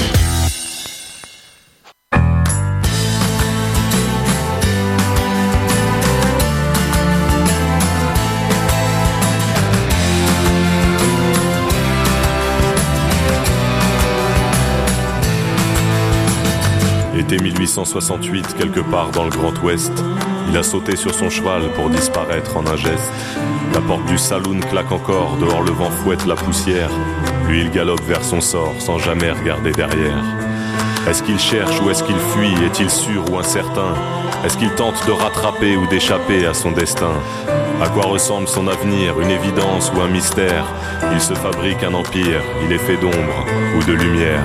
Été 17.17 17.39
1868, 17.39 18.55
quelque 18.57 18.79
part 18.79 19.09
dans 19.11 19.23
le 19.23 19.31
Grand 19.31 19.51
Ouest, 19.63 19.91
il 20.49 20.57
a 20.57 20.63
sauté 20.63 20.95
sur 20.95 21.13
son 21.13 21.29
cheval 21.29 21.63
pour 21.75 21.89
disparaître 21.89 22.57
en 22.57 22.65
un 22.67 22.75
geste. 22.75 23.11
La 23.73 23.81
porte 23.81 24.05
du 24.05 24.17
saloon 24.17 24.59
claque 24.59 24.91
encore, 24.91 25.37
dehors 25.39 25.61
le 25.61 25.71
vent 25.71 25.89
fouette 25.89 26.25
la 26.25 26.35
poussière. 26.35 26.89
Lui 27.47 27.61
il 27.61 27.71
galope 27.71 28.03
vers 28.03 28.23
son 28.23 28.41
sort 28.41 28.75
sans 28.79 28.97
jamais 28.97 29.31
regarder 29.31 29.71
derrière. 29.71 30.23
Est-ce 31.07 31.23
qu'il 31.23 31.39
cherche 31.39 31.81
ou 31.81 31.89
est-ce 31.89 32.03
qu'il 32.03 32.17
fuit? 32.17 32.53
Est-il 32.65 32.89
sûr 32.89 33.23
ou 33.31 33.37
incertain? 33.37 33.93
Est-ce 34.45 34.57
qu'il 34.57 34.71
tente 34.71 35.05
de 35.07 35.11
rattraper 35.11 35.77
ou 35.77 35.87
d'échapper 35.87 36.45
à 36.45 36.53
son 36.53 36.71
destin? 36.71 37.13
À 37.81 37.87
quoi 37.89 38.07
ressemble 38.07 38.47
son 38.47 38.67
avenir? 38.67 39.19
Une 39.21 39.29
évidence 39.29 39.91
ou 39.95 40.01
un 40.01 40.07
mystère? 40.07 40.65
Il 41.13 41.21
se 41.21 41.33
fabrique 41.33 41.83
un 41.83 41.93
empire, 41.93 42.41
il 42.65 42.71
est 42.73 42.77
fait 42.77 42.97
d'ombre 42.97 43.45
ou 43.77 43.83
de 43.83 43.93
lumière. 43.93 44.43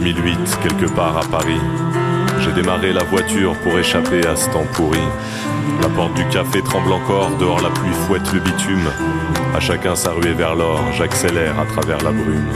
2008, 0.00 0.58
quelque 0.62 0.90
part 0.90 1.18
à 1.18 1.20
Paris. 1.30 1.60
J'ai 2.40 2.52
démarré 2.52 2.92
la 2.92 3.04
voiture 3.04 3.54
pour 3.58 3.78
échapper 3.78 4.26
à 4.26 4.34
ce 4.34 4.48
temps 4.48 4.64
pourri. 4.72 5.02
La 5.82 5.88
porte 5.90 6.14
du 6.14 6.26
café 6.28 6.62
tremble 6.62 6.92
encore, 6.92 7.30
dehors 7.38 7.60
la 7.60 7.68
pluie 7.68 7.92
fouette 8.06 8.32
le 8.32 8.40
bitume. 8.40 8.88
À 9.54 9.60
chacun 9.60 9.94
sa 9.94 10.12
ruée 10.12 10.32
vers 10.32 10.54
l'or, 10.54 10.80
j'accélère 10.96 11.60
à 11.60 11.66
travers 11.66 11.98
la 11.98 12.12
brume. 12.12 12.48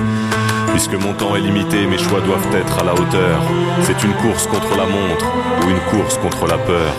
Puisque 0.71 0.95
mon 0.95 1.13
temps 1.13 1.37
est 1.37 1.41
limité, 1.41 1.87
mes 1.87 1.99
choix 1.99 2.21
doivent 2.21 2.57
être 2.57 2.79
à 2.79 2.85
la 2.85 2.95
hauteur. 2.95 3.43
C'est 3.83 4.03
une 4.03 4.15
course 4.15 4.47
contre 4.47 4.77
la 4.77 4.87
montre 4.87 5.27
ou 5.63 5.71
une 5.71 6.01
course 6.01 6.17
contre 6.19 6.47
la 6.47 6.57
peur. 6.59 6.95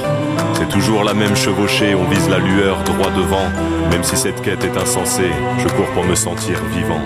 C'est 0.54 0.70
toujours 0.70 1.04
la 1.04 1.16
même 1.16 1.36
chevauchée, 1.36 1.96
on 1.96 2.06
vise 2.06 2.30
la 2.30 2.38
lueur 2.38 2.78
droit 2.84 3.10
devant. 3.10 3.50
Même 3.90 4.04
si 4.04 4.16
cette 4.16 4.42
quête 4.42 4.64
est 4.64 4.78
insensée, 4.78 5.32
je 5.58 5.68
cours 5.70 5.90
pour 5.96 6.06
me 6.06 6.16
sentir 6.16 6.60
vivant. 6.72 7.02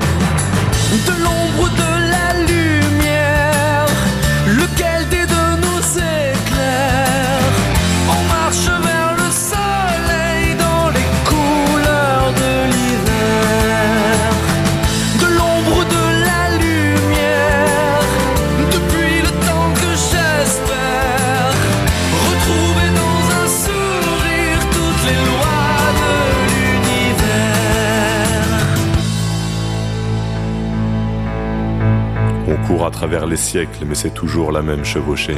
À 32.90 32.92
travers 32.92 33.28
les 33.28 33.38
siècles, 33.38 33.86
mais 33.88 33.94
c'est 33.94 34.16
toujours 34.22 34.52
la 34.52 34.64
même 34.64 34.84
chevauchée. 34.84 35.38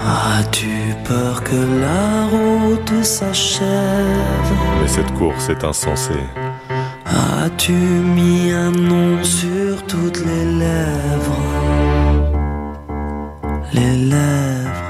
As-tu 0.00 0.74
peur 1.04 1.44
que 1.44 1.60
la 1.84 2.26
route 2.34 3.04
s'achève? 3.04 4.50
Mais 4.80 4.88
cette 4.88 5.12
course 5.12 5.50
est 5.50 5.64
insensée. 5.64 6.24
As-tu 7.44 7.72
mis 7.72 8.52
un 8.52 8.70
nom 8.70 9.22
sur 9.22 9.84
toutes 9.86 10.22
les 10.28 10.44
lèvres? 10.64 11.44
Les 13.74 13.94
lèvres. 14.12 14.87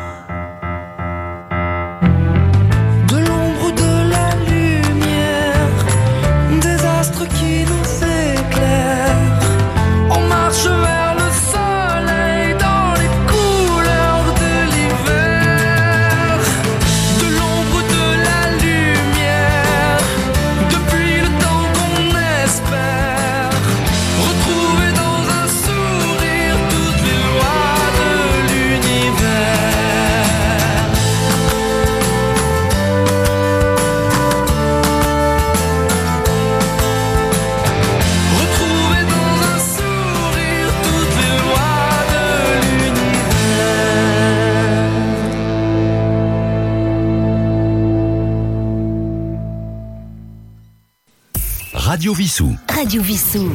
Radio 52.08 52.16
Vissou. 52.16 52.56
Radio 52.74 53.02
Vissou. 53.02 53.50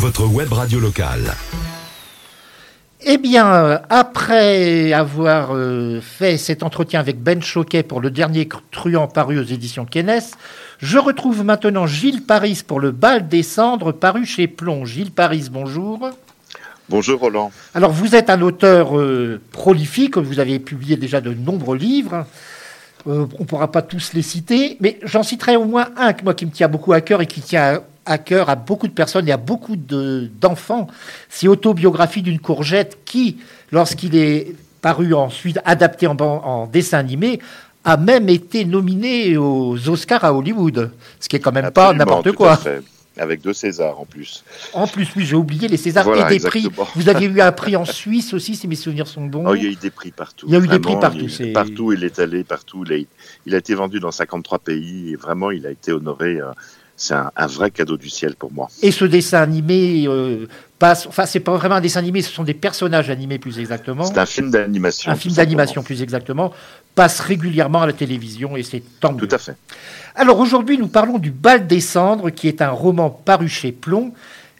Votre 0.00 0.26
web 0.26 0.52
radio 0.52 0.78
locale. 0.78 1.34
Eh 3.00 3.16
bien, 3.16 3.46
euh, 3.46 3.78
après 3.88 4.92
avoir 4.92 5.54
euh, 5.54 5.98
fait 6.02 6.36
cet 6.36 6.62
entretien 6.62 7.00
avec 7.00 7.18
Ben 7.18 7.40
Choquet 7.40 7.82
pour 7.82 8.02
le 8.02 8.10
dernier 8.10 8.46
truand 8.72 9.08
paru 9.08 9.38
aux 9.38 9.42
éditions 9.42 9.86
Kennes, 9.86 10.20
je 10.80 10.98
retrouve 10.98 11.44
maintenant 11.44 11.86
Gilles 11.86 12.24
Paris 12.26 12.60
pour 12.66 12.78
le 12.78 12.90
bal 12.90 13.26
des 13.26 13.42
cendres 13.42 13.92
paru 13.92 14.26
chez 14.26 14.48
Plomb. 14.48 14.84
Gilles 14.84 15.10
Paris, 15.10 15.48
bonjour. 15.50 16.10
Bonjour 16.90 17.20
Roland. 17.20 17.50
Alors, 17.74 17.92
vous 17.92 18.14
êtes 18.14 18.28
un 18.28 18.42
auteur 18.42 18.98
euh, 18.98 19.40
prolifique, 19.50 20.18
vous 20.18 20.40
avez 20.40 20.58
publié 20.58 20.98
déjà 20.98 21.22
de 21.22 21.32
nombreux 21.32 21.78
livres. 21.78 22.26
Euh, 23.06 23.26
on 23.38 23.42
ne 23.42 23.46
pourra 23.46 23.70
pas 23.70 23.82
tous 23.82 24.12
les 24.12 24.22
citer, 24.22 24.76
mais 24.80 24.98
j'en 25.04 25.22
citerai 25.22 25.56
au 25.56 25.64
moins 25.64 25.88
un 25.96 26.12
que 26.12 26.24
moi 26.24 26.34
qui 26.34 26.44
me 26.46 26.50
tient 26.50 26.68
beaucoup 26.68 26.92
à 26.92 27.00
cœur 27.00 27.20
et 27.22 27.26
qui 27.26 27.40
tient 27.40 27.80
à 28.04 28.18
cœur 28.18 28.48
à 28.50 28.56
beaucoup 28.56 28.88
de 28.88 28.92
personnes 28.92 29.28
et 29.28 29.32
à 29.32 29.36
beaucoup 29.36 29.76
de- 29.76 30.30
d'enfants. 30.40 30.88
C'est 31.28 31.46
Autobiographie 31.48 32.22
d'une 32.22 32.40
courgette 32.40 32.98
qui, 33.04 33.36
lorsqu'il 33.70 34.16
est 34.16 34.54
paru 34.80 35.14
ensuite 35.14 35.58
adapté 35.64 36.06
en, 36.06 36.66
dessin 36.66 36.98
animé, 36.98 37.38
a 37.84 37.96
même 37.96 38.28
été 38.28 38.64
nominé 38.64 39.36
aux 39.36 39.88
Oscars 39.88 40.24
à 40.24 40.34
Hollywood, 40.34 40.90
ce 41.20 41.28
qui 41.28 41.36
est 41.36 41.40
quand 41.40 41.52
même 41.52 41.70
pas 41.70 41.92
n'importe 41.98 42.32
quoi. 42.32 42.56
Avec 43.18 43.40
deux 43.42 43.52
Césars 43.52 44.00
en 44.00 44.04
plus. 44.04 44.44
En 44.72 44.86
plus, 44.86 45.08
oui, 45.16 45.24
j'ai 45.26 45.34
oublié 45.36 45.68
les 45.68 45.76
Césars 45.76 46.04
Voilà, 46.04 46.32
et 46.32 46.38
des 46.38 46.44
prix. 46.46 46.68
Vous 46.94 47.08
aviez 47.08 47.26
eu 47.26 47.40
un 47.40 47.52
prix 47.52 47.74
en 47.76 47.84
Suisse 47.84 48.32
aussi, 48.32 48.54
si 48.56 48.68
mes 48.68 48.76
souvenirs 48.76 49.08
sont 49.08 49.24
bons. 49.26 49.44
Oh, 49.46 49.54
il 49.54 49.64
y 49.64 49.66
a 49.66 49.70
eu 49.70 49.76
des 49.76 49.90
prix 49.90 50.10
partout. 50.12 50.46
Il 50.48 50.52
y 50.52 50.56
a 50.56 50.60
eu 50.60 50.68
des 50.68 50.78
prix 50.78 50.96
partout, 51.00 51.26
il 51.40 51.48
eu- 51.48 51.52
Partout, 51.52 51.92
il 51.92 52.04
est 52.04 52.18
allé, 52.18 52.44
partout. 52.44 52.84
Il 52.86 52.92
a, 52.92 52.96
il 53.46 53.54
a 53.54 53.58
été 53.58 53.74
vendu 53.74 54.00
dans 54.00 54.10
53 54.12 54.58
pays 54.60 55.10
et 55.12 55.16
vraiment, 55.16 55.50
il 55.50 55.66
a 55.66 55.70
été 55.70 55.92
honoré. 55.92 56.36
euh, 56.40 56.52
C'est 56.98 57.14
un, 57.14 57.30
un 57.36 57.46
vrai 57.46 57.70
cadeau 57.70 57.96
du 57.96 58.10
ciel 58.10 58.34
pour 58.34 58.52
moi. 58.52 58.68
Et 58.82 58.90
ce 58.90 59.04
dessin 59.04 59.40
animé 59.40 60.06
euh, 60.06 60.46
passe. 60.78 61.06
Enfin, 61.06 61.26
c'est 61.26 61.40
pas 61.40 61.56
vraiment 61.56 61.76
un 61.76 61.80
dessin 61.80 62.00
animé, 62.00 62.20
ce 62.22 62.32
sont 62.32 62.44
des 62.44 62.54
personnages 62.54 63.08
animés 63.08 63.38
plus 63.38 63.58
exactement. 63.58 64.04
C'est 64.04 64.18
un 64.18 64.26
film 64.26 64.50
d'animation. 64.50 65.10
Un 65.10 65.14
film 65.14 65.34
d'animation 65.34 65.82
plus 65.82 66.02
exactement 66.02 66.52
passe 66.94 67.20
régulièrement 67.20 67.82
à 67.82 67.86
la 67.86 67.92
télévision 67.92 68.56
et 68.56 68.64
c'est 68.64 68.82
tant 68.98 69.12
mieux. 69.12 69.28
Tout 69.28 69.34
à 69.34 69.38
fait. 69.38 69.56
Alors 70.16 70.40
aujourd'hui, 70.40 70.76
nous 70.76 70.88
parlons 70.88 71.18
du 71.18 71.30
Bal 71.30 71.68
des 71.68 71.80
Cendres, 71.80 72.30
qui 72.30 72.48
est 72.48 72.60
un 72.60 72.70
roman 72.70 73.08
paru 73.08 73.48
chez 73.48 73.70
Plomb. 73.70 74.12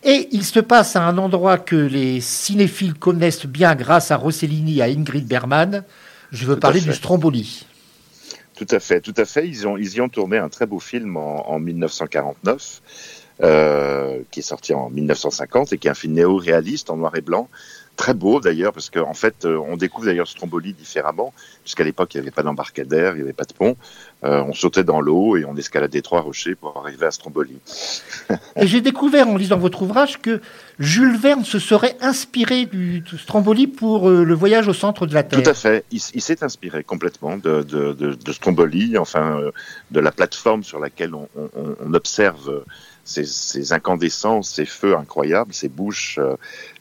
Et 0.05 0.29
il 0.31 0.45
se 0.45 0.61
passe 0.61 0.95
à 0.95 1.03
un 1.03 1.19
endroit 1.19 1.59
que 1.59 1.75
les 1.75 2.21
cinéphiles 2.21 2.95
connaissent 2.95 3.47
bien 3.47 3.75
grâce 3.75 4.13
à 4.13 4.17
Rossellini 4.17 4.79
et 4.79 4.83
à 4.83 4.85
Ingrid 4.85 5.27
Bergman. 5.27 5.83
Je 6.31 6.47
veux 6.47 6.55
Tout 6.55 6.61
parler 6.61 6.81
du 6.81 6.93
Stromboli. 6.93 7.67
Tout 8.59 8.67
à 8.73 8.81
fait, 8.81 9.01
tout 9.01 9.15
à 9.17 9.25
fait. 9.25 9.47
Ils, 9.47 9.69
ont, 9.69 9.77
y 9.77 10.01
ont 10.01 10.09
tourné 10.09 10.37
un 10.37 10.49
très 10.49 10.67
beau 10.67 10.81
film 10.81 11.17
en, 11.17 11.49
en 11.49 11.61
1949, 11.61 12.83
euh, 13.41 14.23
qui 14.33 14.41
est 14.41 14.43
sorti 14.43 14.75
en 14.75 14.91
1950 14.91 15.73
et 15.73 15.79
qui 15.79 15.87
est 15.87 15.91
un 15.93 15.95
film 15.95 16.15
néo-réaliste 16.15 16.91
en 16.91 16.97
noir 16.97 17.15
et 17.15 17.21
blanc. 17.21 17.49
Très 17.99 18.15
beau 18.15 18.39
d'ailleurs, 18.39 18.73
parce 18.73 18.91
qu'en 18.91 19.13
fait, 19.13 19.45
euh, 19.45 19.59
on 19.59 19.77
découvre 19.77 20.07
d'ailleurs 20.07 20.29
Stromboli 20.29 20.73
différemment, 20.73 21.35
puisqu'à 21.65 21.83
l'époque, 21.83 22.15
il 22.15 22.19
n'y 22.19 22.23
avait 22.23 22.31
pas 22.31 22.45
d'embarcadère, 22.45 23.15
il 23.15 23.17
n'y 23.17 23.23
avait 23.23 23.33
pas 23.33 23.45
de 23.45 23.53
pont. 23.53 23.77
Euh, 24.23 24.41
on 24.43 24.53
sautait 24.53 24.85
dans 24.85 25.01
l'eau 25.01 25.37
et 25.37 25.45
on 25.45 25.57
escaladait 25.57 26.01
trois 26.01 26.21
rochers 26.21 26.55
pour 26.55 26.77
arriver 26.77 27.07
à 27.07 27.11
Stromboli. 27.11 27.59
Et 28.57 28.69
j'ai 28.69 28.81
découvert 28.81 29.27
en 29.27 29.37
lisant 29.37 29.59
votre 29.59 29.83
ouvrage 29.83 30.21
que 30.21 30.41
Jules 30.79 31.17
Verne 31.17 31.45
se 31.45 31.59
serait 31.59 31.97
inspiré 32.01 32.67
du, 32.67 33.03
Stromboli 33.19 33.67
pour 33.67 34.09
euh, 34.09 34.23
le 34.23 34.35
voyage 34.35 34.69
au 34.69 34.73
centre 34.73 35.07
de 35.07 35.15
la 35.15 35.25
Terre. 35.25 35.43
Tout 35.43 35.51
à 35.51 35.55
fait. 35.55 35.85
Il, 35.91 36.01
s'est 36.01 36.45
inspiré 36.45 36.85
complètement 36.85 37.37
de, 37.37 37.65
de, 37.65 37.95
de, 37.95 38.15
de 38.15 38.33
Stromboli, 38.33 38.97
enfin 38.97 39.41
euh, 39.41 39.51
de 39.91 39.99
la 39.99 40.13
plateforme 40.13 40.63
sur 40.63 40.79
laquelle 40.79 41.17
on, 41.17 41.29
on, 41.37 41.77
on 41.85 41.95
observe 41.95 42.63
ces, 43.09 43.25
ces 43.25 43.73
incandescents, 43.73 44.43
ces 44.43 44.67
feux 44.67 44.95
incroyables, 44.97 45.53
ces 45.55 45.69
bouches, 45.69 46.19
euh, 46.19 46.37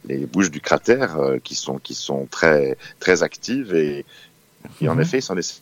les 0.08 0.26
bouches 0.26 0.52
du 0.52 0.60
cratère 0.62 1.18
euh, 1.18 1.38
qui 1.42 1.56
sont 1.56 1.78
qui 1.80 1.94
sont 1.94 2.28
très 2.30 2.78
très 3.00 3.24
actives 3.24 3.74
et, 3.74 4.06
et 4.82 4.90
en 4.90 4.96
Mhm. 4.96 5.02
effet, 5.02 5.18
il 5.20 5.22
s'en 5.22 5.38
est 5.38 5.62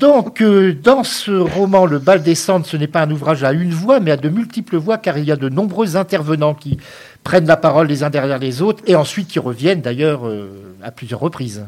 Donc, 0.00 0.40
euh, 0.40 0.72
dans 0.72 1.02
ce 1.02 1.32
roman, 1.32 1.84
Le 1.84 1.98
Bal 1.98 2.22
des 2.22 2.36
Cendres, 2.36 2.64
ce 2.64 2.76
n'est 2.76 2.86
pas 2.96 3.02
un 3.02 3.10
ouvrage 3.10 3.42
à 3.42 3.52
une 3.52 3.72
voix, 3.72 3.98
mais 3.98 4.12
à 4.12 4.16
de 4.16 4.28
multiples 4.28 4.76
voix, 4.76 4.98
car 4.98 5.18
il 5.18 5.24
y 5.24 5.32
a 5.32 5.36
de 5.36 5.48
nombreux 5.48 5.96
intervenants 5.96 6.54
qui 6.54 6.78
prennent 7.24 7.46
la 7.48 7.56
parole 7.56 7.88
les 7.88 8.04
uns 8.04 8.10
derrière 8.10 8.38
les 8.38 8.62
autres, 8.62 8.82
et 8.86 8.94
ensuite 8.94 9.26
qui 9.28 9.40
reviennent 9.40 9.80
d'ailleurs 9.82 10.26
euh, 10.28 10.48
à 10.82 10.90
plusieurs 10.92 11.20
reprises. 11.20 11.66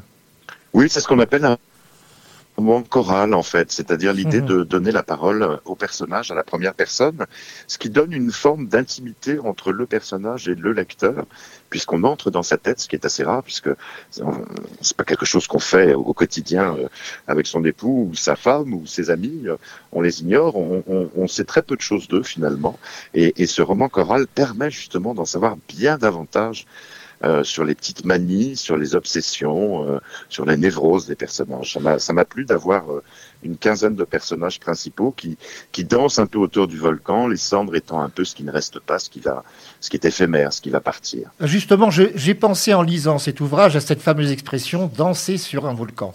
Oui, 0.72 0.88
c'est 0.88 1.00
ce 1.00 1.08
qu'on 1.08 1.18
appelle 1.18 1.44
un 1.44 1.58
roman 2.56 2.82
choral, 2.82 3.34
en 3.34 3.42
fait, 3.42 3.70
c'est-à-dire 3.70 4.12
l'idée 4.14 4.40
Mhm. 4.40 4.46
de 4.46 4.64
donner 4.64 4.90
la 4.92 5.02
parole 5.02 5.42
euh, 5.42 5.56
au 5.66 5.74
personnage 5.74 6.30
à 6.30 6.34
la 6.34 6.42
première 6.42 6.74
personne, 6.74 7.26
ce 7.66 7.76
qui 7.78 7.90
donne 7.90 8.12
une 8.12 8.32
forme 8.32 8.66
d'intimité 8.66 9.38
entre 9.38 9.72
le 9.72 9.86
personnage 9.86 10.48
et 10.48 10.54
le 10.54 10.72
lecteur, 10.72 11.26
puisqu'on 11.70 12.02
entre 12.04 12.30
dans 12.30 12.42
sa 12.42 12.56
tête, 12.56 12.80
ce 12.80 12.88
qui 12.88 12.96
est 12.96 13.04
assez 13.04 13.24
rare, 13.24 13.42
puisque 13.42 13.68
c'est 14.10 14.96
pas 14.96 15.04
quelque 15.04 15.26
chose 15.26 15.46
qu'on 15.46 15.58
fait 15.58 15.94
au 15.94 16.12
quotidien 16.14 16.76
euh, 16.76 16.88
avec 17.26 17.46
son 17.46 17.64
époux 17.64 18.08
ou 18.10 18.14
sa 18.14 18.36
femme 18.36 18.72
ou 18.72 18.86
ses 18.86 19.10
amis. 19.10 19.42
euh, 19.46 19.56
On 19.92 20.00
les 20.00 20.20
ignore, 20.22 20.56
on, 20.56 20.82
on- 20.86 21.10
on 21.16 21.26
sait 21.28 21.44
très 21.44 21.62
peu 21.62 21.76
de 21.76 21.80
choses 21.80 22.08
d'eux 22.08 22.22
finalement, 22.22 22.78
et, 23.14 23.34
et 23.42 23.46
ce 23.46 23.62
roman 23.62 23.88
choral 23.88 24.26
permet 24.26 24.70
justement 24.70 25.14
d'en 25.14 25.24
savoir 25.24 25.56
bien 25.68 25.98
davantage 25.98 26.66
euh, 27.24 27.42
sur 27.44 27.64
les 27.64 27.74
petites 27.74 28.04
manies, 28.04 28.56
sur 28.56 28.76
les 28.76 28.94
obsessions, 28.94 29.88
euh, 29.88 29.98
sur 30.28 30.44
la 30.44 30.56
névrose 30.56 31.06
des 31.06 31.14
personnages. 31.16 31.72
Ça 31.72 31.80
m'a- 31.80 31.98
Ça 31.98 32.12
m'a 32.12 32.24
plu 32.24 32.44
d'avoir 32.44 32.90
euh, 32.92 33.02
une 33.42 33.56
quinzaine 33.56 33.94
de 33.96 34.04
personnages 34.04 34.60
principaux 34.60 35.12
qui, 35.16 35.38
qui 35.72 35.84
dansent 35.84 36.18
un 36.18 36.26
peu 36.26 36.38
autour 36.38 36.68
du 36.68 36.78
volcan, 36.78 37.28
les 37.28 37.36
cendres 37.36 37.74
étant 37.76 38.00
un 38.00 38.08
peu 38.08 38.24
ce 38.24 38.34
qui 38.34 38.42
ne 38.44 38.52
reste 38.52 38.80
pas, 38.80 38.98
ce 38.98 39.08
qui, 39.10 39.20
va, 39.20 39.44
ce 39.80 39.88
qui 39.90 39.96
est 39.96 40.04
éphémère, 40.04 40.52
ce 40.52 40.60
qui 40.60 40.70
va 40.70 40.80
partir. 40.80 41.30
Justement, 41.40 41.90
je- 41.90 42.10
j'ai 42.14 42.34
pensé 42.34 42.74
en 42.74 42.82
lisant 42.82 43.18
cet 43.18 43.40
ouvrage 43.40 43.76
à 43.76 43.80
cette 43.80 44.02
fameuse 44.02 44.30
expression 44.30 44.90
«danser 44.96 45.38
sur 45.38 45.66
un 45.66 45.74
volcan 45.74 46.14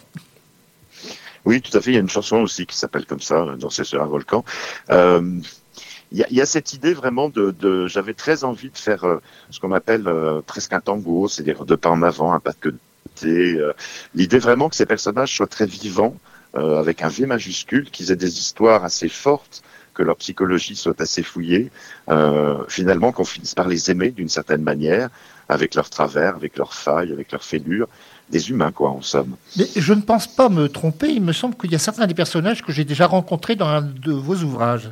Oui, 1.45 1.62
tout 1.62 1.76
à 1.76 1.82
fait. 1.82 1.91
Il 1.91 1.93
y 1.95 1.97
a 1.97 2.02
une 2.02 2.10
chanson 2.10 2.38
aussi 2.38 2.66
qui 2.68 2.78
s'appelle 2.78 3.06
comme 3.06 3.20
ça, 3.22 3.45
Danser 3.60 3.84
sur 3.84 4.02
un 4.02 4.06
volcan. 4.06 4.45
Euh, 4.91 5.39
il 6.12 6.26
y, 6.30 6.36
y 6.36 6.41
a 6.41 6.45
cette 6.45 6.74
idée 6.74 6.93
vraiment 6.93 7.30
de, 7.30 7.51
de 7.51 7.88
j'avais 7.88 8.14
très 8.14 8.43
envie 8.43 8.70
de 8.70 8.78
faire 8.78 9.03
euh, 9.05 9.22
ce 9.49 9.59
qu'on 9.59 9.72
appelle 9.72 10.07
euh, 10.07 10.41
presque 10.45 10.74
un 10.74 10.82
tango, 10.82 11.28
c'est-à-dire 11.28 11.66
deux 11.66 11.78
pas 11.78 11.89
en 11.89 12.01
avant, 12.03 12.34
un 12.34 12.39
pas 12.39 12.51
de 12.51 12.57
côté. 12.62 13.55
euh, 13.55 13.74
L'idée 14.16 14.39
vraiment 14.39 14.70
que 14.70 14.76
ces 14.76 14.86
personnages 14.86 15.36
soient 15.36 15.47
très 15.47 15.66
vivants, 15.66 16.16
euh, 16.55 16.80
avec 16.80 17.01
un 17.01 17.07
V 17.07 17.26
majuscule, 17.26 17.89
qu'ils 17.89 18.12
aient 18.12 18.16
des 18.18 18.39
histoires 18.39 18.84
assez 18.84 19.09
fortes, 19.09 19.62
que 19.93 20.03
leur 20.03 20.18
psychologie 20.18 20.76
soit 20.76 20.99
assez 21.01 21.24
fouillée, 21.24 21.72
euh, 22.09 22.57
finalement 22.68 23.12
qu'on 23.12 23.26
finisse 23.26 23.55
par 23.55 23.68
les 23.68 23.91
aimer 23.91 24.12
d'une 24.12 24.30
certaine 24.30 24.62
manière, 24.62 25.09
avec 25.49 25.76
leurs 25.76 25.89
travers, 25.89 26.36
avec 26.36 26.57
leurs 26.57 26.74
failles, 26.74 27.12
avec 27.12 27.32
leurs 27.32 27.43
fêlures, 27.43 27.88
des 28.30 28.49
humains 28.49 28.72
quoi 28.72 28.89
en 28.89 29.01
somme.». 29.01 29.36
Mais 29.57 29.68
je 29.76 29.93
ne 29.93 30.01
pense 30.01 30.28
pas 30.28 30.47
me 30.47 30.70
tromper, 30.70 31.09
il 31.09 31.22
me 31.22 31.34
semble 31.34 31.55
qu'il 31.55 31.72
y 31.72 31.76
a 31.76 31.80
certains 31.80 32.07
des 32.07 32.14
personnages 32.14 32.62
que 32.64 32.72
j'ai 32.72 32.86
déjà 32.86 33.05
rencontrés 33.05 33.55
dans 33.57 33.68
un 33.68 33.82
de 33.82 34.14
vos 34.14 34.36
ouvrages. 34.36 34.89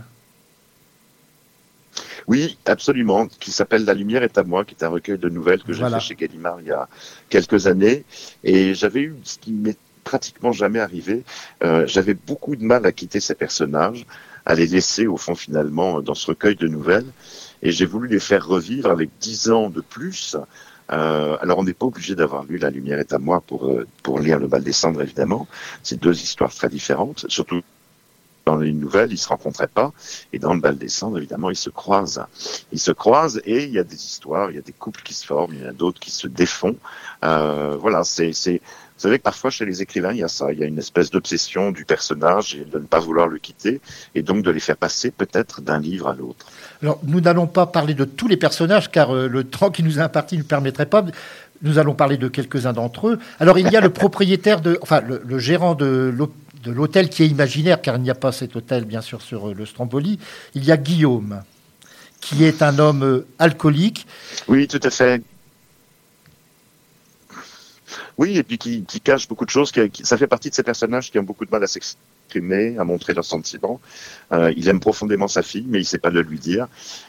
Oui, 2.30 2.60
absolument, 2.66 3.26
qui 3.26 3.52
s'appelle 3.52 3.86
La 3.86 3.96
lumière 3.96 4.22
est 4.22 4.38
à 4.38 4.44
moi, 4.44 4.64
qui 4.64 4.76
est 4.76 4.84
un 4.84 4.90
recueil 4.90 5.18
de 5.18 5.30
nouvelles 5.30 5.64
que 5.64 5.74
j'ai 5.74 5.80
Voilà. 5.80 6.00
fait 6.00 6.06
chez 6.10 6.16
Gallimard 6.16 6.62
il 6.62 6.68
y 6.68 6.72
a 6.72 6.88
quelques 7.30 7.66
années. 7.66 8.06
Et 8.44 8.76
j'avais 8.76 9.02
eu 9.02 9.16
ce 9.24 9.40
qui 9.40 9.52
m'est 9.52 9.78
pratiquement 10.04 10.52
jamais 10.52 10.80
arrivé. 10.80 11.24
Euh, 11.64 11.88
j'avais 11.88 12.14
beaucoup 12.14 12.56
de 12.56 12.64
mal 12.64 12.86
à 12.86 12.92
quitter 12.92 13.20
ces 13.20 13.34
personnages, 13.34 14.06
à 14.46 14.54
les 14.54 14.68
laisser 14.68 15.08
au 15.08 15.18
fond 15.18 15.34
finalement 15.34 16.02
dans 16.02 16.14
ce 16.14 16.28
recueil 16.28 16.56
de 16.56 16.68
nouvelles. 16.68 17.08
Et 17.64 17.72
j'ai 17.72 17.88
voulu 17.88 18.08
les 18.08 18.20
faire 18.20 18.46
revivre 18.46 18.92
avec 18.92 19.10
dix 19.20 19.50
ans 19.50 19.72
de 19.72 19.82
plus. 19.82 20.38
Euh, 20.92 21.36
alors 21.42 21.58
on 21.60 21.64
n'est 21.64 21.74
pas 21.74 21.86
obligé 21.88 22.16
d'avoir 22.16 22.44
lu 22.46 22.58
La 22.58 22.70
lumière 22.70 23.00
est 23.00 23.12
à 23.14 23.20
moi 23.20 23.42
pour, 23.42 23.68
euh, 23.70 23.88
pour 24.04 24.20
lire 24.20 24.38
Le 24.40 24.48
bal 24.48 24.64
des 24.64 24.72
cendres, 24.72 25.02
évidemment. 25.02 25.48
C'est 25.82 26.00
deux 26.00 26.16
histoires 26.22 26.54
très 26.54 26.70
différentes, 26.70 27.26
surtout 27.28 27.62
dans 28.46 28.58
les 28.58 28.74
nouvelles, 28.74 29.12
ils 29.12 29.18
se 29.18 29.28
rencontraient 29.28 29.68
pas, 29.68 29.92
et 30.34 30.40
dans 30.40 30.54
le 30.54 30.60
bal 30.60 30.78
des 30.78 30.90
cendres, 30.90 31.18
évidemment, 31.18 31.50
ils 31.50 31.56
se 31.56 31.70
croisent. 31.70 32.26
Ils 32.72 32.80
se 32.80 32.92
croisent 32.92 33.42
et 33.46 33.64
il 33.64 33.72
y 33.72 33.80
a 33.80 33.84
des 33.84 33.96
histoires, 33.96 34.50
il 34.50 34.56
y 34.56 34.60
a 34.60 34.62
des 34.62 34.74
couples 34.74 35.02
qui 35.04 35.14
se 35.14 35.26
forment, 35.26 35.54
il 35.54 35.62
y 35.62 35.66
en 35.66 35.70
a 35.70 35.74
d'autres 35.74 36.00
qui 36.00 36.12
se 36.12 36.28
défont. 36.28 36.76
Euh, 37.24 37.78
voilà, 37.80 38.04
c'est, 38.04 38.34
c'est, 38.34 38.62
vous 39.00 39.04
savez 39.04 39.18
que 39.18 39.24
parfois 39.24 39.50
chez 39.50 39.66
les 39.66 39.82
écrivains, 39.82 40.12
il 40.12 40.20
y 40.20 40.24
a 40.24 40.28
ça, 40.28 40.52
il 40.52 40.60
y 40.60 40.64
a 40.64 40.66
une 40.66 40.78
espèce 40.78 41.10
d'obsession 41.10 41.72
du 41.72 41.86
personnage 41.86 42.56
et 42.56 42.66
de 42.66 42.80
ne 42.80 42.86
pas 42.86 43.00
vouloir 43.00 43.28
le 43.28 43.38
quitter, 43.38 43.82
et 44.16 44.24
donc 44.24 44.44
de 44.44 44.52
les 44.52 44.60
faire 44.60 44.78
passer 44.78 45.12
peut-être 45.12 45.62
d'un 45.62 45.80
livre 45.80 46.08
à 46.08 46.16
l'autre. 46.16 46.48
Alors, 46.82 47.00
nous 47.04 47.22
n'allons 47.22 47.48
pas 47.48 47.66
parler 47.66 47.94
de 47.94 48.06
tous 48.06 48.28
les 48.28 48.38
personnages, 48.38 48.90
car 48.92 49.16
euh, 49.16 49.28
le 49.28 49.44
temps 49.44 49.70
qui 49.70 49.84
nous 49.84 50.00
est 50.00 50.02
imparti 50.02 50.38
ne 50.38 50.44
permettrait 50.44 50.86
pas. 50.86 51.06
Nous 51.62 51.78
allons 51.78 51.94
parler 51.94 52.18
de 52.18 52.28
quelques-uns 52.28 52.74
d'entre 52.74 53.10
eux. 53.10 53.20
Alors, 53.40 53.58
il 53.60 53.70
y 53.70 53.76
a 53.76 53.82
le 53.82 53.90
propriétaire 53.90 54.62
enfin, 54.82 55.02
le, 55.02 55.22
le 55.26 55.40
gérant 55.40 55.76
de 55.76 56.14
l'hôtel 56.66 57.10
qui 57.10 57.24
est 57.24 57.28
imaginaire, 57.28 57.82
car 57.82 57.98
il 57.98 58.04
n'y 58.04 58.10
a 58.10 58.16
pas 58.16 58.32
cet 58.32 58.56
hôtel, 58.56 58.86
bien 58.86 59.02
sûr, 59.02 59.22
sur 59.22 59.50
euh, 59.50 59.54
le 59.54 59.66
Stromboli. 59.66 60.20
Il 60.56 60.64
y 60.64 60.72
a 60.72 60.78
Guillaume, 60.78 61.42
qui 62.22 62.44
est 62.44 62.62
un 62.62 62.80
homme 62.80 63.04
euh, 63.04 63.28
alcoolique. 63.40 64.08
Oui, 64.48 64.68
tout 64.68 64.80
à 64.84 64.90
fait. 64.90 65.22
Oui, 68.20 68.38
et 68.38 68.44
puis 68.44 68.58
qui, 68.58 68.84
qui 68.84 69.00
cache 69.00 69.28
beaucoup 69.30 69.46
de 69.46 69.50
choses. 69.50 69.72
Qui, 69.72 69.90
qui- 69.90 70.06
ça 70.06 70.18
fait 70.18 70.28
partie 70.28 70.50
de 70.50 70.56
ces 70.56 70.64
personnages 70.72 71.10
qui 71.10 71.18
ont 71.20 71.24
beaucoup 71.24 71.46
de 71.46 71.52
mal 71.52 71.64
à 71.64 71.68
s'exprimer, 71.68 72.78
à 72.78 72.84
montrer 72.84 73.14
leurs 73.14 73.24
sentiments. 73.36 73.80
Euh, 74.34 74.52
il 74.58 74.68
aime 74.68 74.82
profondément 74.82 75.30
sa 75.30 75.42
fille, 75.42 75.66
mais 75.70 75.80
il 75.80 75.86
sait 75.86 76.00
pas 76.06 76.10
le 76.10 76.22
lui 76.22 76.38
dire. 76.38 76.68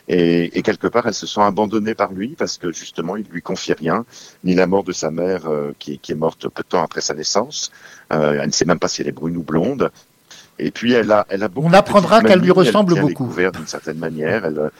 Et, 0.08 0.56
et 0.56 0.62
quelque 0.62 0.86
part, 0.86 1.06
elles 1.08 1.14
se 1.24 1.26
sont 1.26 1.42
abandonnées 1.42 1.96
par 1.96 2.12
lui 2.12 2.28
parce 2.38 2.58
que 2.58 2.70
justement, 2.72 3.16
il 3.16 3.26
lui 3.34 3.42
confie 3.42 3.72
rien, 3.72 4.04
ni 4.44 4.54
la 4.54 4.66
mort 4.68 4.84
de 4.84 4.92
sa 4.92 5.11
mère 5.11 5.46
euh, 5.48 5.72
qui, 5.80 5.98
qui 5.98 6.12
est 6.12 6.20
morte 6.26 6.48
peu 6.48 6.62
de 6.62 6.68
temps 6.68 6.82
après 6.84 7.00
sa 7.00 7.14
naissance. 7.14 7.72
Euh, 8.12 8.38
elle 8.40 8.46
ne 8.46 8.52
sait 8.52 8.64
même 8.64 8.78
pas 8.78 8.88
si 8.88 9.02
elle 9.02 9.08
est 9.08 9.12
brune 9.22 9.36
ou 9.36 9.42
blonde. 9.42 9.90
Et 10.62 10.70
puis, 10.70 10.92
elle 10.92 11.11
a, 11.11 11.26
elle 11.30 11.42
a 11.42 11.48
beaucoup 11.48 11.68
On 11.68 11.72
apprendra 11.72 12.22
qu'elle 12.22 12.38
lui 12.40 12.48
elle 12.50 12.52
ressemble 12.52 12.94
beaucoup. 13.00 13.24
couverts 13.24 13.50
d'une 13.52 13.66
certaine 13.66 13.98
manière. 13.98 14.44
Elle, 14.44 14.70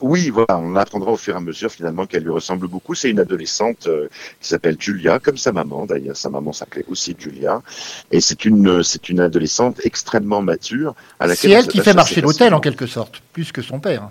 oui, 0.00 0.30
voilà, 0.30 0.58
on 0.58 0.76
apprendra 0.76 1.12
au 1.12 1.16
fur 1.16 1.34
et 1.34 1.36
à 1.36 1.40
mesure 1.40 1.70
finalement 1.70 2.06
qu'elle 2.06 2.24
lui 2.24 2.30
ressemble 2.30 2.66
beaucoup. 2.66 2.94
C'est 2.94 3.10
une 3.10 3.20
adolescente 3.20 3.86
euh, 3.86 4.08
qui 4.40 4.48
s'appelle 4.48 4.76
Julia, 4.78 5.18
comme 5.18 5.36
sa 5.36 5.52
maman 5.52 5.86
d'ailleurs. 5.86 6.16
Sa 6.16 6.30
maman 6.30 6.52
s'appelait 6.52 6.84
aussi 6.88 7.14
Julia, 7.18 7.62
et 8.10 8.20
c'est 8.20 8.44
une 8.44 8.68
euh, 8.68 8.82
c'est 8.82 9.08
une 9.08 9.20
adolescente 9.20 9.80
extrêmement 9.84 10.42
mature 10.42 10.94
à 11.20 11.26
laquelle 11.26 11.50
C'est 11.50 11.56
elle 11.56 11.68
qui 11.68 11.80
fait 11.80 11.94
marcher 11.94 12.20
l'hôtel, 12.20 12.54
en 12.54 12.60
quelque 12.60 12.86
sorte, 12.86 13.22
plus 13.32 13.52
que 13.52 13.62
son 13.62 13.80
père, 13.80 14.10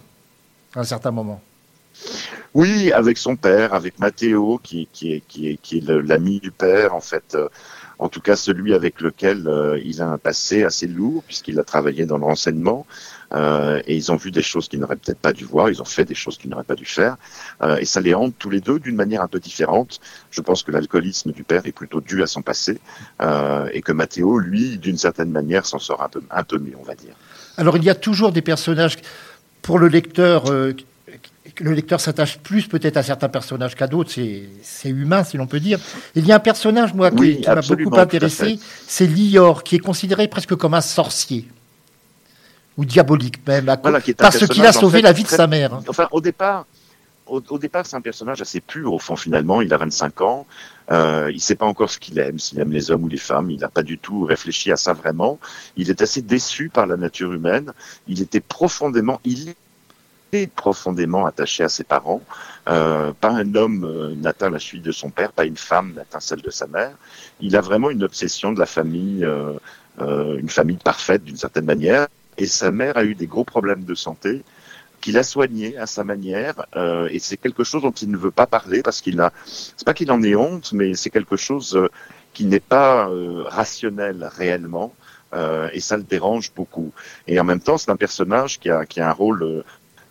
à 0.76 0.80
un 0.80 0.84
certain 0.84 1.12
moment. 1.12 1.42
Oui, 2.54 2.92
avec 2.92 3.18
son 3.18 3.36
père, 3.36 3.74
avec 3.74 4.00
Matteo, 4.00 4.60
qui, 4.64 4.88
qui 4.94 5.14
est, 5.14 5.24
qui 5.28 5.50
est, 5.50 5.58
qui 5.62 5.78
est 5.78 5.88
l'ami 5.88 6.40
du 6.40 6.52
père, 6.52 6.96
en 6.96 7.02
fait. 7.02 7.36
Euh, 7.36 7.50
en 8.00 8.10
tout 8.10 8.22
cas 8.22 8.36
celui 8.36 8.74
avec 8.74 9.00
lequel 9.02 9.48
euh, 9.48 9.80
il 9.84 10.02
a 10.02 10.08
un 10.08 10.18
passé 10.18 10.64
assez 10.64 10.88
lourd, 10.88 11.24
puisqu'il 11.24 11.60
a 11.60 11.64
travaillé 11.64 12.06
dans 12.06 12.18
le 12.18 12.26
renseignement, 12.26 12.86
euh, 13.34 13.82
et 13.88 13.96
ils 13.96 14.12
ont 14.12 14.16
vu 14.16 14.32
des 14.32 14.42
choses 14.42 14.68
qu'ils 14.68 14.80
n'auraient 14.80 14.96
peut-être 14.96 15.20
pas 15.20 15.34
dû 15.34 15.46
voir, 15.46 15.70
ils 15.70 15.82
ont 15.82 15.86
fait 15.86 16.06
des 16.06 16.16
choses 16.16 16.38
qu'ils 16.38 16.50
n'auraient 16.50 16.64
pas 16.64 16.76
dû 16.76 16.86
faire, 16.86 17.18
euh, 17.62 17.78
et 17.78 17.86
ça 17.86 18.00
les 18.00 18.14
hante 18.14 18.36
tous 18.38 18.50
les 18.50 18.62
deux 18.62 18.80
d'une 18.80 18.96
manière 18.96 19.22
un 19.22 19.28
peu 19.28 19.40
différente. 19.40 20.00
Je 20.32 20.42
pense 20.42 20.64
que 20.64 20.72
l'alcoolisme 20.72 21.32
du 21.32 21.44
père 21.44 21.66
est 21.66 21.72
plutôt 21.72 22.02
dû 22.02 22.22
à 22.22 22.28
son 22.28 22.42
passé, 22.42 22.80
euh, 23.22 23.70
et 23.74 23.82
que 23.82 23.92
Matteo, 23.92 24.38
lui, 24.40 24.78
d'une 24.78 24.98
certaine 24.98 25.32
manière, 25.32 25.66
s'en 25.66 25.80
sort 25.80 26.02
un 26.04 26.10
peu, 26.10 26.22
un 26.30 26.44
peu 26.44 26.60
mieux, 26.60 26.76
on 26.80 26.84
va 26.84 26.96
dire. 26.96 27.16
Alors 27.58 27.78
il 27.78 27.84
y 27.84 27.90
a 27.90 27.96
toujours 27.96 28.32
des 28.32 28.42
personnages 28.42 28.98
pour 29.62 29.80
le 29.80 29.88
lecteur. 29.88 30.46
le 30.52 31.72
lecteur 31.72 32.02
s'attache 32.02 32.40
plus 32.40 32.68
peut-être 32.68 32.98
à 32.98 33.04
certains 33.04 33.30
personnages 33.30 33.76
qu'à 33.76 33.88
d'autres, 33.88 34.12
c'est 34.12 34.90
humain 34.90 35.24
si 35.24 35.38
l'on 35.38 35.48
peut 35.48 35.60
dire. 35.60 35.80
Il 36.16 36.26
y 36.26 36.32
a 36.32 36.36
un 36.36 36.40
personnage, 36.40 36.94
moi, 36.94 37.12
qui, 37.12 37.18
Oui, 37.18 37.42
qui 37.42 37.48
m'a 37.48 37.62
beaucoup 37.62 37.98
intéressé, 37.98 38.60
c'est 38.88 39.08
Lior, 39.08 39.64
qui 39.64 39.76
est 39.76 39.80
considéré 39.80 40.28
presque 40.28 40.56
comme 40.56 40.74
un 40.74 40.82
sorcier, 40.82 41.48
ou 42.78 42.86
diabolique 42.86 43.46
même, 43.48 43.70
à 43.70 43.76
Voilà, 43.82 44.02
qui 44.02 44.12
est 44.12 44.22
un 44.22 44.24
parce 44.30 44.46
qu'il 44.48 44.66
a 44.66 44.70
en 44.70 44.72
sauvé 44.74 45.00
fait, 45.00 45.04
la 45.04 45.12
vie 45.14 45.24
de 45.24 45.28
sa 45.28 45.48
mère. 45.48 45.74
hein. 45.74 45.84
Enfin, 45.88 46.08
au 46.12 46.22
départ, 46.22 46.66
au, 47.28 47.42
au 47.50 47.58
départ, 47.58 47.86
c'est 47.86 47.96
un 47.96 48.02
personnage 48.02 48.42
assez 48.42 48.62
pur 48.62 48.94
au 48.94 49.00
fond. 49.00 49.16
Finalement, 49.16 49.62
il 49.62 49.74
a 49.74 49.78
25 49.78 50.22
ans. 50.22 50.46
Euh, 50.92 51.32
il 51.34 51.40
sait 51.40 51.56
pas 51.56 51.66
encore 51.66 51.90
ce 51.90 51.98
qu'il 52.00 52.20
aime, 52.20 52.40
s'il 52.40 52.60
aime 52.60 52.72
les 52.72 52.92
hommes 52.92 53.04
ou 53.04 53.08
les 53.08 53.18
femmes. 53.18 53.50
Il 53.52 53.60
n'a 53.60 53.70
pas 53.70 53.84
du 53.84 53.98
tout 53.98 54.24
réfléchi 54.26 54.72
à 54.72 54.76
ça 54.76 54.94
vraiment. 54.94 55.40
Il 55.78 55.90
est 55.90 56.02
assez 56.02 56.22
déçu 56.22 56.70
par 56.70 56.86
la 56.86 56.98
nature 56.98 57.32
humaine. 57.32 57.72
Il 58.08 58.22
était 58.22 58.42
profondément, 58.42 59.22
il 59.24 59.54
est 60.34 60.52
profondément 60.52 61.26
attaché 61.26 61.64
à 61.64 61.70
ses 61.70 61.84
parents. 61.84 62.22
Euh, 62.68 63.14
pas 63.22 63.30
un 63.30 63.56
homme 63.56 63.86
euh, 63.86 64.16
n'atteint 64.16 64.50
la 64.50 64.58
cheville 64.60 64.82
de 64.82 64.92
son 64.92 65.10
père, 65.10 65.32
pas 65.32 65.46
une 65.46 65.58
femme 65.58 65.94
n'atteint 65.96 66.20
celle 66.20 66.42
de 66.42 66.50
sa 66.50 66.68
mère. 66.68 66.92
Il 67.40 67.56
a 67.56 67.62
vraiment 67.62 67.90
une 67.90 68.04
obsession 68.04 68.52
de 68.52 68.60
la 68.60 68.66
famille, 68.66 69.26
une 70.00 70.50
famille 70.50 70.78
parfaite 70.78 71.24
d'une 71.24 71.38
certaine 71.38 71.66
manière. 71.66 72.08
Et 72.38 72.46
sa 72.48 72.72
mère 72.72 72.98
a 72.98 73.04
eu 73.04 73.16
des 73.16 73.28
gros 73.28 73.44
problèmes 73.44 73.84
de 73.84 73.96
santé 73.96 74.44
qu'il 75.02 75.18
a 75.18 75.24
soigné 75.24 75.78
à 75.78 75.86
sa 75.86 76.06
manière, 76.06 76.66
euh, 76.78 77.10
et 77.12 77.20
c'est 77.20 77.36
quelque 77.36 77.66
chose 77.66 77.82
dont 77.82 77.92
il 77.92 78.10
ne 78.10 78.16
veut 78.16 78.32
pas 78.32 78.48
parler 78.48 78.82
parce 78.82 79.02
qu'il 79.02 79.20
a, 79.20 79.34
c'est 79.46 79.84
pas 79.84 79.94
qu'il 79.94 80.10
en 80.14 80.24
ait 80.24 80.36
honte, 80.36 80.72
mais 80.72 80.94
c'est 80.94 81.10
quelque 81.10 81.36
chose 81.36 81.76
euh, 81.76 81.90
qui 82.34 82.46
n'est 82.46 82.60
pas 82.60 83.08
euh, 83.10 83.44
rationnel 83.46 84.30
réellement, 84.36 84.94
euh, 85.34 85.70
et 85.72 85.80
ça 85.80 85.98
le 85.98 86.04
dérange 86.04 86.52
beaucoup. 86.54 86.92
Et 87.28 87.40
en 87.40 87.44
même 87.44 87.60
temps, 87.60 87.78
c'est 87.78 87.92
un 87.92 87.96
personnage 87.96 88.60
qui 88.60 88.70
a, 88.70 88.86
qui 88.86 89.00
a 89.00 89.10
un 89.10 89.14
rôle 89.14 89.44
euh, 89.44 89.64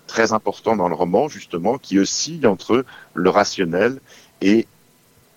très 0.06 0.32
important 0.32 0.76
dans 0.76 0.88
le 0.88 0.94
roman, 0.94 1.28
justement, 1.28 1.78
qui 1.78 1.98
oscille 1.98 2.46
entre 2.46 2.84
le 3.14 3.30
rationnel 3.30 4.00
et 4.40 4.66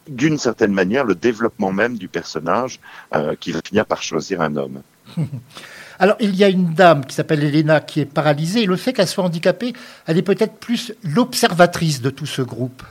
d'une 0.08 0.38
certaine 0.38 0.74
manière 0.74 1.04
le 1.04 1.16
développement 1.16 1.72
même 1.72 1.98
du 1.98 2.08
personnage 2.08 2.80
qui 3.40 3.52
va 3.52 3.60
finir 3.64 3.88
par 3.88 4.04
choisir 4.04 4.42
un 4.42 4.56
homme. 4.56 4.84
Alors, 6.00 6.18
il 6.20 6.36
y 6.36 6.44
a 6.44 6.50
une 6.50 6.74
dame 6.74 7.06
qui 7.06 7.16
s'appelle 7.16 7.44
Elena 7.44 7.80
qui 7.80 8.02
est 8.02 8.06
paralysée, 8.06 8.64
et 8.64 8.66
le 8.66 8.76
fait 8.76 8.94
qu'elle 8.94 9.08
soit 9.08 9.24
handicapée, 9.24 9.74
elle 10.08 10.18
est 10.18 10.24
peut-être 10.24 10.58
plus 10.58 10.94
l'observatrice 11.04 12.02
de 12.02 12.10
tout 12.10 12.26
ce 12.26 12.42
groupe. 12.42 12.84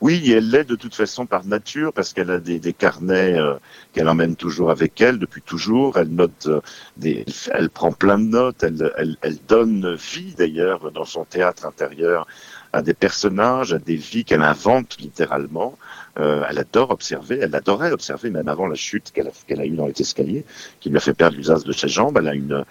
Oui, 0.00 0.32
elle 0.32 0.48
l'est 0.48 0.64
de 0.64 0.76
toute 0.76 0.94
façon 0.94 1.26
par 1.26 1.44
nature 1.44 1.92
parce 1.92 2.14
qu'elle 2.14 2.30
a 2.30 2.40
des, 2.40 2.72
carnets 2.72 3.38
euh, 3.38 3.56
qu'elle 3.92 4.08
emmène 4.08 4.34
toujours 4.34 4.70
avec 4.70 4.98
elle 5.02 5.18
depuis 5.18 5.42
toujours. 5.42 5.98
Elle 5.98 6.08
note 6.08 6.46
euh, 6.46 6.62
des, 6.96 7.26
elle 7.52 7.68
prend 7.68 7.92
plein 7.92 8.18
de 8.18 8.24
notes. 8.24 8.62
Elle 8.62 9.38
donne 9.46 9.94
vie 9.94 10.34
d'ailleurs 10.38 10.90
dans 10.90 11.04
son 11.04 11.24
théâtre 11.26 11.66
intérieur 11.66 12.26
à 12.72 12.80
des 12.80 12.94
personnages, 12.94 13.74
à 13.74 13.78
des 13.78 13.96
vies 13.96 14.24
qu'elle 14.24 14.42
invente 14.42 14.96
littéralement. 15.00 15.76
Euh, 16.20 16.44
elle 16.48 16.58
adore 16.58 16.90
observer. 16.90 17.38
Elle 17.40 17.54
adorait 17.54 17.92
observer 17.92 18.30
même 18.30 18.48
avant 18.48 18.66
la 18.66 18.74
chute 18.74 19.10
qu'elle 19.12 19.28
a, 19.28 19.32
qu'elle 19.46 19.60
a 19.60 19.66
eue 19.66 19.76
dans 19.76 19.86
les 19.86 20.00
escaliers, 20.00 20.44
qui 20.80 20.90
lui 20.90 20.96
a 20.96 21.00
fait 21.00 21.14
perdre 21.14 21.36
l'usage 21.36 21.64
de 21.64 21.72
ses 21.72 21.88
jambes. 21.88 22.16
Elle 22.18 22.28
a 22.28 22.34
une, 22.34 22.64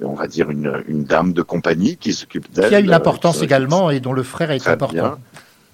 on 0.00 0.14
va 0.14 0.26
dire 0.26 0.50
une, 0.50 0.82
une 0.88 1.04
dame 1.04 1.32
de 1.32 1.42
compagnie 1.42 1.96
qui 1.96 2.12
s'occupe 2.12 2.50
d'elle. 2.52 2.68
Qui 2.68 2.74
a 2.74 2.80
une 2.80 2.90
euh, 2.90 2.96
importance 2.96 3.42
également 3.42 3.90
et 3.90 4.00
dont 4.00 4.12
le 4.12 4.22
frère 4.22 4.50
est 4.50 4.66
important. 4.66 4.92
bien, 4.92 5.18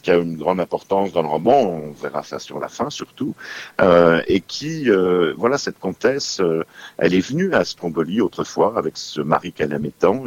qui 0.03 0.11
a 0.11 0.17
une 0.17 0.37
grande 0.37 0.61
importance 0.61 1.13
dans 1.13 1.23
le 1.23 1.29
roman, 1.29 1.61
on 1.61 1.93
verra 1.93 2.23
ça 2.23 2.39
sur 2.39 2.59
la 2.59 2.69
fin 2.69 2.91
surtout, 2.91 3.35
euh, 3.81 4.21
et 4.27 4.41
qui, 4.41 4.91
euh, 4.91 5.33
voilà, 5.39 5.59
cette 5.59 5.79
comtesse, 5.79 6.41
euh, 6.41 6.65
elle 6.99 7.15
est 7.15 7.27
venue 7.27 7.55
à 7.55 7.65
Stromboli 7.65 8.21
autrefois 8.21 8.75
avec 8.77 8.97
ce 8.97 9.21
mari 9.21 9.53
qu'elle 9.53 9.73
aimait 9.73 9.93
tant, 9.97 10.25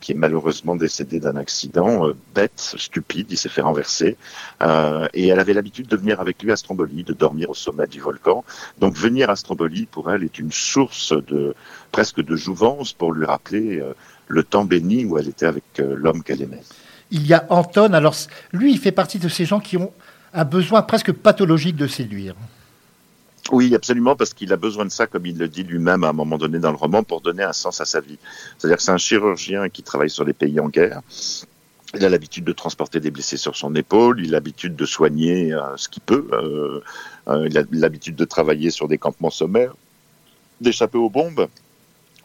qui 0.00 0.12
est 0.12 0.14
malheureusement 0.14 0.76
décédé 0.76 1.20
d'un 1.20 1.36
accident 1.36 2.06
euh, 2.06 2.16
bête, 2.34 2.74
stupide, 2.76 3.26
il 3.30 3.36
s'est 3.36 3.48
fait 3.48 3.60
renverser, 3.60 4.16
euh, 4.62 5.08
et 5.14 5.28
elle 5.28 5.40
avait 5.40 5.54
l'habitude 5.54 5.88
de 5.88 5.96
venir 5.96 6.20
avec 6.20 6.42
lui 6.42 6.52
à 6.52 6.56
Stromboli, 6.56 7.04
de 7.04 7.12
dormir 7.12 7.50
au 7.50 7.54
sommet 7.54 7.86
du 7.86 8.00
volcan. 8.00 8.44
Donc 8.78 8.94
venir 8.94 9.30
à 9.30 9.36
Stromboli 9.36 9.86
pour 9.86 10.10
elle 10.10 10.24
est 10.24 10.38
une 10.38 10.52
source 10.52 11.12
de 11.12 11.54
presque 11.92 12.22
de 12.22 12.36
jouvence 12.36 12.92
pour 12.92 13.12
lui 13.12 13.24
rappeler 13.24 13.80
euh, 13.80 13.92
le 14.28 14.42
temps 14.42 14.64
béni 14.64 15.04
où 15.04 15.18
elle 15.18 15.28
était 15.28 15.46
avec 15.46 15.64
l'homme 15.78 16.22
qu'elle 16.22 16.42
aimait. 16.42 16.62
Il 17.10 17.26
y 17.26 17.32
a 17.32 17.46
Anton, 17.48 17.94
alors 17.94 18.14
lui, 18.52 18.72
il 18.72 18.78
fait 18.78 18.92
partie 18.92 19.18
de 19.18 19.28
ces 19.28 19.46
gens 19.46 19.60
qui 19.60 19.78
ont 19.78 19.92
un 20.34 20.44
besoin 20.44 20.82
presque 20.82 21.12
pathologique 21.12 21.76
de 21.76 21.86
séduire. 21.86 22.34
Oui, 23.50 23.74
absolument, 23.74 24.14
parce 24.14 24.34
qu'il 24.34 24.52
a 24.52 24.56
besoin 24.56 24.84
de 24.84 24.90
ça, 24.90 25.06
comme 25.06 25.24
il 25.24 25.38
le 25.38 25.48
dit 25.48 25.62
lui-même 25.62 26.04
à 26.04 26.08
un 26.08 26.12
moment 26.12 26.36
donné 26.36 26.58
dans 26.58 26.70
le 26.70 26.76
roman, 26.76 27.02
pour 27.02 27.22
donner 27.22 27.42
un 27.42 27.54
sens 27.54 27.80
à 27.80 27.86
sa 27.86 28.00
vie. 28.00 28.18
C'est-à-dire 28.58 28.76
que 28.76 28.82
c'est 28.82 28.92
un 28.92 28.98
chirurgien 28.98 29.68
qui 29.70 29.82
travaille 29.82 30.10
sur 30.10 30.24
les 30.24 30.34
pays 30.34 30.60
en 30.60 30.68
guerre. 30.68 31.00
Il 31.94 32.04
a 32.04 32.10
l'habitude 32.10 32.44
de 32.44 32.52
transporter 32.52 33.00
des 33.00 33.10
blessés 33.10 33.38
sur 33.38 33.56
son 33.56 33.74
épaule, 33.74 34.20
il 34.20 34.28
a 34.28 34.32
l'habitude 34.32 34.76
de 34.76 34.84
soigner 34.84 35.54
euh, 35.54 35.76
ce 35.76 35.88
qu'il 35.88 36.02
peut, 36.02 36.28
euh, 36.32 36.82
euh, 37.28 37.48
il 37.48 37.56
a 37.56 37.62
l'habitude 37.72 38.14
de 38.14 38.26
travailler 38.26 38.70
sur 38.70 38.88
des 38.88 38.98
campements 38.98 39.30
sommaires, 39.30 39.74
d'échapper 40.60 40.98
aux 40.98 41.08
bombes, 41.08 41.48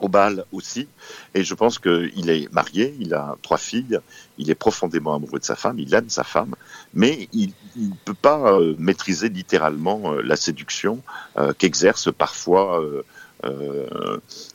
balles 0.09 0.45
aussi. 0.51 0.87
Et 1.33 1.43
je 1.43 1.53
pense 1.53 1.79
qu'il 1.79 2.29
est 2.29 2.51
marié, 2.53 2.95
il 2.99 3.13
a 3.13 3.35
trois 3.41 3.57
filles, 3.57 3.99
il 4.37 4.49
est 4.49 4.55
profondément 4.55 5.15
amoureux 5.15 5.39
de 5.39 5.45
sa 5.45 5.55
femme, 5.55 5.79
il 5.79 5.93
aime 5.93 6.09
sa 6.09 6.23
femme, 6.23 6.55
mais 6.93 7.27
il 7.33 7.53
ne 7.75 7.95
peut 8.05 8.13
pas 8.13 8.53
euh, 8.53 8.75
maîtriser 8.77 9.29
littéralement 9.29 10.13
euh, 10.13 10.21
la 10.21 10.35
séduction 10.35 11.01
euh, 11.37 11.53
qu'exerce 11.57 12.11
parfois 12.11 12.81
euh, 12.81 13.03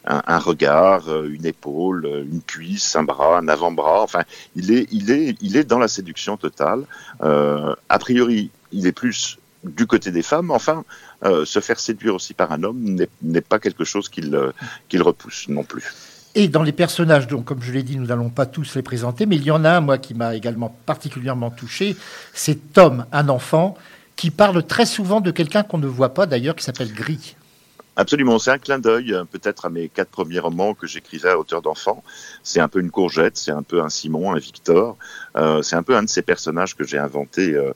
un, 0.07 0.23
un 0.27 0.39
regard, 0.39 1.25
une 1.25 1.45
épaule, 1.45 2.07
une 2.07 2.41
cuisse, 2.41 2.97
un 2.97 3.03
bras, 3.03 3.39
un 3.39 3.47
avant-bras. 3.49 4.03
Enfin, 4.03 4.23
il 4.57 4.73
est, 4.73 4.87
il 4.91 5.11
est, 5.11 5.37
il 5.43 5.59
est 5.59 5.65
dans 5.65 5.79
la 5.79 5.89
séduction 5.89 6.39
totale. 6.39 6.85
A 7.21 7.99
priori, 7.99 8.51
il 8.73 8.87
est 8.87 8.93
plus 8.93 9.39
du 9.65 9.87
côté 9.87 10.11
des 10.11 10.23
femmes. 10.23 10.51
Enfin, 10.51 10.85
euh, 11.25 11.45
se 11.45 11.61
faire 11.61 11.81
séduire 11.81 12.15
aussi 12.15 12.35
par 12.35 12.53
un 12.53 12.63
homme 12.63 13.07
n'est- 13.23 13.41
pas 13.41 13.59
quelque 13.59 13.85
chose 13.85 14.09
qu'il 14.09 14.35
euh, 14.35 14.53
qu'il 14.89 15.03
repousse 15.03 15.49
non 15.49 15.65
plus. 15.65 15.85
Et 16.35 16.49
dans 16.49 16.63
les 16.63 16.73
personnages, 16.73 17.27
donc, 17.27 17.47
comme 17.47 17.63
je 17.63 17.73
l'ai 17.73 17.83
dit, 17.83 17.97
nous 17.97 18.07
n'allons 18.07 18.31
pas 18.31 18.47
tous 18.47 18.75
les 18.75 18.83
présenter, 18.83 19.27
mais 19.27 19.37
il 19.37 19.43
y 19.45 19.51
en 19.51 19.65
a 19.65 19.71
un, 19.71 19.81
moi, 19.81 19.99
qui 19.99 20.15
m'a 20.15 20.35
également 20.37 20.77
particulièrement 20.87 21.51
touché. 21.51 21.97
C'est 22.35 22.73
Tom, 22.73 23.07
un 23.13 23.29
enfant, 23.29 23.77
qui 24.15 24.31
parle 24.31 24.63
très 24.65 24.87
souvent 24.87 25.21
de 25.21 25.31
quelqu'un 25.31 25.63
qu'on 25.63 25.79
ne 25.79 25.87
voit 25.87 26.15
pas, 26.15 26.27
d'ailleurs, 26.27 26.55
qui 26.55 26.65
s'appelle 26.65 26.93
Gris. 26.93 27.35
Absolument, 27.97 28.39
c'est 28.39 28.53
un 28.53 28.59
clin 28.59 28.79
d'œil 28.79 29.13
euh, 29.13 29.25
peut-être 29.25 29.67
à 29.67 29.71
mes 29.71 29.89
quatre 29.89 30.11
premiers 30.11 30.39
romans 30.39 30.73
que 30.73 30.87
j'écrivais 30.87 31.31
à 31.31 31.37
hauteur 31.37 31.63
d'enfant. 31.63 32.05
C'est 32.45 32.61
un 32.61 32.69
peu 32.69 32.79
une 32.79 32.93
courgette, 32.93 33.37
c'est 33.37 33.51
un 33.51 33.65
peu 33.65 33.83
un 33.83 33.89
Simon, 33.89 34.33
un 34.33 34.39
Victor. 34.39 34.97
Euh, 35.37 35.63
c'est 35.63 35.75
un 35.75 35.83
peu 35.83 35.97
un 35.97 36.05
de 36.05 36.09
ces 36.09 36.23
personnages 36.23 36.77
que 36.77 36.85
j'ai 36.85 36.99
inventé 36.99 37.55
euh, 37.55 37.73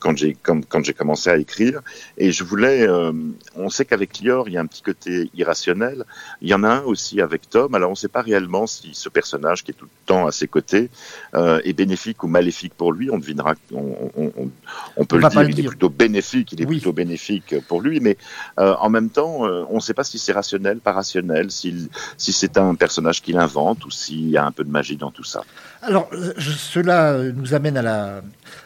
quand 0.00 0.16
j'ai 0.16 0.36
quand, 0.42 0.64
quand 0.68 0.82
j'ai 0.84 0.94
commencé 0.94 1.30
à 1.30 1.36
écrire. 1.36 1.80
Et 2.18 2.32
je 2.32 2.44
voulais, 2.44 2.86
euh, 2.88 3.12
on 3.56 3.68
sait 3.70 3.84
qu'avec 3.84 4.20
Lior, 4.20 4.48
il 4.48 4.54
y 4.54 4.56
a 4.56 4.60
un 4.60 4.66
petit 4.66 4.82
côté 4.82 5.30
irrationnel. 5.34 6.04
Il 6.42 6.48
y 6.48 6.54
en 6.54 6.62
a 6.64 6.68
un 6.68 6.82
aussi 6.82 7.20
avec 7.20 7.48
Tom. 7.50 7.74
Alors 7.74 7.90
on 7.90 7.92
ne 7.92 7.96
sait 7.96 8.08
pas 8.08 8.22
réellement 8.22 8.66
si 8.66 8.90
ce 8.94 9.08
personnage 9.08 9.62
qui 9.64 9.70
est 9.72 9.74
tout 9.74 9.84
le 9.86 10.06
temps 10.06 10.26
à 10.26 10.32
ses 10.32 10.48
côtés 10.48 10.90
euh, 11.34 11.60
est 11.64 11.72
bénéfique 11.72 12.22
ou 12.22 12.28
maléfique 12.28 12.74
pour 12.74 12.92
lui. 12.92 13.10
On 13.10 13.18
devinera, 13.18 13.54
on, 13.72 14.10
on, 14.16 14.32
on, 14.36 14.50
on 14.96 15.04
peut 15.04 15.18
le 15.18 15.28
dire, 15.28 15.42
le 15.42 15.50
il 15.50 15.60
est 15.60 15.68
plutôt 15.68 15.90
bénéfique. 15.90 16.52
Il 16.52 16.62
est 16.62 16.66
Oui. 16.66 16.76
plutôt 16.76 16.92
bénéfique 16.92 17.54
pour 17.68 17.80
lui, 17.80 18.00
mais 18.00 18.16
euh, 18.58 18.74
en 18.80 18.90
même 18.90 19.10
temps, 19.10 19.46
euh, 19.46 19.64
on 19.70 19.76
ne 19.76 19.80
sait 19.80 19.94
pas 19.94 20.04
si 20.04 20.18
c'est 20.18 20.32
rationnel, 20.32 20.78
pas 20.78 20.92
rationnel, 20.92 21.50
s'il- 21.50 21.88
si 22.16 22.32
c'est 22.32 22.56
un 22.58 22.74
personnage 22.74 23.20
qu'il 23.22 23.36
invente 23.38 23.84
ou 23.84 23.90
s'il 23.90 24.30
y 24.30 24.36
a 24.36 24.44
un 24.46 24.52
peu 24.52 24.64
de 24.64 24.70
magie 24.70 24.96
dans 24.96 25.10
tout 25.10 25.24
ça. 25.24 25.42
Alors, 25.86 26.08
euh, 26.12 26.32
je- 26.36 26.50
cela 26.52 27.12
euh, 27.12 27.32
nous 27.34 27.54
amène 27.54 27.76
à 27.76 27.82
la, 27.82 28.20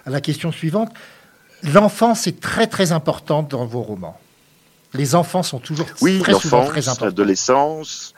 à 0.07 0.11
la 0.11 0.21
question 0.21 0.53
suivante. 0.53 0.91
L'enfance 1.75 2.27
est 2.27 2.41
très, 2.41 2.66
très 2.66 2.93
importante 2.93 3.51
dans 3.51 3.66
vos 3.66 3.83
romans. 3.83 4.19
Les 4.95 5.14
enfants 5.14 5.43
sont 5.43 5.59
toujours 5.59 5.87
Oui, 6.01 6.21
très 6.21 6.35
souvent 6.35 6.64
très 6.64 6.89
importants. 6.89 7.07
l'adolescence, 7.07 8.14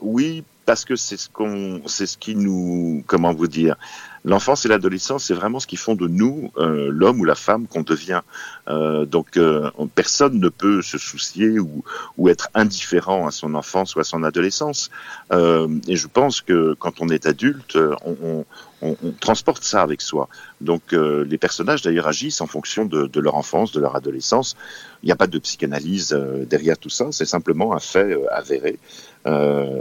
oui, 0.00 0.42
parce 0.64 0.84
que 0.84 0.96
c'est 0.96 1.16
ce 1.16 1.28
qu'on, 1.28 1.82
c'est 1.86 2.06
ce 2.06 2.16
qui 2.18 2.34
nous, 2.34 3.04
comment 3.06 3.32
vous 3.32 3.46
dire, 3.48 3.76
L'enfance 4.24 4.64
et 4.64 4.68
l'adolescence, 4.68 5.24
c'est 5.24 5.34
vraiment 5.34 5.60
ce 5.60 5.66
qui 5.66 5.76
font 5.76 5.94
de 5.94 6.08
nous 6.08 6.50
euh, 6.58 6.88
l'homme 6.90 7.20
ou 7.20 7.24
la 7.24 7.34
femme 7.34 7.66
qu'on 7.66 7.82
devient. 7.82 8.20
Euh, 8.68 9.06
donc 9.06 9.36
euh, 9.36 9.70
personne 9.94 10.38
ne 10.38 10.48
peut 10.48 10.82
se 10.82 10.98
soucier 10.98 11.58
ou, 11.58 11.84
ou, 12.16 12.28
être 12.28 12.48
indifférent 12.54 13.26
à 13.26 13.30
son 13.30 13.54
enfance 13.54 13.94
ou 13.96 14.00
à 14.00 14.04
son 14.04 14.22
adolescence. 14.22 14.90
et 15.32 15.96
je 15.96 16.06
pense 16.06 16.40
que 16.40 16.74
quand 16.74 17.00
on 17.00 17.08
est 17.08 17.26
adulte, 17.26 17.78
on, 18.04 18.16
on, 18.22 18.44
on, 18.82 18.96
on, 19.02 19.12
transporte 19.12 19.64
ça 19.64 19.82
avec 19.82 20.00
soi. 20.00 20.28
Donc 20.60 20.92
euh, 20.92 21.24
les 21.24 21.38
personnages 21.38 21.82
d'ailleurs 21.82 22.06
agissent 22.06 22.40
en 22.40 22.46
fonction 22.46 22.84
de, 22.84 23.06
de, 23.06 23.20
leur 23.20 23.34
enfance, 23.34 23.72
de 23.72 23.80
leur 23.80 23.96
adolescence. 23.96 24.56
Il 25.02 25.06
n'y 25.06 25.12
a 25.12 25.16
pas 25.16 25.26
de 25.26 25.38
psychanalyse 25.38 26.12
euh, 26.12 26.44
derrière 26.44 26.78
tout 26.78 26.90
ça, 26.90 27.06
c'est 27.12 27.24
simplement 27.24 27.74
un 27.74 27.80
fait 27.80 28.12
euh, 28.12 28.26
avéré. 28.30 28.78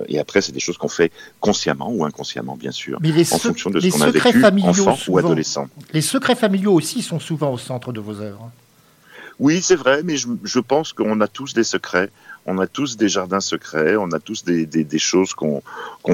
et 0.09 0.19
après, 0.19 0.41
c'est 0.41 0.51
des 0.51 0.59
choses 0.59 0.77
qu'on 0.77 0.89
fait 0.89 1.11
consciemment 1.39 1.89
ou 1.89 2.03
inconsciemment, 2.03 2.57
bien 2.57 2.71
sûr, 2.71 2.99
en 2.99 3.37
fonction 3.37 3.69
de 3.69 3.79
ce 3.79 3.89
qu'on 3.89 4.01
a 4.01 4.11
vécu, 4.11 4.26
enfant 4.29 4.95
souvent, 4.95 4.97
ou 5.07 5.17
adolescent. 5.17 5.67
Les 5.93 6.01
secrets 6.01 6.35
familiaux 6.35 6.73
aussi 6.73 7.01
sont 7.01 7.19
souvent 7.19 7.51
au 7.51 7.57
centre 7.57 7.93
de 7.93 7.99
vos 7.99 8.21
œuvres. 8.21 8.51
Oui, 9.39 9.61
c'est 9.61 9.75
vrai, 9.75 10.01
mais 10.03 10.17
je, 10.17 10.27
je 10.43 10.59
pense 10.59 10.93
qu'on 10.93 11.21
a 11.21 11.27
tous 11.27 11.53
des 11.53 11.63
secrets 11.63 12.09
on 12.47 12.57
a 12.59 12.67
tous 12.67 12.95
des 12.95 13.09
jardins 13.09 13.41
secrets, 13.41 13.97
on 13.97 14.11
a 14.13 14.19
tous 14.19 14.45
des, 14.45 14.65
des, 14.65 14.85
des 14.85 14.99
choses 14.99 15.33
qu'on 15.33 15.61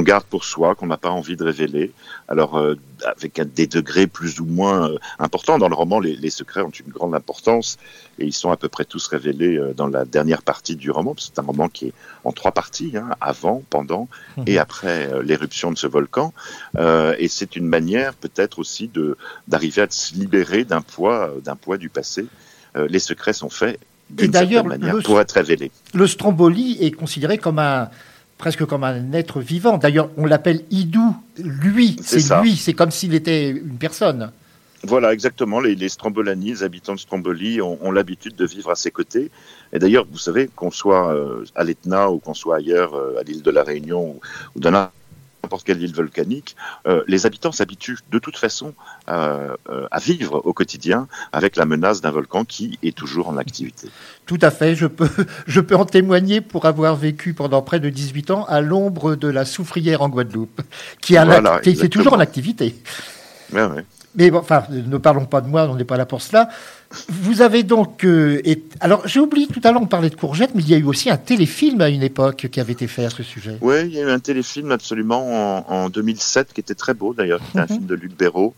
garde 0.01 0.25
pour 0.25 0.43
soi, 0.43 0.73
qu'on 0.73 0.88
n'a 0.88 0.97
pas 0.97 1.11
envie 1.11 1.38
de 1.38 1.43
révéler. 1.43 1.91
Alors, 2.27 2.57
euh, 2.57 2.75
avec 3.05 3.39
des 3.53 3.67
degrés 3.67 4.07
plus 4.07 4.39
ou 4.39 4.45
moins 4.45 4.89
euh, 4.89 4.97
importants. 5.19 5.59
Dans 5.59 5.69
le 5.69 5.75
roman, 5.75 5.99
les, 5.99 6.15
les, 6.15 6.29
secrets 6.31 6.61
ont 6.61 6.71
une 6.71 6.91
grande 6.91 7.13
importance 7.13 7.77
et 8.17 8.25
ils 8.25 8.34
sont 8.34 8.49
à 8.49 8.57
peu 8.57 8.67
près 8.67 8.86
tous 8.86 9.05
révélés 9.07 9.57
euh, 9.57 9.73
dans 9.73 9.88
la 9.88 10.05
dernière 10.05 10.41
partie 10.41 10.75
du 10.75 10.89
roman. 10.89 11.13
C'est 11.19 11.38
un 11.38 11.43
roman 11.43 11.69
qui 11.69 11.88
est 11.88 11.93
en 12.23 12.31
trois 12.31 12.51
parties, 12.51 12.93
hein, 12.95 13.09
avant, 13.21 13.61
pendant 13.69 14.07
mmh. 14.38 14.43
et 14.47 14.57
après 14.57 15.23
l'éruption 15.23 15.71
de 15.71 15.77
ce 15.77 15.86
volcan. 15.86 16.34
et 16.77 17.27
c'est 17.27 17.55
une 17.55 17.67
manière 17.67 18.13
peut-être 18.15 18.57
aussi 18.59 18.89
d'arriver 19.47 19.81
à 19.84 19.88
se 19.89 20.15
libérer 20.15 20.63
d'un 20.63 20.81
poids, 20.81 21.34
d'un 21.43 21.55
poids 21.55 21.77
du 21.77 21.89
passé. 21.89 22.25
les 22.75 22.99
secrets 22.99 23.34
sont 23.34 23.49
faits 23.49 23.79
et 24.18 24.28
d'ailleurs, 24.28 24.66
pour 25.04 25.20
être 25.20 25.32
révélé. 25.32 25.72
Le 25.93 26.08
Stromboli 26.08 26.78
est 26.82 26.91
considéré 26.91 27.38
comme 27.38 27.60
un 27.60 27.89
presque 28.38 28.66
comme 28.66 28.84
un 28.84 29.14
être 29.14 29.39
vivant. 29.39 29.78
D'ailleurs, 29.78 30.10
on 30.18 30.26
l'appelle 30.26 30.64
Idou. 30.70 31.16
Lui, 31.38 31.95
c'est 32.04 32.41
lui. 32.41 32.58
C'est 32.58 32.74
comme 32.74 32.91
s'il 32.91 33.14
était 33.14 33.49
une 33.49 33.78
personne. 33.78 34.32
Voilà, 34.86 35.14
exactement. 35.14 35.62
Les, 35.62 35.76
les 35.76 35.88
Strombolani, 35.88 36.47
les 36.47 36.64
habitants 36.64 36.93
de 36.93 36.99
Stromboli, 36.99 37.62
ont, 37.62 37.78
ont 37.82 37.91
l'habitude 37.91 38.36
de 38.36 38.45
vivre 38.45 38.70
à 38.70 38.76
ses 38.76 38.91
côtés. 38.91 39.32
Et 39.72 39.80
d'ailleurs, 39.80 40.06
vous 40.12 40.18
savez, 40.18 40.49
qu'on 40.54 40.72
soit 40.72 41.14
euh, 41.14 41.45
à 41.56 41.64
l'Etna 41.64 42.12
ou 42.12 42.20
qu'on 42.20 42.34
soit 42.34 42.58
ailleurs, 42.58 42.93
euh, 42.95 43.18
à 43.18 43.24
l'île 43.24 43.41
de 43.41 43.51
la 43.51 43.64
Réunion 43.64 44.01
ou, 44.01 44.20
ou 44.56 44.60
dans 44.60 44.72
n'importe 45.44 45.66
quelle 45.66 45.82
île 45.82 45.94
volcanique, 45.94 46.56
euh, 46.88 47.04
les 47.08 47.26
habitants 47.26 47.52
s'habituent 47.52 48.00
de 48.10 48.18
toute 48.18 48.38
façon 48.38 48.74
euh, 49.10 49.56
euh, 49.70 49.88
à 49.91 50.00
vivre 50.00 50.41
au 50.46 50.54
quotidien 50.54 51.08
avec 51.34 51.58
la 51.58 51.66
menace 51.66 52.00
d'un 52.00 52.12
volcan 52.12 52.46
qui 52.46 52.80
est 52.82 52.96
toujours 52.96 53.28
en 53.28 53.36
activité. 53.36 53.89
Tout 54.26 54.39
à 54.41 54.52
fait, 54.52 54.74
je 54.74 54.88
peux, 54.88 55.10
je 55.48 55.60
peux 55.60 55.76
en 55.76 55.86
témoigner 55.86 56.39
pour 56.39 56.66
avoir 56.66 56.96
vécu 56.96 57.34
pendant 57.34 57.62
près 57.62 57.82
de 57.82 57.89
18 57.89 58.32
ans 58.32 58.46
à 58.46 58.62
l'ombre 58.62 59.16
de 59.16 59.28
la 59.28 59.44
soufrière 59.44 60.02
en 60.02 60.08
Guadeloupe, 60.08 60.62
qui, 61.02 61.18
a 61.18 61.26
voilà, 61.26 61.60
qui 61.60 61.72
est 61.72 61.89
toujours 61.89 62.14
en 62.14 62.20
activité. 62.20 62.76
Ouais, 63.52 63.66
ouais. 63.66 63.86
Mais 64.16 64.30
bon, 64.30 64.39
enfin, 64.39 64.64
ne 64.70 64.97
parlons 64.97 65.26
pas 65.26 65.41
de 65.41 65.47
moi, 65.47 65.68
on 65.70 65.76
n'est 65.76 65.84
pas 65.84 65.97
là 65.97 66.05
pour 66.05 66.22
cela. 66.22 66.49
Vous 67.09 67.41
avez 67.41 67.64
donc. 67.64 68.05
Euh, 68.05 68.41
et, 68.45 68.64
alors, 68.80 69.07
j'ai 69.07 69.20
oublié 69.20 69.47
tout 69.47 69.61
à 69.64 69.72
l'heure, 69.72 69.82
on 69.82 69.88
parlait 69.88 70.11
de 70.11 70.16
courgettes, 70.16 70.51
mais 70.53 70.61
il 70.61 70.70
y 70.70 70.76
a 70.76 70.78
eu 70.78 70.84
aussi 70.84 71.09
un 71.09 71.18
téléfilm 71.18 71.82
à 71.82 71.89
une 71.89 72.03
époque 72.03 72.47
qui 72.51 72.59
avait 72.59 72.74
été 72.74 72.88
fait 72.88 73.05
à 73.05 73.09
ce 73.09 73.24
sujet. 73.24 73.57
Oui, 73.61 73.82
il 73.86 73.93
y 73.93 73.99
a 73.99 74.03
eu 74.03 74.11
un 74.11 74.20
téléfilm 74.20 74.72
absolument 74.72 75.66
en, 75.68 75.86
en 75.86 75.89
2007 75.89 76.53
qui 76.53 76.61
était 76.61 76.76
très 76.76 76.93
beau 76.93 77.14
d'ailleurs, 77.14 77.39
qui 77.39 77.49
était 77.49 77.59
un 77.59 77.64
mhm. 77.64 77.68
film 77.68 77.86
de 77.86 77.95
Luc 77.95 78.16
Béraud 78.16 78.53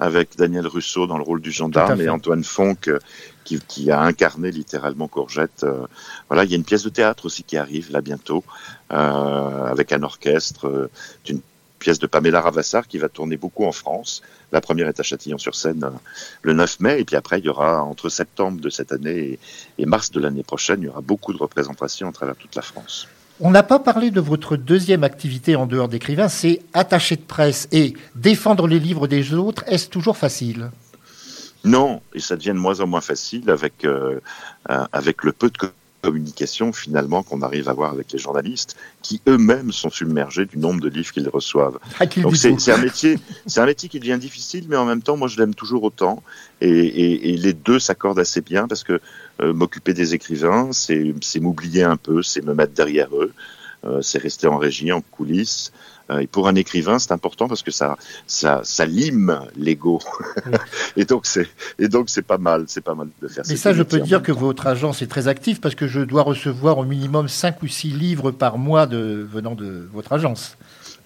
avec 0.00 0.36
Daniel 0.36 0.66
Russo 0.66 1.06
dans 1.06 1.18
le 1.18 1.24
rôle 1.24 1.40
du 1.40 1.50
gendarme 1.50 2.00
et 2.00 2.08
Antoine 2.08 2.44
Fonck 2.44 2.88
euh, 2.88 2.98
qui, 3.44 3.58
qui, 3.66 3.90
a 3.90 4.00
incarné 4.00 4.50
littéralement 4.50 5.08
Courgette. 5.08 5.64
Euh, 5.64 5.86
voilà, 6.28 6.44
il 6.44 6.50
y 6.50 6.54
a 6.54 6.56
une 6.56 6.64
pièce 6.64 6.84
de 6.84 6.90
théâtre 6.90 7.26
aussi 7.26 7.42
qui 7.42 7.56
arrive 7.56 7.90
là 7.90 8.00
bientôt 8.00 8.44
euh, 8.92 9.64
avec 9.64 9.92
un 9.92 10.02
orchestre 10.02 10.90
d'une 11.24 11.40
pièce 11.78 11.98
de 11.98 12.06
Pamela 12.06 12.40
Ravassar 12.40 12.86
qui 12.86 12.98
va 12.98 13.08
tourner 13.08 13.36
beaucoup 13.36 13.64
en 13.64 13.72
France. 13.72 14.22
La 14.52 14.60
première 14.60 14.88
est 14.88 15.00
à 15.00 15.02
Châtillon-sur-Seine 15.02 15.84
euh, 15.84 15.90
le 16.42 16.52
9 16.52 16.80
mai, 16.80 17.00
et 17.00 17.04
puis 17.04 17.16
après, 17.16 17.38
il 17.38 17.44
y 17.44 17.48
aura 17.48 17.82
entre 17.82 18.08
septembre 18.08 18.60
de 18.60 18.70
cette 18.70 18.92
année 18.92 19.38
et, 19.78 19.86
mars 19.86 20.10
de 20.10 20.20
l'année 20.20 20.42
prochaine, 20.42 20.82
il 20.82 20.86
y 20.86 20.88
aura 20.88 21.00
beaucoup 21.00 21.32
de 21.32 21.38
représentations 21.38 22.08
à 22.08 22.12
travers 22.12 22.36
toute 22.36 22.54
la 22.54 22.62
France. 22.62 23.08
On 23.40 23.50
n'a 23.50 23.62
pas 23.62 23.78
parlé 23.78 24.10
de 24.10 24.20
votre 24.20 24.56
deuxième 24.56 25.04
activité 25.04 25.54
en 25.54 25.66
dehors 25.66 25.88
d'écrivain, 25.88 26.28
c'est 26.28 26.60
attacher 26.72 27.16
de 27.16 27.22
presse 27.22 27.68
et 27.70 27.94
défendre 28.16 28.66
les 28.66 28.80
livres 28.80 29.06
des 29.06 29.32
autres. 29.34 29.62
Est-ce 29.68 29.88
toujours 29.88 30.16
facile? 30.16 30.70
Non, 31.64 32.02
et 32.14 32.20
ça 32.20 32.36
devient 32.36 32.48
de 32.48 32.54
moins 32.54 32.80
en 32.80 32.86
moins 32.86 33.00
facile 33.00 33.50
avec, 33.50 33.84
euh 33.84 34.20
avec 34.66 35.24
le 35.24 35.32
peu 35.32 35.50
de 35.50 35.56
communication 36.02 36.72
finalement 36.72 37.22
qu'on 37.22 37.42
arrive 37.42 37.68
à 37.68 37.72
avoir 37.72 37.92
avec 37.92 38.12
les 38.12 38.18
journalistes 38.18 38.76
qui 39.02 39.20
eux-mêmes 39.28 39.72
sont 39.72 39.90
submergés 39.90 40.46
du 40.46 40.58
nombre 40.58 40.80
de 40.80 40.88
livres 40.88 41.12
qu'ils 41.12 41.28
reçoivent. 41.28 41.78
Ah, 41.98 42.06
Donc 42.06 42.36
c'est 42.36 42.72
un 42.72 42.78
métier, 42.78 43.18
c'est 43.46 43.60
un 43.60 43.66
métier 43.66 43.88
qui 43.88 43.98
devient 43.98 44.18
difficile, 44.18 44.66
mais 44.68 44.76
en 44.76 44.84
même 44.84 45.02
temps, 45.02 45.16
moi 45.16 45.28
je 45.28 45.38
l'aime 45.38 45.54
toujours 45.54 45.82
autant 45.82 46.22
et, 46.60 46.68
et, 46.68 47.30
et 47.30 47.36
les 47.36 47.52
deux 47.52 47.78
s'accordent 47.78 48.20
assez 48.20 48.40
bien 48.40 48.68
parce 48.68 48.84
que 48.84 49.00
euh, 49.40 49.52
m'occuper 49.52 49.94
des 49.94 50.14
écrivains, 50.14 50.70
c'est 50.72 51.14
m'oublier 51.40 51.82
un 51.82 51.96
peu, 51.96 52.22
c'est 52.22 52.44
me 52.44 52.54
mettre 52.54 52.72
derrière 52.72 53.14
eux, 53.14 53.32
euh, 53.84 54.02
c'est 54.02 54.18
rester 54.18 54.46
en 54.46 54.58
régie, 54.58 54.92
en 54.92 55.00
coulisses. 55.00 55.72
Euh, 56.10 56.20
et 56.20 56.26
pour 56.26 56.48
un 56.48 56.54
écrivain, 56.54 56.98
c'est 56.98 57.12
important 57.12 57.48
parce 57.48 57.62
que 57.62 57.70
ça, 57.70 57.96
ça, 58.26 58.60
ça 58.64 58.86
lime 58.86 59.40
l'ego. 59.56 60.00
et 60.96 61.04
donc 61.04 61.26
c'est, 61.26 61.48
et 61.78 61.88
donc 61.88 62.08
c'est 62.08 62.22
pas 62.22 62.38
mal, 62.38 62.64
c'est 62.66 62.80
pas 62.80 62.94
mal 62.94 63.08
de 63.20 63.28
faire. 63.28 63.44
Mais 63.48 63.56
ça, 63.56 63.72
je 63.72 63.82
peux 63.82 64.00
dire 64.00 64.22
que 64.22 64.32
votre 64.32 64.66
agence 64.66 65.02
est 65.02 65.06
très 65.06 65.28
active 65.28 65.60
parce 65.60 65.74
que 65.74 65.86
je 65.86 66.00
dois 66.00 66.22
recevoir 66.22 66.78
au 66.78 66.84
minimum 66.84 67.28
5 67.28 67.62
ou 67.62 67.68
6 67.68 67.90
livres 67.90 68.30
par 68.30 68.58
mois 68.58 68.86
de, 68.86 69.26
venant 69.30 69.54
de 69.54 69.88
votre 69.92 70.12
agence. 70.12 70.56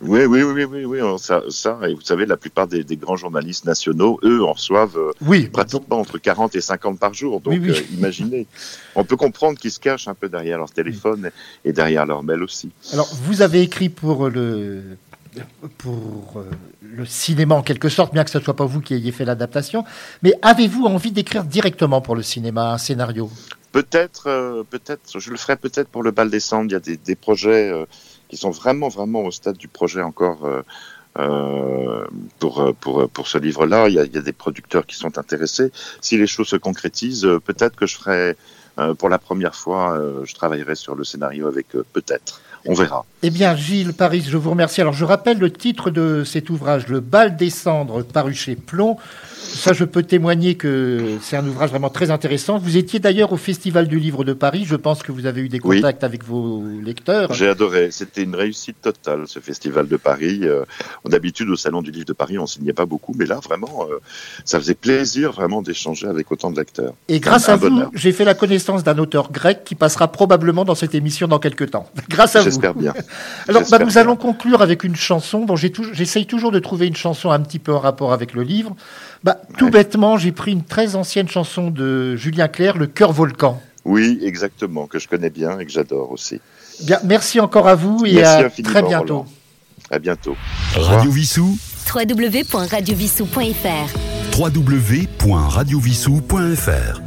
Oui, 0.02 0.24
oui, 0.24 0.42
oui, 0.42 0.64
oui, 0.64 0.84
oui, 0.84 0.98
ça, 1.18 1.42
ça, 1.48 1.78
et 1.88 1.94
vous 1.94 2.00
savez, 2.00 2.26
la 2.26 2.36
plupart 2.36 2.66
des, 2.66 2.82
des 2.82 2.96
grands 2.96 3.16
journalistes 3.16 3.64
nationaux, 3.64 4.18
eux, 4.24 4.42
en 4.42 4.52
reçoivent 4.52 4.98
euh, 4.98 5.12
oui, 5.24 5.48
pratiquement 5.48 6.00
entre 6.00 6.18
40 6.18 6.56
et 6.56 6.60
50 6.60 6.98
par 6.98 7.14
jour. 7.14 7.40
Donc, 7.40 7.54
oui, 7.54 7.60
oui. 7.62 7.70
Euh, 7.70 7.94
imaginez. 7.96 8.46
On 8.96 9.04
peut 9.04 9.16
comprendre 9.16 9.58
qu'ils 9.58 9.70
se 9.70 9.78
cachent 9.78 10.08
un 10.08 10.14
peu 10.14 10.28
derrière 10.28 10.58
leur 10.58 10.70
téléphone 10.70 11.30
et, 11.64 11.68
et 11.68 11.72
derrière 11.72 12.04
leur 12.04 12.22
mail 12.22 12.42
aussi. 12.42 12.70
Alors, 12.92 13.08
vous 13.22 13.42
avez 13.42 13.62
écrit 13.62 13.88
pour 13.88 14.28
le, 14.28 14.82
pour 15.78 16.34
euh, 16.36 16.50
le 16.82 17.06
cinéma 17.06 17.54
en 17.54 17.62
quelque 17.62 17.88
sorte, 17.88 18.12
bien 18.12 18.24
que 18.24 18.30
ce 18.30 18.38
ne 18.38 18.42
soit 18.42 18.56
pas 18.56 18.66
vous 18.66 18.80
qui 18.80 18.94
ayez 18.94 19.12
fait 19.12 19.24
l'adaptation. 19.24 19.84
Mais 20.22 20.34
avez-vous 20.42 20.84
envie 20.84 21.12
d'écrire 21.12 21.44
directement 21.44 22.00
pour 22.00 22.16
le 22.16 22.22
cinéma 22.22 22.72
un 22.72 22.78
scénario? 22.78 23.30
Peut-être, 23.72 24.26
euh, 24.26 24.62
peut-être, 24.68 25.18
je 25.18 25.30
le 25.30 25.36
ferai 25.36 25.56
peut-être 25.56 25.88
pour 25.88 26.02
le 26.02 26.10
bal 26.10 26.28
des 26.28 26.40
cendres. 26.40 26.70
Il 26.70 26.72
y 26.72 26.76
a 26.76 26.80
des, 26.80 26.96
des 26.98 27.16
projets 27.16 27.70
euh, 27.70 27.86
qui 28.32 28.38
sont 28.38 28.50
vraiment, 28.50 28.88
vraiment 28.88 29.20
au 29.24 29.30
stade 29.30 29.58
du 29.58 29.68
projet 29.68 30.00
encore. 30.00 30.46
Euh, 30.46 30.62
euh, 31.18 32.06
pour, 32.38 32.74
pour, 32.80 33.06
pour 33.10 33.28
ce 33.28 33.36
livre-là, 33.36 33.90
il, 33.90 33.92
il, 33.92 34.14
y 34.14 34.16
a 34.16 34.22
des 34.22 34.32
producteurs 34.32 34.86
qui 34.86 34.96
sont 34.96 35.18
intéressés. 35.18 35.70
Si 36.00 36.16
les 36.16 36.26
choses 36.26 36.48
se 36.48 36.56
concrétisent, 36.56 37.26
euh, 37.26 37.38
peut-être 37.38 37.76
que 37.76 37.84
je 37.84 37.96
ferai, 37.98 38.34
euh, 38.78 38.94
pour 38.94 39.10
la 39.10 39.18
première 39.18 39.54
fois, 39.54 40.00
je 40.24 40.34
travaillerai 40.34 40.74
sur 40.74 40.94
le 40.94 41.04
scénario 41.04 41.46
avec 41.46 41.66
peut-être. 41.92 42.40
On 42.64 42.74
verra. 42.74 43.04
Eh 43.22 43.30
bien, 43.30 43.56
Gilles 43.56 43.92
Paris, 43.92 44.24
je 44.28 44.36
vous 44.36 44.50
remercie. 44.50 44.80
Alors, 44.80 44.92
je 44.92 45.04
rappelle 45.04 45.38
le 45.38 45.50
titre 45.50 45.90
de 45.90 46.24
cet 46.24 46.50
ouvrage, 46.50 46.88
Le 46.88 47.00
bal 47.00 47.36
des 47.36 47.50
cendres, 47.50 48.02
paru 48.02 48.34
chez 48.34 48.56
Plomb. 48.56 48.96
Ça, 49.52 49.72
je 49.72 49.84
peux 49.84 50.02
témoigner 50.02 50.54
que 50.54 51.18
c'est 51.20 51.36
un 51.36 51.46
ouvrage 51.46 51.70
vraiment 51.70 51.90
très 51.90 52.10
intéressant. 52.10 52.58
Vous 52.58 52.76
étiez 52.76 53.00
d'ailleurs 53.00 53.32
au 53.32 53.36
Festival 53.36 53.86
du 53.86 53.98
Livre 53.98 54.24
de 54.24 54.32
Paris. 54.32 54.64
Je 54.66 54.76
pense 54.76 55.02
que 55.02 55.12
vous 55.12 55.26
avez 55.26 55.42
eu 55.42 55.48
des 55.48 55.58
contacts 55.58 56.02
oui. 56.02 56.06
avec 56.06 56.24
vos 56.24 56.64
lecteurs. 56.82 57.32
J'ai 57.34 57.48
adoré. 57.48 57.90
C'était 57.90 58.22
une 58.22 58.34
réussite 58.34 58.80
totale, 58.80 59.24
ce 59.26 59.40
Festival 59.40 59.88
de 59.88 59.96
Paris. 59.96 60.40
Euh, 60.42 60.64
D'habitude, 61.04 61.50
au 61.50 61.56
Salon 61.56 61.82
du 61.82 61.90
Livre 61.90 62.06
de 62.06 62.12
Paris, 62.12 62.38
on 62.38 62.46
signait 62.46 62.72
pas 62.72 62.86
beaucoup, 62.86 63.14
mais 63.16 63.26
là, 63.26 63.40
vraiment, 63.42 63.86
euh, 63.90 63.98
ça 64.44 64.58
faisait 64.58 64.74
plaisir 64.74 65.32
vraiment 65.32 65.60
d'échanger 65.60 66.06
avec 66.06 66.32
autant 66.32 66.50
de 66.50 66.58
lecteurs. 66.58 66.94
Et 67.08 67.20
grâce 67.20 67.48
un, 67.48 67.52
à 67.52 67.54
un 67.56 67.58
vous, 67.58 67.82
j'ai 67.94 68.12
fait 68.12 68.24
la 68.24 68.34
connaissance 68.34 68.84
d'un 68.84 68.98
auteur 68.98 69.30
grec 69.30 69.62
qui 69.64 69.74
passera 69.74 70.08
probablement 70.08 70.64
dans 70.64 70.74
cette 70.74 70.94
émission 70.94 71.28
dans 71.28 71.38
quelques 71.38 71.70
temps. 71.70 71.90
Grâce 72.08 72.36
à 72.36 72.42
vous. 72.42 72.51
J'espère 72.52 72.74
bien. 72.74 72.94
Alors, 73.48 73.62
bah, 73.70 73.78
nous 73.78 73.86
bien. 73.86 74.00
allons 74.00 74.16
conclure 74.16 74.62
avec 74.62 74.84
une 74.84 74.96
chanson 74.96 75.44
dont 75.44 75.56
j'essaye 75.56 76.26
toujours 76.26 76.52
de 76.52 76.58
trouver 76.58 76.86
une 76.86 76.96
chanson 76.96 77.30
un 77.30 77.40
petit 77.40 77.58
peu 77.58 77.74
en 77.74 77.80
rapport 77.80 78.12
avec 78.12 78.34
le 78.34 78.42
livre. 78.42 78.76
Bah, 79.24 79.38
tout 79.58 79.66
ouais. 79.66 79.70
bêtement, 79.70 80.16
j'ai 80.16 80.32
pris 80.32 80.52
une 80.52 80.64
très 80.64 80.96
ancienne 80.96 81.28
chanson 81.28 81.70
de 81.70 82.16
Julien 82.16 82.48
Clerc, 82.48 82.78
Le 82.78 82.86
cœur 82.86 83.12
volcan. 83.12 83.60
Oui, 83.84 84.18
exactement, 84.22 84.86
que 84.86 84.98
je 84.98 85.08
connais 85.08 85.30
bien 85.30 85.58
et 85.58 85.66
que 85.66 85.72
j'adore 85.72 86.12
aussi. 86.12 86.40
Bien, 86.84 86.98
merci 87.04 87.40
encore 87.40 87.68
à 87.68 87.74
vous 87.74 88.06
et 88.06 88.14
merci 88.14 88.44
à 88.44 88.50
très 88.62 88.82
bientôt. 88.82 89.18
Roland. 89.18 89.26
À 89.90 89.98
bientôt. 89.98 90.36
Radio 90.74 91.10
Vissou. 91.10 91.58
www.radiovissou.fr 91.92 94.38
www.radiovissou.fr 94.38 97.02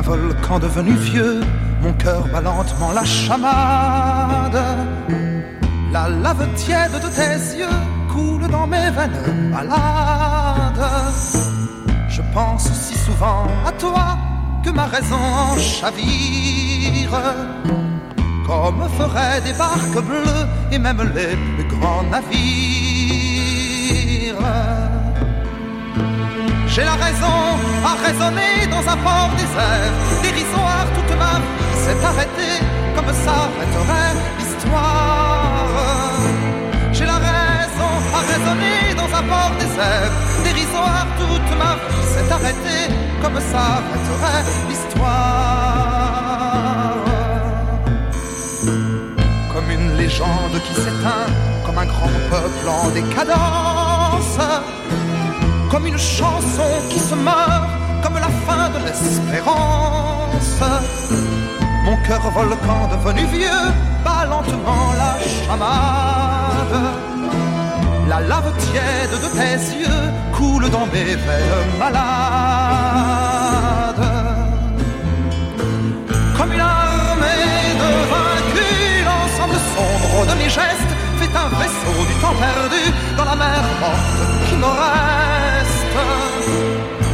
volcan 0.00 0.58
devenu 0.58 0.92
vieux, 0.92 1.40
mon 1.82 1.92
cœur 1.92 2.26
bat 2.32 2.40
lentement 2.40 2.92
la 2.92 3.04
chamade. 3.04 4.62
La 5.92 6.08
lave 6.08 6.48
tiède 6.54 6.92
de 6.92 7.08
tes 7.08 7.58
yeux 7.58 7.78
coule 8.10 8.48
dans 8.48 8.66
mes 8.66 8.90
veines 8.90 9.50
malades. 9.50 10.88
Je 12.08 12.22
pense 12.32 12.72
si 12.72 12.96
souvent 12.98 13.46
à 13.66 13.72
toi 13.72 14.16
que 14.64 14.70
ma 14.70 14.86
raison 14.86 15.16
en 15.16 15.56
chavire. 15.58 17.20
Comme 18.46 18.88
feraient 18.98 19.40
des 19.42 19.52
barques 19.52 20.04
bleues 20.06 20.46
et 20.72 20.78
même 20.78 21.02
les 21.14 21.36
plus 21.36 21.68
grands 21.68 22.04
navires. 22.04 22.32
J'ai 26.74 26.84
la 26.84 26.94
raison 26.94 27.38
à 27.84 27.92
raisonner 28.02 28.66
dans 28.70 28.80
un 28.80 28.96
port 28.96 29.28
désert, 29.36 29.92
dérisoire 30.22 30.86
toute 30.96 31.14
ma 31.18 31.34
vie 31.36 31.76
s'est 31.84 32.02
arrêtée 32.02 32.64
comme 32.96 33.12
s'arrêterait 33.12 34.14
l'histoire. 34.38 35.68
J'ai 36.90 37.04
la 37.04 37.18
raison 37.28 37.92
à 38.16 38.20
raisonner 38.20 38.94
dans 38.96 39.10
un 39.18 39.22
port 39.22 39.52
désert, 39.60 40.12
dérisoire 40.44 41.06
toute 41.18 41.50
ma 41.58 41.74
vie 41.74 42.06
s'est 42.14 42.32
arrêtée 42.32 42.84
comme 43.20 43.38
s'arrêterait 43.50 44.44
l'histoire. 44.70 45.12
Comme 49.52 49.70
une 49.70 49.94
légende 49.98 50.58
qui 50.64 50.72
s'éteint, 50.72 51.28
comme 51.66 51.76
un 51.76 51.84
grand 51.84 52.16
peuple 52.30 52.66
en 52.66 52.88
décadence 52.88 54.38
comme 55.72 55.86
une 55.86 55.98
chanson 55.98 56.70
qui 56.90 56.98
se 56.98 57.14
meurt, 57.14 57.70
comme 58.02 58.16
la 58.16 58.28
fin 58.46 58.68
de 58.68 58.78
l'espérance. 58.84 60.60
Mon 61.86 61.96
cœur 62.06 62.20
volcan 62.30 62.88
devenu 62.92 63.24
vieux 63.38 63.64
bat 64.04 64.26
lentement 64.28 64.92
la 65.02 65.14
chamade. 65.32 66.76
La 68.06 68.20
lave 68.20 68.52
tiède 68.58 69.14
de 69.24 69.28
tes 69.38 69.58
yeux 69.80 70.04
coule 70.36 70.68
dans 70.68 70.86
mes 70.92 71.16
veines 71.26 71.74
malades. 71.78 72.02
Comme 76.36 76.52
une 76.52 76.60
armée 76.60 77.56
de 77.82 77.90
vaincus, 78.12 79.04
l'ensemble 79.08 79.58
sombre 79.74 80.20
de 80.30 80.34
mes 80.38 80.50
gestes 80.50 80.94
fait 81.18 81.34
un 81.44 81.48
vaisseau 81.60 81.96
du 82.10 82.14
temps 82.20 82.36
perdu 82.46 82.82
dans 83.16 83.24
la 83.24 83.36
mer 83.36 83.62
morte 83.80 84.20
qui 84.48 84.54
me 84.56 84.66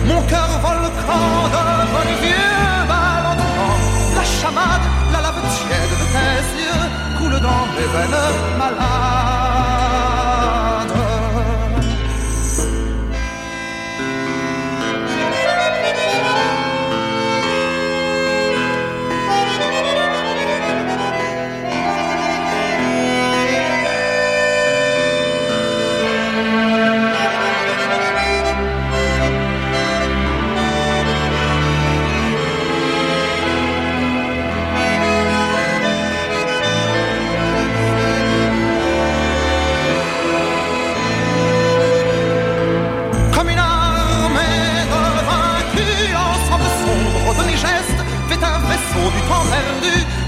Mon 0.06 0.22
cœur 0.22 0.48
volcan 0.62 1.24
devenu 1.54 2.14
vieux 2.22 2.86
bat 2.88 3.22
lentement. 3.24 3.76
La 4.14 4.24
chamade, 4.24 4.86
la 5.12 5.20
lave 5.20 5.42
tiède 5.54 5.94
de 6.00 6.06
tes 6.14 6.40
yeux 6.62 6.84
coule 7.18 7.40
dans 7.40 7.66
mes 7.74 7.88
veines 7.94 8.58
malades. 8.58 9.47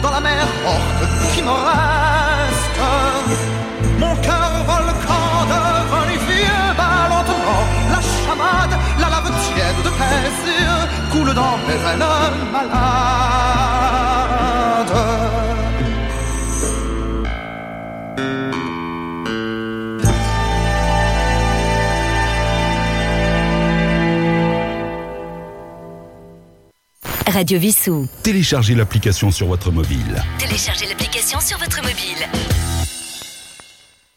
Dans 0.02 0.10
la 0.10 0.20
mer 0.20 0.46
morte 0.64 1.02
qui 1.34 1.42
me 1.42 1.50
reste. 1.50 2.78
Mon 3.98 4.14
cœur 4.16 4.50
volcan 4.66 5.46
devenu 5.52 6.16
vieux 6.28 6.66
bat 6.76 7.08
lentement 7.10 7.64
la 7.90 8.00
chamade, 8.00 8.74
la 8.98 9.08
lave 9.08 9.30
tiède 9.46 9.80
de 9.84 9.90
yeux 9.90 10.82
coule 11.12 11.32
dans 11.34 11.56
mes 11.66 11.78
veines 11.84 12.10
malades. 12.52 12.90
Radio 27.30 27.58
Vissou. 27.58 28.08
Téléchargez 28.22 28.74
l'application 28.74 29.30
sur 29.30 29.46
votre 29.46 29.70
mobile. 29.70 30.22
Téléchargez 30.38 30.86
l'application 30.86 31.38
sur 31.40 31.58
votre 31.58 31.80
mobile. 31.82 32.59